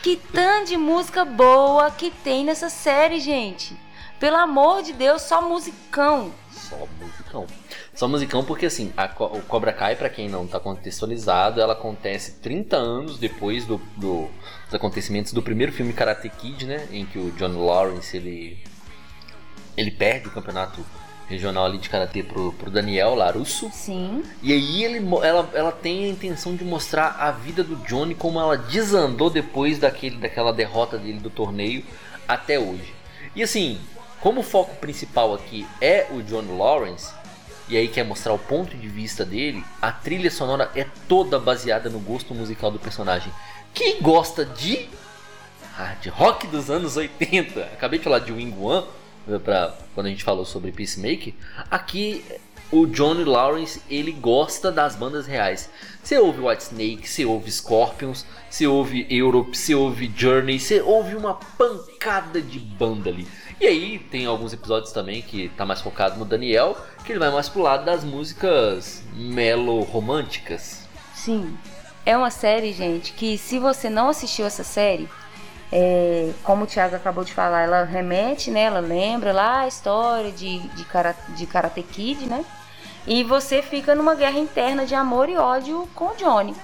que 0.01 0.15
tanto 0.15 0.67
de 0.67 0.77
música 0.77 1.23
boa 1.23 1.91
que 1.91 2.09
tem 2.09 2.43
nessa 2.43 2.69
série, 2.69 3.19
gente. 3.19 3.77
Pelo 4.19 4.37
amor 4.37 4.81
de 4.81 4.93
Deus, 4.93 5.21
só 5.23 5.41
musicão. 5.41 6.31
Só 6.51 6.77
musicão. 6.99 7.45
Só 8.01 8.07
musicão 8.07 8.43
porque 8.43 8.65
assim, 8.65 8.91
a 8.97 9.07
Co- 9.07 9.27
o 9.27 9.43
Cobra 9.43 9.71
Kai, 9.71 9.95
pra 9.95 10.09
quem 10.09 10.27
não 10.27 10.47
tá 10.47 10.59
contextualizado, 10.59 11.61
ela 11.61 11.73
acontece 11.73 12.31
30 12.41 12.75
anos 12.75 13.19
depois 13.19 13.63
do, 13.67 13.77
do- 13.95 14.27
dos 14.65 14.73
acontecimentos 14.73 15.31
do 15.33 15.43
primeiro 15.43 15.71
filme 15.71 15.93
Karate 15.93 16.27
Kid, 16.27 16.65
né? 16.65 16.87
Em 16.91 17.05
que 17.05 17.19
o 17.19 17.29
John 17.33 17.63
Lawrence 17.63 18.17
ele, 18.17 18.57
ele 19.77 19.91
perde 19.91 20.29
o 20.29 20.31
campeonato 20.31 20.83
regional 21.29 21.65
ali 21.65 21.77
de 21.77 21.89
karatê 21.91 22.23
pro, 22.23 22.51
pro 22.53 22.71
Daniel 22.71 23.13
Larusso. 23.13 23.69
Sim. 23.71 24.23
E 24.41 24.51
aí 24.51 24.83
ele, 24.83 24.97
ela, 25.23 25.47
ela 25.53 25.71
tem 25.71 26.05
a 26.05 26.07
intenção 26.09 26.55
de 26.55 26.63
mostrar 26.65 27.17
a 27.19 27.29
vida 27.29 27.63
do 27.63 27.75
Johnny 27.85 28.15
como 28.15 28.39
ela 28.39 28.57
desandou 28.57 29.29
depois 29.29 29.77
daquele, 29.77 30.17
daquela 30.17 30.51
derrota 30.51 30.97
dele 30.97 31.19
do 31.19 31.29
torneio 31.29 31.85
até 32.27 32.57
hoje. 32.57 32.95
E 33.35 33.43
assim, 33.43 33.79
como 34.19 34.39
o 34.39 34.43
foco 34.43 34.75
principal 34.77 35.35
aqui 35.35 35.67
é 35.79 36.07
o 36.09 36.23
John 36.23 36.57
Lawrence, 36.57 37.20
e 37.71 37.77
aí 37.77 37.87
quer 37.87 38.03
mostrar 38.03 38.33
o 38.33 38.37
ponto 38.37 38.75
de 38.75 38.89
vista 38.89 39.23
dele, 39.23 39.63
a 39.81 39.93
trilha 39.93 40.29
sonora 40.29 40.69
é 40.75 40.85
toda 41.07 41.39
baseada 41.39 41.89
no 41.89 41.99
gosto 41.99 42.35
musical 42.35 42.69
do 42.69 42.77
personagem. 42.77 43.31
Quem 43.73 44.01
gosta 44.01 44.43
de 44.43 44.89
hard 45.73 46.05
rock 46.07 46.47
dos 46.47 46.69
anos 46.69 46.97
80, 46.97 47.61
acabei 47.61 47.97
de 47.97 48.03
falar 48.03 48.19
de 48.19 48.33
Wing 48.33 48.53
One, 48.59 48.85
eh, 49.29 49.39
pra, 49.39 49.73
quando 49.95 50.07
a 50.07 50.09
gente 50.09 50.21
falou 50.21 50.43
sobre 50.43 50.73
Peacemaker, 50.73 51.33
aqui 51.71 52.25
o 52.69 52.85
Johnny 52.85 53.23
Lawrence 53.23 53.81
ele 53.89 54.11
gosta 54.11 54.69
das 54.69 54.97
bandas 54.97 55.25
reais. 55.25 55.69
Você 56.03 56.19
ouve 56.19 56.41
Whitesnake, 56.41 57.07
você 57.07 57.23
ouve 57.23 57.49
Scorpions, 57.49 58.25
você 58.49 58.67
ouve 58.67 59.07
Europe, 59.09 59.57
você 59.57 59.73
ouve 59.73 60.11
Journey, 60.13 60.59
você 60.59 60.81
ouve 60.81 61.15
uma 61.15 61.35
pancada 61.35 62.41
de 62.41 62.59
banda 62.59 63.09
ali. 63.09 63.25
E 63.61 63.67
aí 63.67 63.99
tem 63.99 64.25
alguns 64.25 64.53
episódios 64.53 64.91
também 64.91 65.21
que 65.21 65.49
tá 65.49 65.63
mais 65.63 65.79
focado 65.81 66.17
no 66.17 66.25
Daniel, 66.25 66.75
que 67.05 67.11
ele 67.11 67.19
vai 67.19 67.29
mais 67.29 67.47
pro 67.47 67.61
lado 67.61 67.85
das 67.85 68.03
músicas 68.03 69.03
melo 69.13 69.81
românticas. 69.81 70.87
Sim. 71.13 71.55
É 72.03 72.17
uma 72.17 72.31
série, 72.31 72.73
gente, 72.73 73.13
que 73.13 73.37
se 73.37 73.59
você 73.59 73.87
não 73.87 74.09
assistiu 74.09 74.47
essa 74.47 74.63
série, 74.63 75.07
é, 75.71 76.31
como 76.43 76.63
o 76.63 76.67
Thiago 76.67 76.95
acabou 76.95 77.23
de 77.23 77.35
falar, 77.35 77.61
ela 77.61 77.83
remete, 77.83 78.49
né? 78.49 78.61
Ela 78.61 78.79
lembra 78.79 79.31
lá 79.31 79.59
a 79.59 79.67
história 79.67 80.31
de, 80.31 80.57
de, 80.69 80.83
kara, 80.83 81.15
de 81.29 81.45
Karate 81.45 81.83
Kid, 81.83 82.25
né? 82.25 82.43
E 83.05 83.23
você 83.23 83.61
fica 83.61 83.93
numa 83.93 84.15
guerra 84.15 84.39
interna 84.39 84.87
de 84.87 84.95
amor 84.95 85.29
e 85.29 85.37
ódio 85.37 85.87
com 85.93 86.05
o 86.05 86.15
Johnny. 86.15 86.55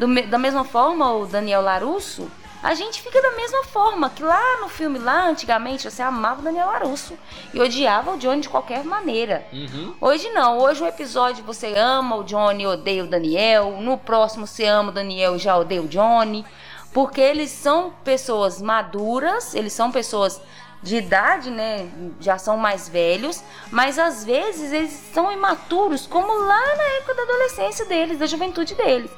Do 0.00 0.08
da 0.28 0.38
mesma 0.38 0.64
forma, 0.64 1.12
o 1.12 1.26
Daniel 1.26 1.62
Larusso, 1.62 2.28
a 2.62 2.74
gente 2.74 3.00
fica 3.00 3.20
da 3.22 3.32
mesma 3.32 3.64
forma 3.64 4.10
que 4.10 4.22
lá 4.22 4.60
no 4.60 4.68
filme, 4.68 4.98
lá 4.98 5.28
antigamente, 5.28 5.90
você 5.90 6.02
amava 6.02 6.40
o 6.40 6.44
Daniel 6.44 6.66
Larusso 6.66 7.16
e 7.54 7.60
odiava 7.60 8.12
o 8.12 8.18
Johnny 8.18 8.42
de 8.42 8.48
qualquer 8.48 8.84
maneira. 8.84 9.46
Uhum. 9.52 9.94
Hoje 10.00 10.28
não, 10.30 10.58
hoje 10.58 10.82
o 10.82 10.86
episódio 10.86 11.42
você 11.42 11.74
ama 11.74 12.16
o 12.16 12.24
Johnny 12.24 12.64
e 12.64 12.66
odeia 12.66 13.04
o 13.04 13.06
Daniel, 13.06 13.78
no 13.80 13.96
próximo 13.96 14.46
você 14.46 14.66
ama 14.66 14.90
o 14.90 14.92
Daniel 14.92 15.36
e 15.36 15.38
já 15.38 15.56
odeia 15.56 15.80
o 15.80 15.88
Johnny, 15.88 16.44
porque 16.92 17.20
eles 17.20 17.50
são 17.50 17.94
pessoas 18.04 18.60
maduras, 18.60 19.54
eles 19.54 19.72
são 19.72 19.90
pessoas 19.90 20.40
de 20.82 20.96
idade, 20.96 21.50
né, 21.50 21.90
já 22.20 22.38
são 22.38 22.56
mais 22.56 22.88
velhos, 22.88 23.42
mas 23.70 23.98
às 23.98 24.24
vezes 24.24 24.72
eles 24.72 24.90
são 25.12 25.30
imaturos, 25.30 26.06
como 26.06 26.32
lá 26.32 26.76
na 26.76 26.84
época 26.98 27.14
da 27.14 27.22
adolescência 27.22 27.84
deles, 27.84 28.18
da 28.18 28.26
juventude 28.26 28.74
deles. 28.74 29.10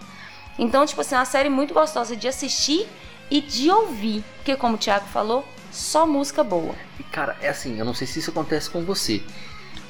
Então, 0.59 0.85
tipo 0.85 1.01
assim, 1.01 1.15
é 1.15 1.19
uma 1.19 1.25
série 1.25 1.49
muito 1.49 1.73
gostosa 1.73 2.17
de 2.17 2.29
assistir 2.29 2.89
e 3.33 3.41
de 3.41 3.71
ouvir, 3.71 4.23
porque 4.37 4.55
como 4.55 4.75
o 4.75 4.79
Thiago 4.79 5.07
falou, 5.07 5.43
só 5.71 6.07
música 6.07 6.45
boa. 6.45 6.75
E 7.01 7.03
cara, 7.03 7.35
é 7.41 7.49
assim, 7.49 7.79
eu 7.79 7.85
não 7.87 7.95
sei 7.95 8.07
se 8.07 8.19
isso 8.19 8.29
acontece 8.29 8.69
com 8.69 8.85
você. 8.85 9.23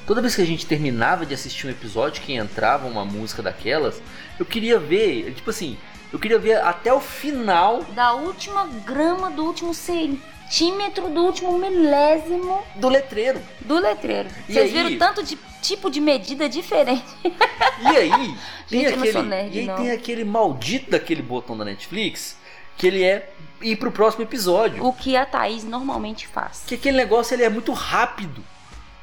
Toda 0.07 0.21
vez 0.21 0.33
que 0.33 0.41
a 0.41 0.45
gente 0.45 0.65
terminava 0.65 1.25
de 1.25 1.33
assistir 1.33 1.67
um 1.67 1.69
episódio 1.69 2.21
que 2.21 2.33
entrava 2.33 2.87
uma 2.87 3.03
música 3.03 3.41
daquelas, 3.41 4.01
eu 4.39 4.45
queria 4.45 4.79
ver, 4.79 5.33
tipo 5.33 5.49
assim, 5.49 5.77
eu 6.13 6.19
queria 6.19 6.39
ver 6.39 6.61
até 6.61 6.93
o 6.93 7.01
final 7.01 7.83
Da 7.93 8.13
última 8.13 8.65
grama, 8.85 9.29
do 9.29 9.43
último 9.43 9.73
centímetro, 9.73 11.09
do 11.09 11.25
último 11.25 11.57
milésimo 11.57 12.63
do 12.77 12.87
letreiro. 12.87 13.41
do 13.59 13.77
letreiro. 13.77 14.29
E 14.47 14.53
Vocês 14.53 14.73
aí? 14.73 14.83
viram 14.83 14.97
tanto 14.97 15.21
de 15.21 15.37
tipo 15.61 15.89
de 15.89 15.99
medida 15.99 16.47
diferente. 16.47 17.03
E 17.25 17.87
aí, 17.87 18.09
tem 18.69 18.87
Gente, 18.87 18.93
aquele, 18.93 19.21
nerd, 19.23 19.53
e 19.57 19.69
aí 19.69 19.75
tem 19.75 19.91
aquele 19.91 20.23
maldito 20.23 20.91
daquele 20.91 21.21
botão 21.21 21.57
da 21.57 21.65
Netflix, 21.65 22.37
que 22.77 22.87
ele 22.87 23.03
é 23.03 23.31
ir 23.61 23.75
pro 23.77 23.91
próximo 23.91 24.23
episódio. 24.23 24.85
O 24.85 24.91
que 24.93 25.15
a 25.15 25.25
Thaís 25.25 25.63
normalmente 25.63 26.27
faz. 26.27 26.63
Que 26.67 26.75
aquele 26.75 26.97
negócio 26.97 27.33
ele 27.33 27.43
é 27.43 27.49
muito 27.49 27.71
rápido. 27.71 28.43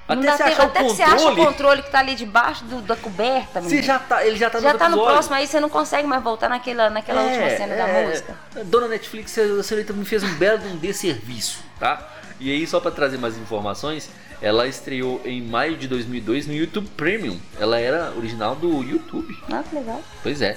Até 0.08 0.22
você 0.36 0.42
achar 0.42 0.62
até 0.66 0.80
o 0.82 0.86
que 0.86 0.90
você 0.90 1.02
acha 1.04 1.14
o 1.14 1.18
controle, 1.28 1.46
controle 1.46 1.82
que 1.84 1.90
tá 1.92 2.00
ali 2.00 2.16
debaixo 2.16 2.64
do- 2.64 2.82
da 2.82 2.96
coberta, 2.96 3.60
você 3.60 3.68
menino. 3.76 3.82
já 3.86 3.98
tá, 4.00 4.26
ele 4.26 4.36
já 4.36 4.50
tá 4.50 4.58
no 4.58 4.64
Já 4.64 4.74
tá 4.74 4.88
no 4.88 4.96
episódio. 4.96 5.12
próximo, 5.12 5.34
aí 5.36 5.46
você 5.46 5.60
não 5.60 5.68
consegue 5.68 6.08
mais 6.08 6.20
voltar 6.20 6.48
naquela, 6.48 6.90
naquela 6.90 7.22
última 7.22 7.44
É, 7.44 7.56
cena 7.56 7.76
da 7.76 7.86
é. 7.88 8.08
música. 8.08 8.36
Dona 8.64 8.88
Netflix, 8.88 9.38
a 9.38 9.62
senhorita 9.62 9.92
me 9.92 10.04
fez 10.04 10.24
um 10.24 10.34
belo 10.34 10.58
de 10.58 10.66
um 10.66 10.76
desserviço, 10.78 11.62
tá? 11.78 12.08
E 12.40 12.50
aí, 12.50 12.66
só 12.66 12.80
pra 12.80 12.90
trazer 12.90 13.18
mais 13.18 13.36
informações, 13.38 14.10
ela 14.42 14.66
estreou 14.66 15.20
em 15.24 15.40
maio 15.42 15.76
de 15.76 15.86
2002 15.86 16.44
no 16.48 16.54
YouTube 16.54 16.88
Premium. 16.96 17.38
Ela 17.60 17.78
era 17.78 18.12
original 18.16 18.56
do 18.56 18.82
YouTube. 18.82 19.38
Ah, 19.52 19.62
que 19.62 19.76
legal. 19.76 20.02
Pois 20.24 20.42
é. 20.42 20.56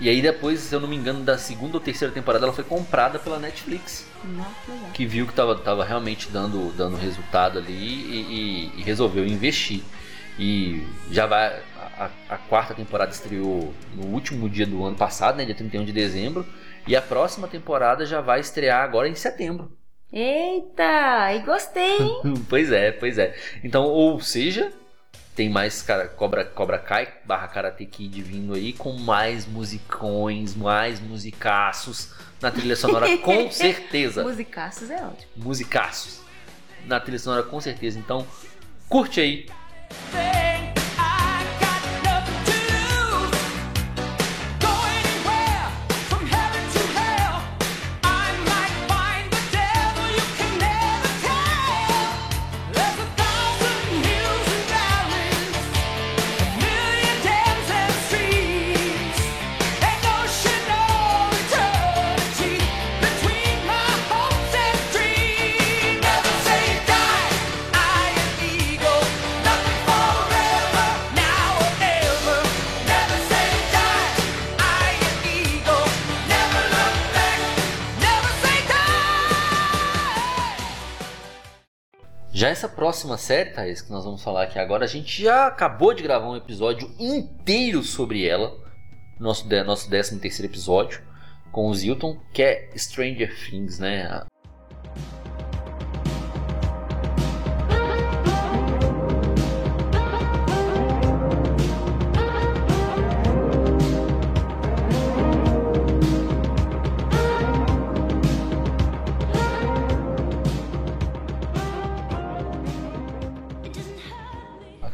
E 0.00 0.08
aí 0.08 0.20
depois, 0.22 0.60
se 0.60 0.74
eu 0.74 0.80
não 0.80 0.88
me 0.88 0.96
engano, 0.96 1.22
da 1.22 1.38
segunda 1.38 1.74
ou 1.76 1.80
terceira 1.80 2.12
temporada, 2.12 2.44
ela 2.44 2.52
foi 2.52 2.64
comprada 2.64 3.18
pela 3.18 3.38
Netflix. 3.38 4.06
Legal. 4.24 4.90
Que 4.92 5.06
viu 5.06 5.26
que 5.26 5.32
tava, 5.34 5.54
tava 5.56 5.84
realmente 5.84 6.28
dando, 6.30 6.72
dando 6.76 6.96
resultado 6.96 7.58
ali 7.58 7.72
e, 7.72 8.72
e- 8.76 8.80
e 8.80 8.82
resolveu 8.82 9.26
investir. 9.26 9.82
E 10.38 10.84
já 11.10 11.26
vai. 11.26 11.62
A, 11.98 12.10
a 12.30 12.38
quarta 12.38 12.74
temporada 12.74 13.12
estreou 13.12 13.72
no 13.94 14.06
último 14.06 14.48
dia 14.48 14.66
do 14.66 14.82
ano 14.84 14.96
passado, 14.96 15.36
né? 15.36 15.44
Dia 15.44 15.54
31 15.54 15.84
de 15.84 15.92
dezembro. 15.92 16.44
E 16.86 16.96
a 16.96 17.02
próxima 17.02 17.46
temporada 17.46 18.04
já 18.06 18.20
vai 18.20 18.40
estrear 18.40 18.82
agora 18.82 19.08
em 19.08 19.14
setembro. 19.14 19.70
Eita, 20.12 21.32
e 21.34 21.40
gostei, 21.40 21.98
hein? 21.98 22.34
pois 22.48 22.72
é, 22.72 22.92
pois 22.92 23.18
é. 23.18 23.34
Então, 23.62 23.84
ou 23.84 24.20
seja, 24.20 24.72
tem 25.34 25.48
mais 25.48 25.82
cara, 25.82 26.08
Cobra, 26.08 26.44
Cobra 26.44 26.78
Kai 26.78 27.08
barra 27.24 27.48
Karate 27.48 27.86
Kid 27.86 28.22
vindo 28.22 28.54
aí 28.54 28.72
com 28.72 28.92
mais 28.92 29.46
musicões, 29.46 30.54
mais 30.54 31.00
musicaços 31.00 32.10
na 32.40 32.50
trilha 32.50 32.76
sonora, 32.76 33.16
com 33.18 33.50
certeza. 33.50 34.22
Musicaços 34.22 34.90
é 34.90 34.96
ótimo. 34.96 35.30
Musicaços 35.36 36.20
na 36.86 37.00
trilha 37.00 37.18
sonora, 37.18 37.42
com 37.42 37.60
certeza. 37.60 37.98
Então, 37.98 38.26
curte 38.88 39.20
aí. 39.20 39.46
Essa 82.62 82.68
próxima 82.68 83.18
série, 83.18 83.50
Thaís, 83.50 83.82
que 83.82 83.90
nós 83.90 84.04
vamos 84.04 84.22
falar 84.22 84.44
aqui 84.44 84.56
agora, 84.56 84.84
a 84.84 84.88
gente 84.88 85.20
já 85.20 85.48
acabou 85.48 85.92
de 85.92 86.00
gravar 86.00 86.28
um 86.28 86.36
episódio 86.36 86.88
inteiro 86.96 87.82
sobre 87.82 88.24
ela. 88.24 88.56
Nosso, 89.18 89.48
nosso 89.64 89.88
13 89.88 90.20
terceiro 90.20 90.52
episódio 90.52 91.02
com 91.50 91.68
o 91.68 91.74
Zilton, 91.74 92.16
que 92.32 92.40
é 92.40 92.70
Stranger 92.76 93.34
Things, 93.50 93.80
né? 93.80 94.24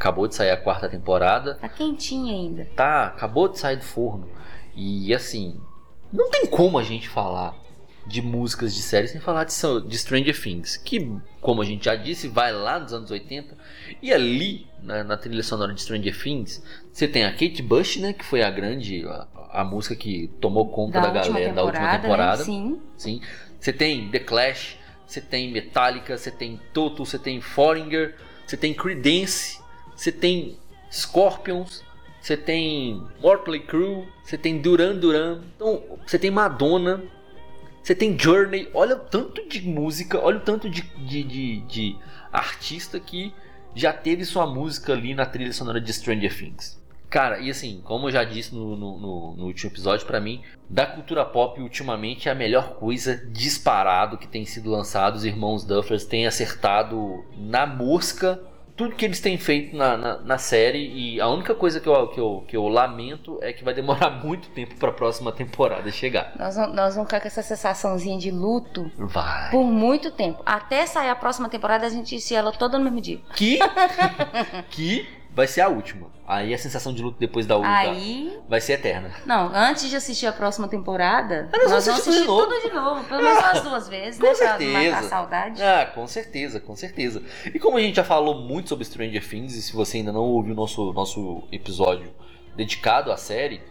Acabou 0.09 0.27
de 0.27 0.35
sair 0.35 0.51
a 0.51 0.57
quarta 0.57 0.89
temporada. 0.89 1.55
Tá 1.57 1.69
quentinha 1.69 2.33
ainda. 2.33 2.67
tá, 2.75 3.09
acabou 3.09 3.49
de 3.49 3.59
sair 3.59 3.77
do 3.77 3.85
forno. 3.85 4.29
E 4.75 5.13
assim, 5.13 5.61
não 6.11 6.31
tem 6.31 6.47
como 6.47 6.79
a 6.79 6.83
gente 6.83 7.09
falar 7.09 7.55
de 8.07 8.23
músicas 8.23 8.75
de 8.75 8.81
séries 8.81 9.11
sem 9.11 9.21
falar 9.21 9.45
de, 9.45 9.53
de 9.87 9.99
Stranger 9.99 10.41
Things, 10.41 10.79
que, 10.79 11.15
como 11.43 11.61
a 11.61 11.65
gente 11.65 11.85
já 11.85 11.95
disse, 11.95 12.27
vai 12.27 12.53
lá 12.53 12.79
nos 12.81 12.93
anos 12.95 13.11
80. 13.11 13.55
E 14.01 14.11
ali, 14.11 14.67
na, 14.83 15.05
na 15.05 15.17
trilha 15.17 15.43
sonora 15.43 15.75
de 15.75 15.83
Stranger 15.83 16.19
Things, 16.19 16.63
você 16.91 17.07
tem 17.07 17.25
a 17.25 17.31
Kate 17.31 17.61
Bush, 17.61 17.99
né, 17.99 18.15
que 18.15 18.25
foi 18.25 18.43
a 18.43 18.51
grande, 18.51 19.05
a, 19.07 19.27
a 19.61 19.65
música 19.65 19.95
que 19.95 20.29
tomou 20.41 20.69
conta 20.71 21.01
da, 21.01 21.09
última 21.09 21.35
galera 21.35 21.53
da 21.53 21.63
última 21.65 21.91
temporada, 21.91 22.03
temporada. 22.03 22.39
Né? 22.39 22.45
Sim. 22.45 22.81
Sim. 22.97 23.21
Você 23.61 23.73
tem 23.75 24.09
The 24.11 24.21
Clash, 24.21 24.79
você 25.07 25.21
tem 25.21 25.53
Metallica, 25.53 26.17
você 26.17 26.31
tem 26.31 26.59
Toto, 26.73 27.05
você 27.05 27.19
tem 27.19 27.43
Foreigner, 27.43 28.15
você 28.47 28.57
tem 28.57 28.73
Creedence, 28.73 29.58
você 29.99 30.13
tem 30.13 30.57
Scorpions, 30.91 31.83
você 32.21 32.37
tem 32.37 33.03
Motley 33.21 33.61
Crue, 33.61 34.07
você 34.23 34.39
tem 34.39 34.61
Duran 34.61 34.95
Duran, 34.97 35.41
então 35.57 35.83
você 36.07 36.19
tem 36.19 36.31
Madonna, 36.31 37.03
você 37.83 37.95
tem 37.95 38.17
Journey. 38.19 38.69
Olha 38.75 38.95
o 38.97 39.01
tanto 39.01 39.49
de 39.49 39.61
música, 39.63 40.19
olha 40.21 40.37
o 40.39 40.41
tanto 40.41 40.69
de, 40.71 40.83
de, 40.83 41.23
de, 41.25 41.61
de 41.63 41.97
artista 42.33 43.01
que 43.01 43.33
já 43.75 43.93
teve 43.93 44.25
sua 44.25 44.47
música 44.47 44.93
ali 44.93 45.15
na 45.15 45.27
trilha 45.27 45.53
sonora 45.53 45.81
de 45.81 45.93
Stranger 45.93 46.37
Things. 46.37 46.79
Cara, 47.11 47.41
e 47.41 47.49
assim, 47.51 47.81
como 47.85 48.09
eu 48.09 48.13
já 48.13 48.23
disse 48.23 48.55
no, 48.55 48.77
no, 48.77 48.99
no- 48.99 49.37
no 49.37 49.45
último 49.47 49.71
episódio, 49.73 50.07
pra 50.07 50.21
mim, 50.21 50.43
da 50.69 50.85
cultura 50.85 51.25
pop 51.25 51.59
ultimamente 51.61 52.29
é 52.29 52.33
a 52.33 52.35
melhor 52.35 52.75
coisa 52.75 53.17
disparado 53.33 54.19
que 54.19 54.29
tem 54.29 54.45
sido 54.45 54.71
lançado. 54.71 55.17
Os 55.17 55.25
irmãos 55.25 55.65
Duffers 55.65 56.05
têm 56.05 56.27
acertado 56.27 57.25
na 57.39 57.67
mosca 57.67 58.39
tudo 58.79 58.95
que 58.95 59.05
eles 59.05 59.21
têm 59.21 59.37
feito 59.37 59.77
na, 59.77 59.97
na, 59.97 60.19
na 60.21 60.39
série. 60.39 60.79
E 60.79 61.21
a 61.21 61.29
única 61.29 61.55
coisa 61.55 61.81
que 61.81 61.89
eu, 61.89 62.07
que, 62.09 62.19
eu, 62.21 62.45
que 62.49 62.57
eu 62.57 62.67
lamento 62.69 63.39
é 63.43 63.53
que 63.53 63.63
vai 63.65 63.75
demorar 63.75 64.09
muito 64.25 64.49
tempo 64.51 64.75
pra 64.77 64.93
próxima 64.93 65.33
temporada 65.33 65.91
chegar. 65.91 66.33
Nós, 66.39 66.55
vamos- 66.57 66.75
nós 66.77 66.95
vamos 66.95 67.09
ficar 67.09 67.21
com 67.21 67.27
essa 67.27 67.43
sensaçãozinha 67.43 68.17
de 68.19 68.31
luto 68.31 68.91
Vai. 68.97 69.51
por 69.51 69.65
muito 69.65 70.11
tempo. 70.13 70.41
Até 70.47 70.87
sair 70.87 71.11
a 71.11 71.17
próxima 71.17 71.49
temporada, 71.49 71.85
a 71.87 71.91
gente 71.91 72.15
assiste 72.15 72.35
ela 72.35 72.53
toda 72.53 72.79
no 72.79 72.85
mesmo 72.85 73.01
dia. 73.01 73.21
Que, 73.35 73.59
que 74.71 75.07
vai 75.35 75.47
ser 75.47 75.61
a 75.61 75.69
última. 75.69 76.09
Aí 76.27 76.53
a 76.53 76.59
sensação 76.59 76.93
de 76.93 77.03
luto 77.03 77.19
depois 77.19 77.47
da 77.47 77.57
última 77.57 77.75
Aí. 77.79 78.39
vai 78.49 78.61
ser 78.61 78.75
eterna. 78.75 79.11
Não, 79.25 79.51
antes 79.55 79.89
de 79.89 79.97
assistir 79.97 80.27
a 80.27 80.33
próxima 80.33 80.69
temporada, 80.69 81.49
nós 81.53 81.71
nós 81.71 81.87
vamos 81.87 82.01
assistir 82.01 82.27
tudo 82.27 82.55
de 82.55 82.61
tudo 82.61 82.69
de 82.69 82.75
novo. 82.75 83.05
Pelo 83.05 83.23
menos 83.23 83.39
umas 83.39 83.63
duas 83.63 83.89
vezes, 83.89 84.21
Com 84.21 84.27
né? 84.27 84.35
Pra 84.35 84.49
certeza. 84.49 84.91
matar 84.91 84.99
a 84.99 85.09
saudade. 85.09 85.63
Ah, 85.63 85.87
com 85.95 86.07
certeza, 86.07 86.61
com 86.61 86.77
certeza. 86.77 87.23
E 87.47 87.59
como 87.59 87.79
a 87.79 87.81
gente 87.81 87.97
já 87.97 88.05
falou 88.05 88.43
muito 88.43 88.69
sobre 88.69 88.85
Stranger 88.85 89.27
Things, 89.27 89.55
e 89.55 89.63
se 89.63 89.73
você 89.73 89.99
ainda 89.99 90.13
não 90.13 90.21
ouviu 90.23 90.53
o 90.53 90.57
nosso, 90.57 90.93
nosso 90.93 91.43
episódio 91.51 92.13
dedicado 92.55 93.11
à 93.11 93.17
série, 93.17 93.63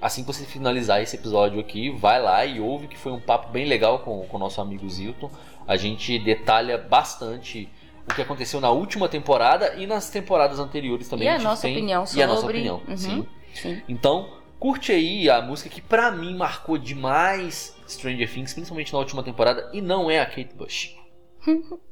assim 0.00 0.22
que 0.22 0.26
você 0.32 0.44
finalizar 0.44 1.02
esse 1.02 1.16
episódio 1.16 1.60
aqui, 1.60 1.90
vai 1.90 2.22
lá 2.22 2.44
e 2.46 2.58
ouve 2.58 2.88
que 2.88 2.96
foi 2.96 3.12
um 3.12 3.20
papo 3.20 3.50
bem 3.52 3.66
legal 3.66 3.98
com 3.98 4.26
com 4.26 4.36
o 4.36 4.40
nosso 4.40 4.60
amigo 4.60 4.88
Zilton. 4.88 5.30
A 5.68 5.76
gente 5.76 6.18
detalha 6.18 6.78
bastante 6.78 7.68
o 8.10 8.14
que 8.14 8.22
aconteceu 8.22 8.60
na 8.60 8.70
última 8.70 9.08
temporada 9.08 9.74
e 9.76 9.86
nas 9.86 10.10
temporadas 10.10 10.58
anteriores 10.58 11.08
também. 11.08 11.26
E 11.26 11.28
a 11.28 11.34
gente 11.34 11.44
nossa 11.44 11.62
tem- 11.62 11.72
opinião 11.76 12.04
E 12.14 12.22
a 12.22 12.26
nossa 12.26 12.40
sobre- 12.40 12.56
opinião, 12.58 12.82
Uhum. 12.88 12.96
sim. 12.96 13.26
Sim. 13.54 13.82
Então, 13.88 14.30
curte 14.58 14.92
aí 14.92 15.28
a 15.28 15.42
música 15.42 15.68
que 15.68 15.80
pra 15.80 16.10
mim 16.10 16.34
marcou 16.36 16.78
demais 16.78 17.76
Stranger 17.88 18.32
Things, 18.32 18.54
principalmente 18.54 18.92
na 18.92 18.98
última 18.98 19.22
temporada, 19.22 19.68
e 19.72 19.80
não 19.80 20.10
é 20.10 20.20
a 20.20 20.26
Kate 20.26 20.54
Bush. 20.54 20.96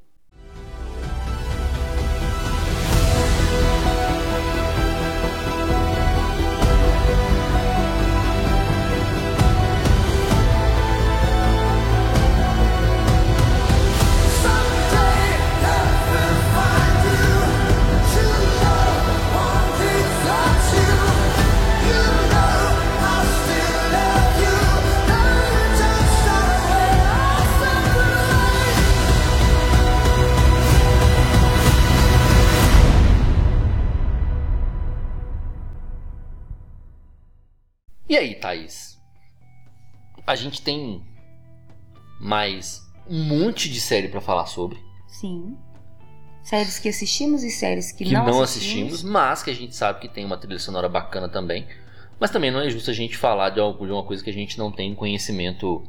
E 38.10 38.18
aí, 38.18 38.34
Thaís? 38.34 39.00
A 40.26 40.34
gente 40.34 40.60
tem 40.60 41.00
mais 42.20 42.82
um 43.08 43.22
monte 43.22 43.70
de 43.70 43.80
série 43.80 44.08
pra 44.08 44.20
falar 44.20 44.46
sobre, 44.46 44.76
Sim. 45.06 45.56
Séries 46.42 46.80
que 46.80 46.88
assistimos 46.88 47.44
e 47.44 47.52
séries 47.52 47.92
que, 47.92 48.04
que 48.04 48.12
não, 48.12 48.26
não, 48.26 48.42
assistimos. 48.42 48.94
assistimos, 48.94 49.02
mas 49.04 49.44
que 49.44 49.50
a 49.50 49.54
gente 49.54 49.76
sabe 49.76 50.00
que 50.00 50.08
tem 50.08 50.24
uma 50.24 50.36
trilha 50.36 50.58
sonora 50.58 50.88
bacana 50.88 51.28
também. 51.28 51.68
Mas 52.18 52.32
também 52.32 52.50
não 52.50 52.58
é 52.58 52.68
justo 52.68 52.90
a 52.90 52.94
gente 52.94 53.16
falar 53.16 53.50
de 53.50 53.60
algo 53.60 53.86
de 53.86 53.92
uma 53.92 54.02
coisa 54.02 54.24
que 54.24 54.30
a 54.30 54.32
gente 54.32 54.58
não 54.58 54.72
tem 54.72 54.92
conhecimento, 54.92 55.80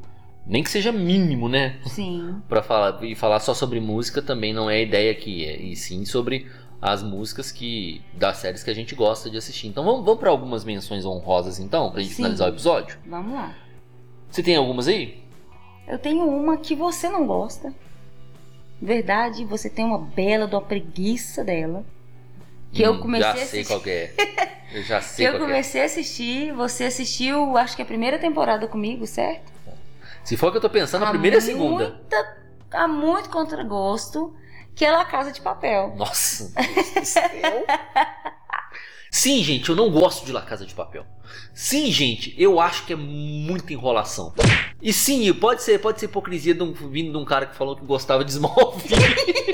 nem 0.45 0.61
que 0.61 0.69
seja 0.69 0.91
mínimo, 0.91 1.49
né? 1.49 1.80
Sim. 1.88 2.39
Pra 2.47 2.61
falar 2.61 3.03
e 3.03 3.15
falar 3.15 3.39
só 3.39 3.55
sobre 3.55 3.80
música 3.80 4.22
também 4.22 4.53
não 4.53 4.69
é 4.69 4.76
a 4.76 4.82
ideia 4.82 5.11
aqui, 5.11 5.43
é, 5.43 5.59
e 5.59 5.76
sim 5.76 6.05
sobre 6.05 6.45
as 6.82 7.04
músicas 7.04 7.52
que 7.52 8.02
das 8.14 8.38
séries 8.38 8.64
que 8.64 8.70
a 8.72 8.74
gente 8.74 8.96
gosta 8.96 9.30
de 9.30 9.38
assistir. 9.38 9.68
Então 9.68 9.84
vamos, 9.84 10.04
vamos 10.04 10.20
para 10.20 10.30
algumas 10.32 10.64
menções 10.66 11.06
honrosas 11.06 11.60
então, 11.60 11.92
pra 11.92 12.02
gente 12.02 12.12
Sim. 12.12 12.18
finalizar 12.18 12.48
o 12.48 12.52
episódio. 12.52 12.98
Vamos 13.06 13.34
lá. 13.34 13.54
Você 14.30 14.42
tem 14.42 14.56
algumas 14.56 14.88
aí? 14.88 15.22
Eu 15.88 16.00
tenho 16.00 16.26
uma 16.26 16.58
que 16.58 16.74
você 16.76 17.08
não 17.10 17.28
gosta. 17.28 17.74
Verdade, 18.82 19.46
você 19.46 19.70
tem 19.70 19.86
uma 19.86 20.00
bela 20.00 20.48
de 20.48 20.56
uma 20.56 20.62
preguiça 20.62 21.44
dela. 21.44 21.86
Que 22.72 22.82
eu 22.82 22.94
Hum, 22.94 23.00
comecei 23.02 23.24
já 23.28 23.32
a 23.32 23.36
sei 23.36 23.44
assistir. 23.44 23.68
qual 23.68 23.82
que 23.82 23.90
é. 23.90 24.14
Eu 24.74 24.84
já 24.84 25.00
Que 25.00 25.04
sei 25.06 25.28
eu 25.28 25.32
qual 25.34 25.40
que 25.40 25.44
é. 25.44 25.48
comecei 25.50 25.82
a 25.82 25.86
assistir, 25.86 26.54
você 26.54 26.86
assistiu, 26.86 27.58
acho 27.58 27.76
que 27.76 27.82
a 27.82 27.86
primeira 27.86 28.18
temporada 28.18 28.66
comigo, 28.70 29.06
certo? 29.06 29.52
Se 30.24 30.38
for 30.38 30.48
o 30.48 30.52
que 30.52 30.58
eu 30.58 30.62
tô 30.62 30.70
pensando, 30.70 31.04
a 31.04 31.08
Há 31.08 31.12
primeira 31.12 31.36
e 31.36 31.40
a 31.40 31.42
segunda. 31.42 32.00
Há 32.72 32.88
muito 32.88 33.30
contragosto, 33.30 34.34
que 34.76 34.86
é 34.86 34.91
La 34.91 35.05
Casa 35.05 35.32
de 35.32 35.41
Papel. 35.41 35.93
Nossa, 35.95 36.51
Deus 36.55 36.93
do 36.93 37.05
céu. 37.05 37.65
Sim, 39.13 39.43
gente, 39.43 39.69
eu 39.69 39.76
não 39.76 39.91
gosto 39.91 40.26
de 40.26 40.32
La 40.32 40.41
Casa 40.41 40.65
de 40.65 40.74
Papel. 40.74 41.05
Sim, 41.53 41.91
gente, 41.91 42.34
eu 42.38 42.59
acho 42.61 42.86
que 42.86 42.93
é 42.93 42.95
muita 42.95 43.74
enrolação. 43.74 44.34
E 44.82 44.93
sim, 44.93 45.32
pode 45.34 45.61
ser, 45.63 45.80
pode 45.80 45.99
ser 45.99 46.05
hipocrisia 46.05 46.53
de 46.53 46.63
um- 46.63 46.72
vindo 46.74 47.11
de 47.11 47.17
um 47.17 47.26
cara 47.26 47.45
que 47.45 47.55
falou 47.55 47.76
que 47.76 47.86
gostava 47.86 48.24
de 48.24 48.32
Smallville. 48.32 48.95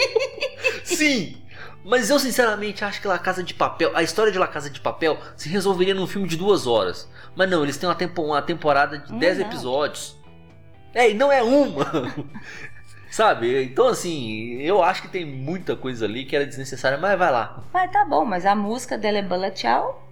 sim, 0.86 1.38
mas 1.84 2.10
eu 2.10 2.20
sinceramente 2.20 2.86
acho 2.86 3.02
que 3.02 3.08
La 3.08 3.18
Casa 3.18 3.44
de 3.44 3.54
Papel, 3.56 3.92
a 3.96 4.04
história 4.04 4.32
de 4.32 4.38
La 4.38 4.48
Casa 4.48 4.70
de 4.70 4.80
Papel 4.80 5.18
se 5.36 5.50
resolveria 5.50 5.96
num 5.96 6.06
filme 6.08 6.28
de 6.28 6.38
duas 6.38 6.68
horas. 6.68 7.10
Mas 7.36 7.50
não, 7.50 7.64
eles 7.64 7.78
têm 7.78 7.90
uma, 7.90 7.96
tempo- 7.96 8.22
uma 8.24 8.42
temporada 8.44 9.00
de 9.00 9.12
Hum, 9.12 9.18
10 9.20 9.40
não. 9.40 9.46
episódios. 9.48 10.16
É, 10.94 11.10
e 11.10 11.14
não 11.16 11.32
é 11.32 11.42
uma. 11.44 11.86
Sabe? 13.18 13.64
Então, 13.64 13.88
assim, 13.88 14.62
eu 14.62 14.84
acho 14.84 15.02
que 15.02 15.08
tem 15.08 15.26
muita 15.26 15.76
coisa 15.76 16.06
ali 16.06 16.24
que 16.24 16.36
era 16.36 16.46
desnecessária, 16.46 17.00
mas 17.00 17.18
vai 17.18 17.32
lá. 17.32 17.64
Mas 17.74 17.92
tá 17.92 18.06
bom, 18.06 18.24
mas 18.24 18.46
a 18.46 18.54
música 18.56 18.96
dela 18.96 19.18
é 19.18 19.24
Bala 19.24 19.50
Tchau. 19.50 20.08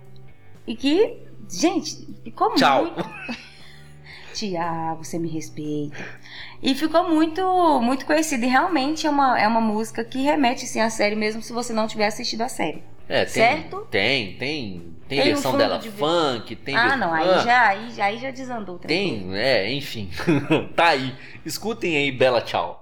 E 0.66 0.76
que, 0.76 1.16
gente, 1.48 2.04
ficou 2.24 2.56
Tchau. 2.56 2.82
muito. 2.86 3.06
Tiago, 4.34 5.04
você 5.04 5.20
me 5.20 5.30
respeita. 5.30 6.04
E 6.64 6.74
ficou 6.74 7.08
muito, 7.08 7.80
muito 7.80 8.08
conhecida. 8.08 8.44
E 8.44 8.50
realmente 8.50 9.06
é 9.06 9.10
uma, 9.12 9.40
é 9.40 9.48
uma 9.48 9.62
música 9.62 10.04
que 10.04 10.24
remete 10.24 10.66
sim 10.66 10.82
à 10.82 10.90
série, 10.90 11.16
mesmo 11.16 11.44
se 11.44 11.54
você 11.54 11.74
não 11.74 11.86
tiver 11.88 12.08
assistido 12.08 12.42
a 12.42 12.50
série. 12.50 12.82
É, 13.08 13.20
tem, 13.24 13.28
Certo? 13.34 13.88
Tem, 13.92 14.34
tem. 14.36 14.96
Tem, 15.08 15.20
Tem 15.20 15.22
um 15.22 15.24
versão 15.36 15.52
fundo 15.52 15.60
dela 15.62 15.78
de- 15.78 15.92
funk, 15.92 16.56
tem. 16.56 16.76
ah, 16.76 16.98
não, 16.98 17.14
aí, 17.14 17.30
Ah, 17.30 17.38
já, 17.38 17.68
aí, 17.68 18.02
aí 18.02 18.18
já 18.18 18.32
desandou. 18.32 18.80
tranquilo. 18.80 18.88
Tem, 19.32 19.38
é, 19.38 19.72
enfim. 19.72 20.10
tá 20.76 20.88
aí. 20.88 21.14
Escutem 21.46 21.96
aí, 21.96 22.12
Bela 22.12 22.42
Tchau. 22.42 22.82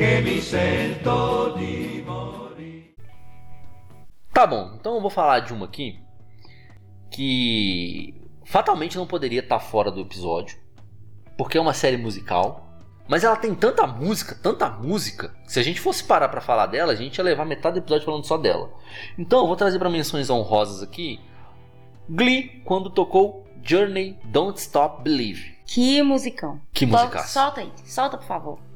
che 0.00 0.22
mi 0.22 0.40
sento 0.40 1.52
di 1.58 2.02
morire. 2.06 2.94
Tá 4.32 4.46
bom, 4.46 4.72
então 4.74 4.94
eu 4.94 5.00
vou 5.02 5.10
falar 5.10 5.40
de 5.40 5.52
uma 5.52 5.66
aqui 5.66 6.00
que 7.10 8.14
fatalmente 8.46 8.96
não 8.96 9.06
poderia 9.06 9.40
estar 9.40 9.60
fora 9.60 9.90
do 9.90 10.00
episódio, 10.00 10.56
porque 11.36 11.58
é 11.58 11.60
uma 11.60 11.74
série 11.74 11.98
musical. 11.98 12.66
Mas 13.06 13.24
ela 13.24 13.36
tem 13.36 13.54
tanta 13.54 13.86
música, 13.86 14.34
tanta 14.34 14.70
música, 14.70 15.34
que 15.44 15.52
se 15.52 15.60
a 15.60 15.62
gente 15.62 15.80
fosse 15.82 16.02
parar 16.02 16.30
pra 16.30 16.40
falar 16.40 16.64
dela, 16.64 16.92
a 16.92 16.96
gente 16.96 17.18
ia 17.18 17.24
levar 17.24 17.44
metade 17.44 17.74
do 17.74 17.82
episódio 17.82 18.06
falando 18.06 18.24
só 18.24 18.38
dela. 18.38 18.72
Então 19.18 19.40
eu 19.40 19.46
vou 19.46 19.56
trazer 19.56 19.78
para 19.78 19.90
menções 19.90 20.30
honrosas 20.30 20.82
aqui 20.82 21.20
Glee, 22.08 22.62
quando 22.64 22.88
tocou 22.88 23.46
Journey 23.62 24.18
Don't 24.24 24.58
Stop 24.58 25.02
Believe. 25.02 25.58
Que 25.66 26.02
musicão. 26.02 26.58
Que 26.72 26.86
musicaço. 26.86 27.34
Solta 27.34 27.60
aí, 27.60 27.70
solta 27.84 28.16
por 28.16 28.26
favor. 28.26 28.69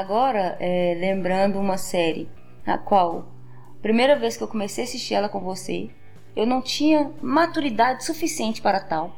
Agora, 0.00 0.58
é, 0.60 0.94
lembrando 1.00 1.58
uma 1.58 1.78
série, 1.78 2.28
a 2.66 2.76
qual, 2.76 3.28
primeira 3.80 4.14
vez 4.14 4.36
que 4.36 4.42
eu 4.42 4.48
comecei 4.48 4.84
a 4.84 4.86
assistir 4.86 5.14
ela 5.14 5.26
com 5.26 5.40
você, 5.40 5.88
eu 6.36 6.44
não 6.46 6.60
tinha 6.60 7.10
maturidade 7.22 8.04
suficiente 8.04 8.60
para 8.60 8.78
tal. 8.78 9.16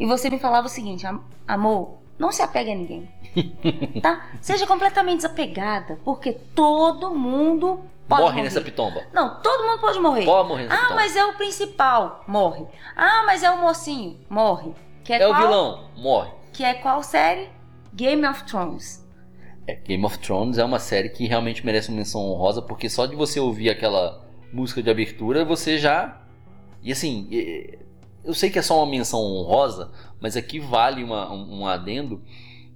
E 0.00 0.04
você 0.04 0.28
me 0.28 0.40
falava 0.40 0.66
o 0.66 0.68
seguinte, 0.68 1.06
"Am- 1.06 1.22
amor, 1.46 1.98
não 2.18 2.32
se 2.32 2.42
apegue 2.42 2.72
a 2.72 2.74
ninguém. 2.74 3.08
tá? 4.02 4.26
Seja 4.40 4.66
completamente 4.66 5.18
desapegada, 5.18 6.00
porque 6.04 6.32
todo 6.32 7.14
mundo 7.14 7.78
pode 8.08 8.22
Morre 8.22 8.32
morrer. 8.32 8.42
nessa 8.42 8.60
pitomba. 8.60 9.04
Não, 9.12 9.40
todo 9.40 9.68
mundo 9.68 9.80
pode 9.80 10.00
morrer. 10.00 10.24
Pode 10.24 10.48
morrer 10.48 10.64
nessa 10.64 10.74
Ah, 10.74 10.78
pitomba. 10.80 10.94
mas 11.00 11.14
é 11.16 11.24
o 11.26 11.34
principal, 11.34 12.24
morre. 12.26 12.66
Ah, 12.96 13.22
mas 13.24 13.44
é 13.44 13.50
o 13.52 13.58
mocinho, 13.60 14.18
morre. 14.28 14.72
Que 15.04 15.12
é, 15.12 15.22
É 15.22 15.26
o 15.28 15.30
qual? 15.30 15.40
vilão, 15.42 15.84
morre. 15.96 16.30
Que 16.52 16.64
é 16.64 16.74
qual 16.74 17.04
série? 17.04 17.48
Game 17.94 18.26
of 18.26 18.42
Thrones. 18.46 19.00
É, 19.66 19.74
Game 19.76 20.04
of 20.04 20.18
Thrones 20.18 20.58
é 20.58 20.64
uma 20.64 20.78
série 20.78 21.08
que 21.08 21.26
realmente 21.26 21.64
merece 21.64 21.88
uma 21.88 21.98
menção 21.98 22.20
honrosa, 22.22 22.60
porque 22.60 22.88
só 22.90 23.06
de 23.06 23.14
você 23.14 23.38
ouvir 23.38 23.70
aquela 23.70 24.24
música 24.52 24.82
de 24.82 24.90
abertura, 24.90 25.44
você 25.44 25.78
já. 25.78 26.20
E 26.82 26.90
assim, 26.90 27.28
eu 28.24 28.34
sei 28.34 28.50
que 28.50 28.58
é 28.58 28.62
só 28.62 28.78
uma 28.82 28.90
menção 28.90 29.20
honrosa, 29.20 29.92
mas 30.20 30.36
aqui 30.36 30.58
vale 30.58 31.02
uma- 31.04 31.32
um, 31.32 31.60
um 31.60 31.66
adendo 31.66 32.20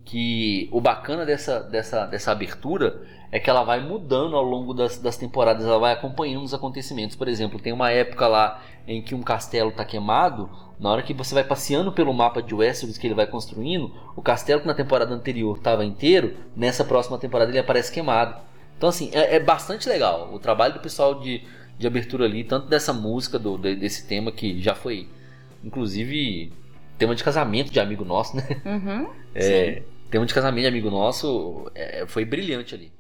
que 0.07 0.68
o 0.72 0.80
bacana 0.80 1.26
dessa, 1.26 1.61
dessa, 1.61 2.07
dessa 2.07 2.32
abertura 2.32 3.02
é 3.32 3.40
que 3.40 3.50
ela 3.50 3.64
vai 3.64 3.80
mudando 3.80 4.36
ao 4.36 4.42
longo 4.44 4.72
das, 4.72 4.98
das 4.98 5.16
temporadas, 5.16 5.66
ela 5.66 5.80
vai 5.80 5.92
acompanhando 5.92 6.44
os 6.44 6.54
acontecimentos. 6.54 7.16
Por 7.16 7.26
exemplo, 7.28 7.59
tem 7.59 7.72
uma 7.72 7.90
época 7.90 8.28
lá 8.28 8.62
em 8.86 9.02
que 9.02 9.16
um 9.16 9.22
castelo 9.22 9.70
está 9.70 9.84
queimado, 9.84 10.48
na 10.78 10.90
hora 10.90 11.02
que 11.02 11.12
você 11.12 11.34
vai 11.34 11.42
passeando 11.42 11.90
pelo 11.92 12.14
mapa 12.14 12.40
de 12.40 12.54
Westeros 12.54 12.96
que 12.96 13.07
ele 13.07 13.14
vai 13.14 13.26
construindo, 13.26 13.92
o 14.14 14.22
castelo 14.22 14.61
que 14.61 14.66
na 14.68 14.74
temporada 14.74 15.12
anterior 15.12 15.57
estava 15.57 15.84
inteiro, 15.84 16.36
nessa 16.54 16.84
próxima 16.84 17.18
temporada 17.18 17.50
ele 17.50 17.59
aparece 17.59 17.92
queimado. 17.92 18.36
Então 18.78 18.88
assim, 18.88 19.11
é, 19.12 19.36
é 19.36 19.40
bastante 19.40 19.88
legal 19.88 20.32
o 20.32 20.38
trabalho 20.38 20.74
do 20.74 20.80
pessoal 20.80 21.18
de, 21.18 21.42
de 21.76 21.86
abertura 21.86 22.26
ali, 22.26 22.44
tanto 22.44 22.68
dessa 22.68 22.92
música, 22.92 23.40
do, 23.40 23.59
de- 23.59 23.74
desse 23.74 24.07
tema 24.07 24.30
que 24.30 24.61
já 24.62 24.74
foi, 24.74 25.09
inclusive, 25.64 26.52
tema 26.96 27.14
de 27.14 27.24
casamento 27.24 27.72
de 27.72 27.80
amigo 27.80 28.04
nosso, 28.04 28.36
né? 28.36 28.44
Uhum. 28.64 29.09
É, 29.38 29.82
tema 30.11 30.24
de 30.26 30.34
casamento 30.34 30.68
amigo 30.68 30.90
nosso 30.90 31.70
é, 31.74 32.07
foi 32.07 32.24
brilhante 32.24 32.74
ali. 32.74 32.95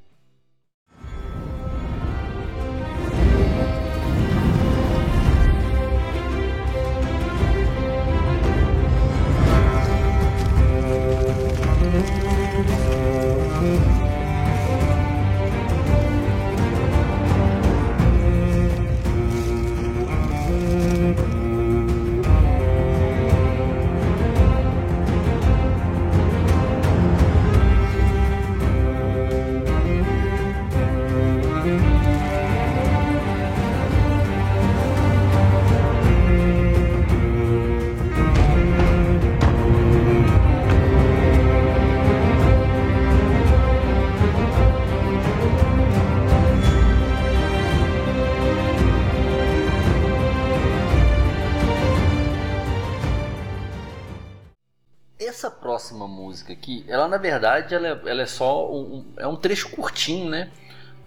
Aqui, 56.66 56.84
ela 56.88 57.06
na 57.08 57.16
verdade 57.16 57.74
ela 57.74 57.86
é, 57.88 58.10
ela 58.10 58.22
é 58.22 58.26
só 58.26 58.70
um, 58.72 59.04
é 59.16 59.26
um 59.26 59.36
trecho 59.36 59.70
curtinho, 59.70 60.28
né? 60.28 60.50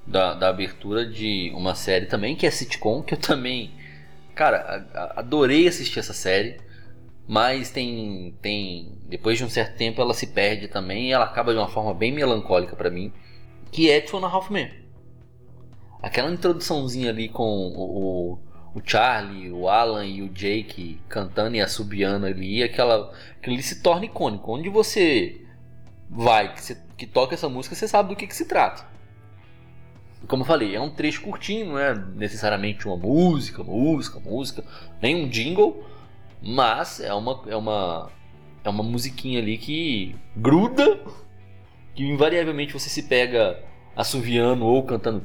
Da, 0.07 0.33
da 0.33 0.49
abertura 0.49 1.05
de 1.05 1.51
uma 1.53 1.75
série 1.75 2.07
também, 2.07 2.35
que 2.35 2.47
é 2.47 2.49
sitcom, 2.51 3.03
que 3.03 3.13
eu 3.13 3.17
também, 3.19 3.71
cara, 4.33 4.57
a- 4.95 4.99
a- 4.99 5.19
adorei 5.19 5.67
assistir 5.67 5.99
essa 5.99 6.13
série. 6.13 6.57
Mas 7.27 7.69
tem, 7.69 8.35
tem. 8.41 8.97
Depois 9.07 9.37
de 9.37 9.43
um 9.43 9.49
certo 9.49 9.77
tempo 9.77 10.01
ela 10.01 10.15
se 10.15 10.25
perde 10.27 10.67
também 10.67 11.09
e 11.09 11.11
ela 11.11 11.25
acaba 11.25 11.53
de 11.53 11.59
uma 11.59 11.67
forma 11.67 11.93
bem 11.93 12.11
melancólica 12.11 12.75
pra 12.75 12.89
mim. 12.89 13.13
Que 13.71 13.91
é 13.91 14.01
Two 14.01 14.19
and 14.19 14.25
a 14.25 14.31
Half 14.31 14.49
Men. 14.49 14.71
Aquela 16.01 16.31
introduçãozinha 16.31 17.09
ali 17.11 17.29
com 17.29 17.43
o, 17.43 18.33
o, 18.33 18.79
o 18.79 18.81
Charlie, 18.83 19.51
o 19.51 19.67
Alan 19.69 20.05
e 20.07 20.23
o 20.23 20.29
Jake 20.29 20.99
cantando 21.07 21.55
e 21.55 21.61
assobiando 21.61 22.25
ali, 22.25 22.63
aquela, 22.63 23.11
aquilo 23.37 23.53
ali 23.55 23.61
se 23.63 23.83
torna 23.83 24.05
icônico. 24.05 24.51
Onde 24.51 24.67
você 24.69 25.39
vai, 26.09 26.53
que, 26.53 26.61
você, 26.61 26.77
que 26.97 27.05
toca 27.05 27.35
essa 27.35 27.47
música, 27.47 27.75
você 27.75 27.87
sabe 27.87 28.09
do 28.09 28.15
que, 28.15 28.25
que 28.25 28.35
se 28.35 28.45
trata. 28.45 28.87
Como 30.27 30.43
eu 30.43 30.47
falei, 30.47 30.75
é 30.75 30.81
um 30.81 30.89
trecho 30.89 31.21
curtinho, 31.21 31.67
não 31.67 31.79
é 31.79 31.95
necessariamente 31.95 32.87
uma 32.87 32.97
música, 32.97 33.63
música, 33.63 34.19
música, 34.19 34.63
nem 35.01 35.15
um 35.15 35.29
jingle, 35.29 35.85
mas 36.41 36.99
é 36.99 37.13
uma, 37.13 37.41
é 37.47 37.55
uma, 37.55 38.11
é 38.63 38.69
uma 38.69 38.83
musiquinha 38.83 39.39
ali 39.39 39.57
que 39.57 40.15
gruda, 40.35 40.99
que 41.95 42.03
invariavelmente 42.03 42.73
você 42.73 42.89
se 42.89 43.03
pega 43.03 43.63
assoviando 43.95 44.65
ou 44.65 44.83
cantando. 44.83 45.23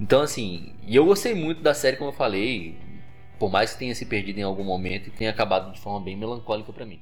Então, 0.00 0.22
assim, 0.22 0.74
e 0.86 0.96
eu 0.96 1.04
gostei 1.04 1.34
muito 1.34 1.62
da 1.62 1.74
série, 1.74 1.96
como 1.96 2.10
eu 2.10 2.14
falei, 2.14 2.76
por 3.38 3.50
mais 3.50 3.72
que 3.72 3.78
tenha 3.78 3.94
se 3.94 4.06
perdido 4.06 4.38
em 4.38 4.42
algum 4.42 4.64
momento 4.64 5.08
e 5.08 5.10
tenha 5.10 5.30
acabado 5.30 5.72
de 5.72 5.80
forma 5.80 6.00
bem 6.00 6.16
melancólica 6.16 6.72
para 6.72 6.86
mim. 6.86 7.00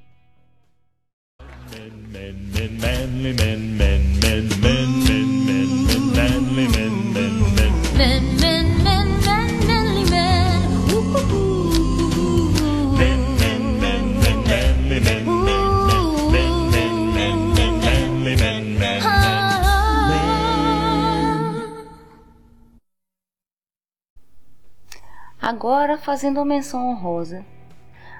Agora 25.52 25.98
fazendo 25.98 26.44
menção 26.44 26.88
honrosa. 26.88 27.44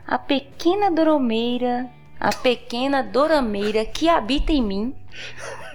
A 0.06 0.18
pequena 0.18 0.90
doromeira, 0.90 1.90
a 2.22 2.32
pequena 2.32 3.02
dorameira 3.02 3.84
que 3.84 4.08
habita 4.08 4.52
em 4.52 4.62
mim, 4.62 4.94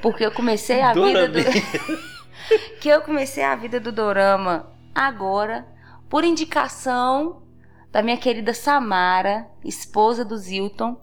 porque 0.01 0.25
eu 0.25 0.31
comecei 0.31 0.79
a 0.79 0.93
vida 0.93 1.27
do 1.27 1.39
que 2.79 2.87
eu 2.87 3.01
comecei 3.01 3.43
a 3.43 3.53
vida 3.53 3.81
do 3.81 3.91
dorama 3.91 4.71
agora 4.95 5.67
por 6.07 6.23
indicação 6.23 7.43
da 7.91 8.01
minha 8.01 8.15
querida 8.15 8.53
Samara, 8.53 9.45
esposa 9.61 10.23
do 10.23 10.37
Zilton. 10.37 10.95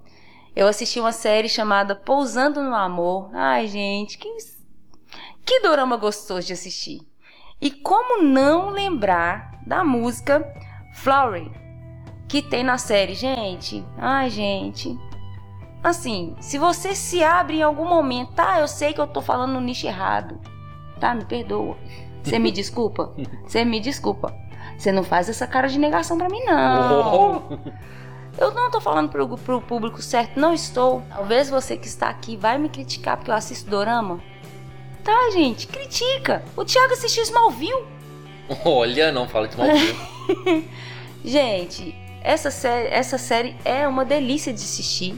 Eu 0.57 0.67
assisti 0.67 0.99
uma 0.99 1.13
série 1.13 1.51
chamada 1.51 1.95
Pousando 1.95 2.63
no 2.63 2.75
Amor. 2.75 3.29
Ai, 3.35 3.67
gente, 3.67 4.17
que 4.17 4.29
que 5.45 5.61
dorama 5.61 5.99
gostoso 5.99 6.47
de 6.47 6.55
assistir. 6.55 7.01
E 7.61 7.71
como 7.71 8.23
não 8.23 8.71
lembrar 8.71 9.61
da 9.67 9.85
música 9.85 10.43
Flowery, 10.95 11.53
que 12.27 12.41
tem 12.41 12.65
na 12.65 12.79
série, 12.79 13.13
gente? 13.13 13.85
Ai, 13.99 14.31
gente. 14.31 14.99
Assim, 15.85 16.35
se 16.41 16.57
você 16.57 16.95
se 16.95 17.23
abre 17.23 17.59
em 17.59 17.63
algum 17.63 17.85
momento, 17.87 18.33
tá? 18.33 18.59
Eu 18.59 18.67
sei 18.67 18.95
que 18.95 19.01
eu 19.03 19.07
tô 19.07 19.21
falando 19.21 19.53
no 19.53 19.61
nicho 19.61 19.87
errado. 19.87 20.41
Tá? 20.99 21.15
Me 21.15 21.27
perdoa. 21.27 21.77
Você 22.23 22.39
me 22.39 22.51
desculpa? 22.51 23.13
Você 23.47 23.67
me 23.67 23.79
desculpa. 23.79 24.35
Você 24.79 24.91
não 24.91 25.05
faz 25.05 25.29
essa 25.29 25.47
cara 25.47 25.69
de 25.69 25.79
negação 25.79 26.17
pra 26.17 26.31
mim, 26.31 26.43
não. 26.47 27.61
Eu 28.39 28.51
não 28.53 28.71
tô 28.71 28.81
falando 28.81 29.11
pro, 29.11 29.29
pro 29.37 29.61
público 29.61 30.01
certo, 30.01 30.41
não 30.41 30.55
estou. 30.55 31.03
Talvez 31.11 31.51
você 31.51 31.77
que 31.77 31.87
está 31.87 32.09
aqui 32.09 32.35
vai 32.35 32.57
me 32.57 32.71
criticar 32.71 33.19
porque 33.19 33.31
eu 33.31 33.35
assisto 33.35 33.69
dorama. 33.69 34.21
Tá, 35.05 35.31
gente, 35.33 35.67
critica. 35.67 36.43
O 36.57 36.65
Thiago 36.65 36.95
assistiu 36.95 37.23
Smallville. 37.25 37.85
Olha, 38.65 39.13
não 39.13 39.29
fala 39.29 39.47
de 39.49 39.53
Smallville. 39.53 40.71
Gente, 41.23 41.95
essa 42.23 42.51
série, 42.51 42.89
essa 42.89 43.19
série 43.19 43.55
é 43.65 43.87
uma 43.87 44.05
delícia 44.05 44.53
de 44.53 44.61
assistir. 44.61 45.15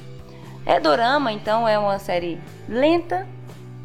É 0.66 0.80
dorama, 0.80 1.32
então 1.32 1.68
é 1.68 1.78
uma 1.80 1.98
série 2.00 2.40
lenta, 2.70 3.28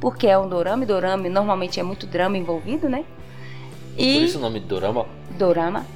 porque 0.01 0.26
é 0.26 0.36
um 0.38 0.49
dorama, 0.49 0.82
e 0.84 0.86
dorama 0.86 1.28
normalmente 1.28 1.80
é 1.80 1.82
muito 1.82 2.07
drama 2.07 2.36
envolvido, 2.36 2.88
né? 2.88 3.05
Por 3.97 4.03
E 4.03 4.24
isso 4.24 4.38
o 4.38 4.40
nome 4.42 4.61
de 4.61 4.66
Dorama. 4.66 5.07
dorama. 5.38 5.86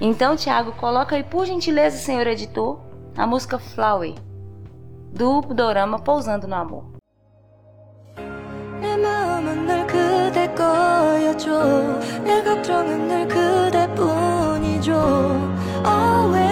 Então, 0.00 0.36
Thiago, 0.36 0.72
coloca 0.72 1.14
aí, 1.16 1.22
por 1.24 1.44
gentileza, 1.44 1.98
senhor 1.98 2.26
editor, 2.26 2.78
a 3.16 3.26
música 3.26 3.58
Flower 3.58 4.14
do 5.12 5.40
dorama 5.42 5.98
Pousando 5.98 6.46
no 6.46 6.54
Amor. 6.54 6.84
내 8.80 8.96
마음은 8.96 9.66
늘 9.66 9.86
그대 9.88 10.46
거여줘 10.54 11.50
내 12.22 12.42
걱정은 12.44 13.08
늘 13.08 13.26
그대뿐이죠 13.28 14.92
Always 15.84 16.51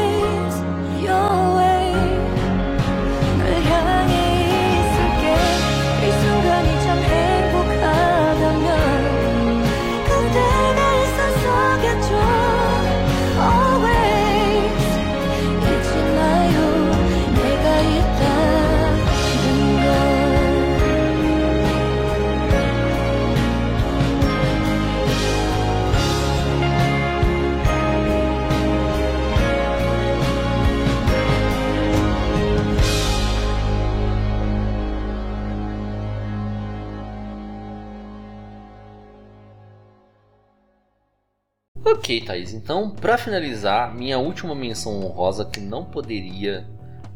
Ok, 41.92 42.22
Thaís. 42.22 42.54
Então, 42.54 42.90
pra 42.90 43.18
finalizar, 43.18 43.94
minha 43.94 44.18
última 44.18 44.56
menção 44.56 45.04
honrosa 45.04 45.44
que 45.44 45.60
não 45.60 45.84
poderia 45.84 46.66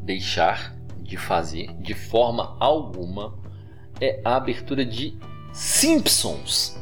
deixar 0.02 0.76
de 0.98 1.16
fazer 1.16 1.74
de 1.80 1.94
forma 1.94 2.58
alguma 2.60 3.40
é 4.02 4.20
a 4.26 4.36
abertura 4.36 4.86
de 4.86 5.18
Simpsons. 5.54 6.78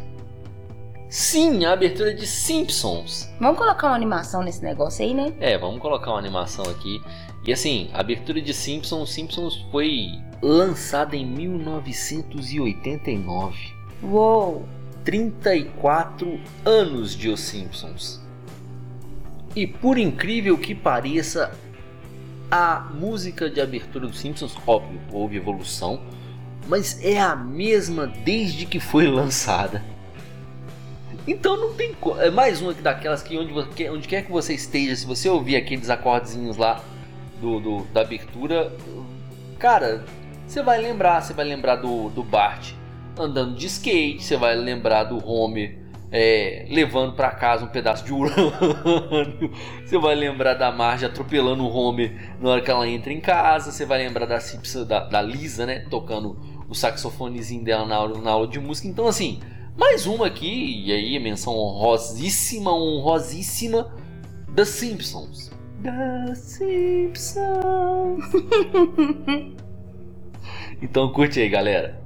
Sim, 1.07 1.65
a 1.65 1.73
abertura 1.73 2.15
de 2.15 2.25
Simpsons. 2.25 3.29
Vamos 3.39 3.59
colocar 3.59 3.85
uma 3.87 3.95
animação 3.95 4.41
nesse 4.41 4.63
negócio 4.63 5.05
aí, 5.05 5.13
né? 5.13 5.31
É, 5.39 5.55
vamos 5.55 5.79
colocar 5.79 6.09
uma 6.09 6.17
animação 6.17 6.65
aqui. 6.65 6.99
E 7.45 7.53
assim, 7.53 7.91
a 7.93 7.99
abertura 7.99 8.41
de 8.41 8.55
Simpsons, 8.55 9.13
Simpsons 9.13 9.63
foi 9.71 10.07
lançada 10.41 11.15
em 11.15 11.23
1989. 11.23 13.55
Uou! 14.01 14.65
34 15.03 16.39
anos 16.65 17.15
de 17.15 17.29
Os 17.29 17.39
Simpsons. 17.41 18.21
E 19.55 19.67
por 19.67 19.97
incrível 19.97 20.57
que 20.57 20.73
pareça, 20.73 21.51
a 22.49 22.79
música 22.93 23.49
de 23.49 23.59
abertura 23.61 24.07
dos 24.07 24.19
Simpsons, 24.19 24.55
óbvio, 24.65 24.99
houve 25.11 25.37
evolução, 25.37 26.01
mas 26.67 27.03
é 27.03 27.19
a 27.19 27.35
mesma 27.35 28.07
desde 28.07 28.65
que 28.65 28.79
foi 28.79 29.05
lançada. 29.11 29.83
Então 31.27 31.55
não 31.55 31.73
tem 31.73 31.93
co- 31.93 32.19
é 32.19 32.29
mais 32.29 32.61
uma 32.61 32.73
que 32.73 32.81
daquelas 32.81 33.21
que 33.23 33.37
onde, 33.37 33.53
vo- 33.53 33.67
que- 33.67 33.89
onde 33.89 34.07
quer 34.07 34.23
que 34.25 34.31
você 34.31 34.53
esteja, 34.53 34.95
se 34.95 35.05
você 35.05 35.29
ouvir 35.29 35.55
aqueles 35.55 35.89
acordezinhos 35.89 36.57
lá 36.57 36.83
do, 37.39 37.59
do- 37.59 37.83
da 37.93 38.01
abertura, 38.01 38.75
cara, 39.59 40.03
você 40.47 40.61
vai 40.63 40.81
lembrar, 40.81 41.21
você 41.21 41.33
vai 41.33 41.45
lembrar 41.45 41.77
do, 41.77 42.09
do 42.09 42.23
Bart 42.23 42.73
andando 43.17 43.55
de 43.55 43.67
skate, 43.67 44.23
você 44.23 44.37
vai 44.37 44.55
lembrar 44.55 45.05
do 45.05 45.25
Homer 45.27 45.83
é, 46.15 46.67
levando 46.69 47.15
pra 47.15 47.31
casa 47.31 47.65
um 47.65 47.67
pedaço 47.67 48.05
de 48.05 48.13
urânio, 48.13 48.53
você 49.83 49.97
vai 49.97 50.13
lembrar 50.13 50.53
da 50.53 50.71
Marge 50.71 51.05
atropelando 51.05 51.63
o 51.63 51.75
Homer 51.75 52.35
na 52.39 52.51
hora 52.51 52.61
que 52.61 52.69
ela 52.69 52.87
entra 52.87 53.11
em 53.11 53.19
casa, 53.19 53.71
você 53.71 53.83
vai 53.83 53.97
lembrar 53.97 54.27
da, 54.27 54.39
Simpson, 54.39 54.85
da, 54.85 54.99
da 54.99 55.19
Lisa, 55.23 55.65
né, 55.65 55.79
tocando 55.89 56.37
o 56.69 56.75
saxofonezinho 56.75 57.63
dela 57.63 57.87
na 57.87 57.95
aula, 57.95 58.21
na 58.21 58.29
aula 58.29 58.47
de 58.47 58.59
música. 58.59 58.87
Então, 58.87 59.07
assim, 59.07 59.39
mais 59.75 60.05
uma 60.05 60.27
aqui, 60.27 60.83
e 60.85 60.91
aí 60.91 61.19
menção 61.19 61.57
honrosíssima, 61.57 62.71
honrosíssima, 62.71 63.91
The 64.55 64.65
Simpsons. 64.65 65.51
The 65.81 66.35
Simpsons. 66.35 67.43
então 70.79 71.11
curte 71.11 71.39
aí, 71.39 71.49
galera. 71.49 72.02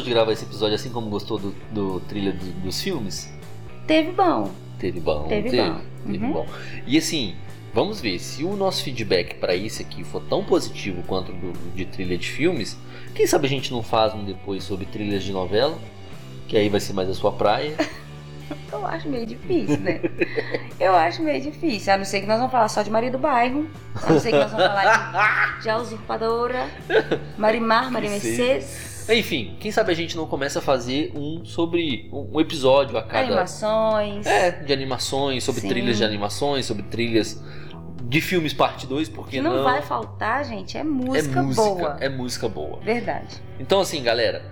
Gostou 0.00 0.02
de 0.02 0.10
gravar 0.14 0.32
esse 0.32 0.44
episódio 0.44 0.74
assim 0.76 0.88
como 0.88 1.10
gostou 1.10 1.38
do, 1.38 1.54
do 1.70 2.00
trilha 2.00 2.32
do- 2.32 2.52
dos 2.62 2.80
filmes? 2.80 3.30
Teve 3.86 4.12
bom. 4.12 4.50
Teve 4.78 4.98
bom, 4.98 5.24
Teve 5.28 5.50
bom. 5.54 5.80
Teve 6.10 6.24
Uhum. 6.24 6.32
bom. 6.32 6.46
E 6.86 6.96
assim, 6.96 7.34
Vamos 7.72 8.00
ver 8.00 8.18
se 8.18 8.42
o 8.42 8.56
nosso 8.56 8.82
feedback 8.82 9.36
para 9.36 9.54
isso 9.54 9.80
aqui 9.80 10.02
for 10.02 10.20
tão 10.22 10.42
positivo 10.42 11.04
quanto 11.06 11.30
do 11.30 11.52
de 11.72 11.84
trilha 11.84 12.18
de 12.18 12.28
filmes. 12.28 12.76
Quem 13.14 13.28
sabe 13.28 13.46
a 13.46 13.48
gente 13.48 13.70
não 13.70 13.80
faz 13.80 14.12
um 14.12 14.24
depois 14.24 14.64
sobre 14.64 14.86
trilhas 14.86 15.22
de 15.22 15.30
novela, 15.32 15.78
que 16.48 16.56
aí 16.56 16.68
vai 16.68 16.80
ser 16.80 16.94
mais 16.94 17.08
a 17.08 17.14
sua 17.14 17.30
praia. 17.30 17.76
Eu 18.72 18.84
acho 18.84 19.08
meio 19.08 19.24
difícil, 19.24 19.78
né? 19.78 20.00
Eu 20.80 20.96
acho 20.96 21.22
meio 21.22 21.40
difícil. 21.40 21.92
A 21.92 21.96
não 21.98 22.04
ser 22.04 22.22
que 22.22 22.26
nós 22.26 22.38
vamos 22.38 22.50
falar 22.50 22.66
só 22.68 22.82
de 22.82 22.90
Maria 22.90 23.10
do 23.12 23.18
Bairro. 23.18 23.64
A 24.02 24.12
não 24.14 24.18
ser 24.18 24.30
que 24.32 24.38
nós 24.38 24.50
vamos 24.50 24.66
falar 24.66 25.54
de, 25.58 25.62
de 25.62 25.70
A 25.70 25.76
Usurpadora, 25.78 26.68
Marimar, 27.38 27.88
Maria 27.92 28.10
Mercedes, 28.10 28.89
Enfim, 29.10 29.56
quem 29.60 29.70
sabe 29.72 29.92
a 29.92 29.94
gente 29.94 30.16
não 30.16 30.26
começa 30.26 30.58
a 30.58 30.62
fazer 30.62 31.12
um 31.14 31.44
sobre 31.44 32.08
um 32.12 32.40
episódio 32.40 32.96
a 32.96 33.02
cada 33.02 33.24
animações. 33.26 34.26
É, 34.26 34.50
de 34.50 34.72
animações, 34.72 35.42
sobre 35.44 35.60
Sim. 35.62 35.68
trilhas 35.68 35.96
de 35.98 36.04
animações, 36.04 36.66
sobre 36.66 36.82
trilhas 36.84 37.42
de 38.04 38.20
filmes 38.20 38.52
parte 38.52 38.86
2, 38.86 39.08
O 39.08 39.12
porque 39.12 39.36
que 39.36 39.40
não, 39.42 39.62
vai 39.64 39.82
faltar, 39.82 40.44
gente, 40.44 40.76
é 40.76 40.80
é 40.80 40.84
música, 40.84 41.42
música, 41.42 41.64
boa. 41.64 41.96
é 42.00 42.08
música 42.08 42.48
boa. 42.48 42.80
Verdade. 42.80 43.36
Então, 43.58 43.80
assim, 43.80 44.02
galera, 44.02 44.42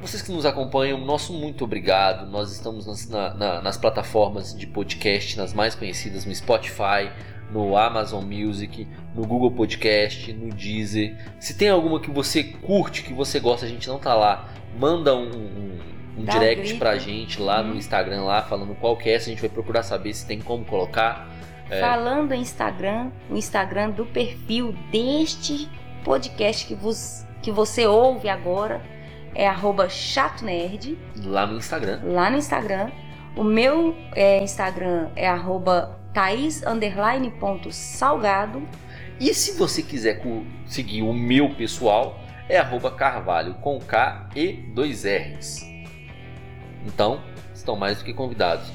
vocês 0.00 0.20
que 0.22 0.30
nos 0.30 0.44
acompanham, 0.44 0.98
nosso 0.98 1.32
muito 1.32 1.64
obrigado. 1.64 2.30
Nós 2.30 2.52
estamos 2.52 2.86
nas, 2.86 3.08
na- 3.08 3.34
na- 3.34 3.62
nas 3.62 3.76
plataformas 3.78 4.54
de 4.56 4.66
podcast, 4.66 5.36
nas 5.38 5.52
mais 5.54 5.74
conhecidas, 5.74 6.24
no 6.26 6.34
Spotify, 6.34 7.10
no 7.52 7.76
Amazon 7.76 8.24
Music, 8.24 8.86
no 9.14 9.26
Google 9.26 9.50
Podcast, 9.50 10.32
no 10.32 10.52
Deezer. 10.52 11.16
Se 11.40 11.54
tem 11.56 11.68
alguma 11.70 11.98
que 12.00 12.10
você 12.10 12.42
curte, 12.44 13.02
que 13.02 13.12
você 13.12 13.40
gosta, 13.40 13.64
a 13.66 13.68
gente 13.68 13.88
não 13.88 13.98
tá 13.98 14.14
lá, 14.14 14.48
manda 14.78 15.14
um, 15.14 15.28
um- 15.28 15.78
um 16.18 16.22
um 16.22 16.24
direct 16.24 16.62
grito. 16.64 16.78
pra 16.80 16.96
gente 16.98 17.40
lá 17.40 17.62
no 17.62 17.70
Uhum. 17.72 17.78
Instagram, 17.78 18.22
lá 18.24 18.42
falando 18.42 18.74
qual 18.74 18.96
que 18.96 19.08
é, 19.08 19.14
essa, 19.14 19.26
a 19.26 19.30
gente 19.30 19.40
vai 19.40 19.48
procurar 19.48 19.82
saber 19.84 20.12
se 20.12 20.26
tem 20.26 20.40
como 20.40 20.64
colocar. 20.64 21.28
É. 21.70 21.80
Falando 21.80 22.32
em 22.32 22.40
Instagram, 22.40 23.10
o 23.30 23.36
Instagram 23.36 23.90
do 23.90 24.04
perfil 24.04 24.74
deste 24.90 25.68
podcast 26.04 26.66
que, 26.66 26.74
vos, 26.74 27.24
que 27.42 27.52
você 27.52 27.86
ouve 27.86 28.28
agora 28.28 28.82
é 29.34 29.46
arroba 29.46 29.88
chato 29.88 30.44
nerd, 30.44 30.98
Lá 31.24 31.46
no 31.46 31.56
Instagram. 31.58 32.00
lá 32.04 32.28
no 32.30 32.36
Instagram. 32.38 32.90
O 33.36 33.44
meu 33.44 33.94
é, 34.16 34.42
Instagram 34.42 35.10
é 35.14 35.28
arroba 35.28 35.96
Thaís 36.18 36.64
underline 36.66 37.30
ponto 37.30 37.70
salgado. 37.70 38.60
E 39.20 39.32
se 39.32 39.56
você 39.56 39.84
quiser 39.84 40.20
seguir 40.66 41.02
o 41.02 41.12
meu 41.12 41.54
pessoal, 41.54 42.18
é 42.48 42.58
arroba 42.58 42.90
carvalho 42.90 43.54
com 43.54 43.78
K 43.78 44.28
e 44.34 44.54
dois 44.74 45.04
R's. 45.04 45.64
Então, 46.84 47.22
estão 47.54 47.76
mais 47.76 47.98
do 47.98 48.04
que 48.04 48.12
convidados. 48.12 48.68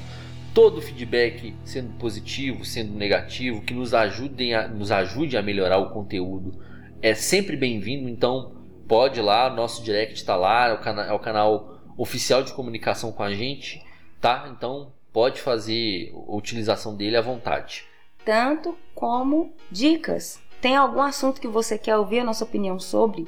Todo 0.54 0.80
feedback, 0.80 1.54
sendo 1.66 1.92
positivo, 1.98 2.64
sendo 2.64 2.94
negativo, 2.94 3.60
que 3.60 3.74
nos, 3.74 3.92
ajudem 3.92 4.54
a, 4.54 4.66
nos 4.66 4.90
ajude 4.90 5.36
a 5.36 5.42
melhorar 5.42 5.76
o 5.76 5.90
conteúdo, 5.90 6.58
é 7.02 7.12
sempre 7.12 7.58
bem-vindo. 7.58 8.08
Então, 8.08 8.54
pode 8.88 9.20
ir 9.20 9.22
lá, 9.22 9.50
nosso 9.50 9.84
direct 9.84 10.14
está 10.14 10.34
lá, 10.34 10.68
é 10.68 10.72
o, 10.72 11.00
é 11.00 11.12
o 11.12 11.18
canal 11.18 11.78
oficial 11.98 12.42
de 12.42 12.54
comunicação 12.54 13.12
com 13.12 13.22
a 13.22 13.34
gente, 13.34 13.84
tá? 14.18 14.50
Então, 14.50 14.94
pode 15.14 15.40
fazer 15.40 16.12
a 16.12 16.34
utilização 16.36 16.94
dele 16.94 17.16
à 17.16 17.22
vontade. 17.22 17.86
tanto 18.24 18.76
como 18.94 19.52
dicas. 19.70 20.40
Tem 20.60 20.74
algum 20.76 21.02
assunto 21.02 21.40
que 21.40 21.48
você 21.48 21.76
quer 21.76 21.96
ouvir 21.96 22.20
a 22.20 22.24
nossa 22.24 22.44
opinião 22.44 22.80
sobre? 22.80 23.26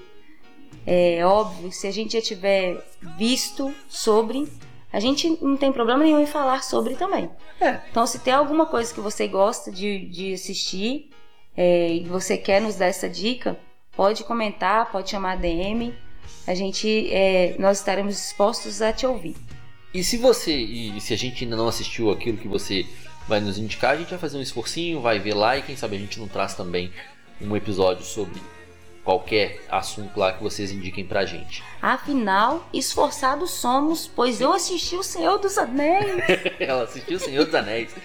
É 0.87 1.25
óbvio, 1.27 1.71
se 1.71 1.87
a 1.87 1.91
gente 1.91 2.15
já 2.15 2.23
tiver 2.23 2.83
visto 3.19 3.75
sobre, 3.89 4.49
a 4.93 5.01
gente 5.01 5.37
não 5.43 5.57
tem 5.57 5.73
problema 5.73 6.03
nenhum 6.03 6.21
em 6.21 6.27
falar 6.27 6.63
sobre 6.63 6.95
também. 6.95 7.29
É. 7.61 7.81
Então, 7.91 8.07
se 8.07 8.21
tem 8.21 8.33
alguma 8.33 8.67
coisa 8.67 8.95
que 8.95 9.01
você 9.01 9.29
gosta 9.29 9.71
de, 9.71 10.09
de 10.09 10.33
assistir 10.33 11.11
é, 11.57 11.93
e 11.93 12.05
você 12.05 12.39
quer 12.39 12.61
nos 12.61 12.77
dar 12.77 12.87
essa 12.87 13.09
dica, 13.09 13.59
pode 13.95 14.25
comentar, 14.25 14.91
pode 14.91 15.11
chamar 15.11 15.33
a 15.33 15.37
DM. 15.37 15.93
A 16.47 16.55
gente, 16.55 17.13
é, 17.13 17.57
nós 17.59 17.79
estaremos 17.79 18.15
dispostos 18.15 18.81
a 18.81 18.93
te 18.93 19.07
ouvir. 19.07 19.37
E 19.97 20.05
se 20.05 20.19
você, 20.19 20.53
e 20.53 21.01
se 21.01 21.15
a 21.15 21.17
gente 21.17 21.43
ainda 21.43 21.57
não 21.57 21.69
assistiu 21.69 22.11
aquilo 22.11 22.37
que 22.37 22.47
você 22.47 22.85
vai 23.27 23.41
nos 23.41 23.57
indicar, 23.57 23.93
a 23.93 23.97
gente 23.97 24.11
vai 24.11 24.19
fazer 24.19 24.37
um 24.37 24.43
esforcinho, 24.43 25.01
vai 25.01 25.19
ver 25.19 25.33
lá 25.33 25.57
e 25.57 25.63
quem 25.63 25.75
sabe 25.75 25.97
a 25.97 25.99
gente 25.99 26.21
não 26.21 26.29
traz 26.29 26.53
também 26.53 26.93
um 27.41 27.57
episódio 27.57 28.05
sobre 28.05 28.39
qualquer 29.03 29.65
assunto 29.71 30.21
lá 30.21 30.35
que 30.35 30.43
vocês 30.43 30.71
indiquem 30.71 31.03
pra 31.03 31.25
gente. 31.25 31.65
Afinal, 31.81 32.69
esforçados 32.75 33.53
somos, 33.53 34.07
pois 34.07 34.39
eu 34.39 34.53
assisti 34.53 34.97
O 34.97 35.03
Senhor 35.03 35.39
dos 35.39 35.57
Anéis. 35.57 36.23
Ela 36.61 36.83
assistiu 36.83 37.17
O 37.17 37.21
Senhor 37.21 37.47
dos 37.47 37.55
Anéis. 37.55 37.97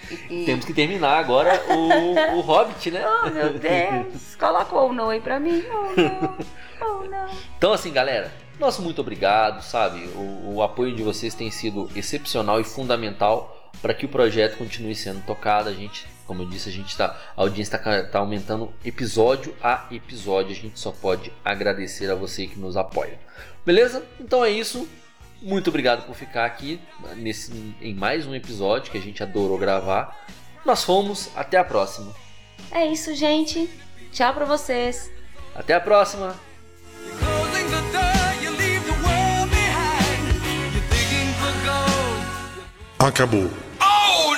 Temos 0.46 0.64
que 0.64 0.72
terminar 0.72 1.18
agora 1.18 1.62
o, 1.68 2.38
o 2.38 2.40
Hobbit, 2.40 2.90
né? 2.90 3.04
Oh, 3.06 3.28
meu 3.28 3.50
Deus. 3.50 4.34
Coloca 4.40 4.74
o 4.74 4.94
no 4.94 5.10
aí 5.10 5.20
pra 5.20 5.38
mim. 5.38 5.62
Oh, 5.70 6.00
não. 6.00 6.38
Oh, 6.80 7.04
não. 7.04 7.28
Então, 7.58 7.70
assim, 7.70 7.92
galera, 7.92 8.32
nosso 8.62 8.80
muito 8.80 9.00
obrigado, 9.00 9.62
sabe? 9.62 10.00
O, 10.14 10.54
o 10.54 10.62
apoio 10.62 10.94
de 10.94 11.02
vocês 11.02 11.34
tem 11.34 11.50
sido 11.50 11.90
excepcional 11.94 12.60
e 12.60 12.64
fundamental 12.64 13.70
para 13.82 13.92
que 13.92 14.06
o 14.06 14.08
projeto 14.08 14.56
continue 14.56 14.94
sendo 14.94 15.20
tocado. 15.26 15.68
A 15.68 15.72
gente, 15.72 16.06
como 16.26 16.42
eu 16.42 16.48
disse, 16.48 16.68
a 16.68 16.72
gente 16.72 16.96
tá, 16.96 17.18
a 17.36 17.42
audiência 17.42 17.76
está 17.76 18.18
aumentando 18.18 18.72
episódio 18.84 19.54
a 19.60 19.86
episódio. 19.90 20.52
A 20.52 20.54
gente 20.54 20.78
só 20.78 20.92
pode 20.92 21.32
agradecer 21.44 22.10
a 22.10 22.14
você 22.14 22.46
que 22.46 22.58
nos 22.58 22.76
apoia. 22.76 23.18
Beleza? 23.66 24.04
Então 24.20 24.44
é 24.44 24.50
isso. 24.50 24.88
Muito 25.42 25.68
obrigado 25.68 26.06
por 26.06 26.14
ficar 26.14 26.44
aqui 26.44 26.80
nesse, 27.16 27.74
em 27.80 27.92
mais 27.92 28.26
um 28.26 28.34
episódio 28.34 28.92
que 28.92 28.98
a 28.98 29.02
gente 29.02 29.24
adorou 29.24 29.58
gravar. 29.58 30.24
Nós 30.64 30.84
fomos, 30.84 31.28
até 31.34 31.58
a 31.58 31.64
próxima. 31.64 32.14
É 32.70 32.86
isso, 32.86 33.12
gente. 33.16 33.68
Tchau 34.12 34.32
pra 34.32 34.44
vocês. 34.44 35.10
Até 35.52 35.74
a 35.74 35.80
próxima! 35.80 36.36
acabou. 43.06 43.50
Oh, 43.80 44.36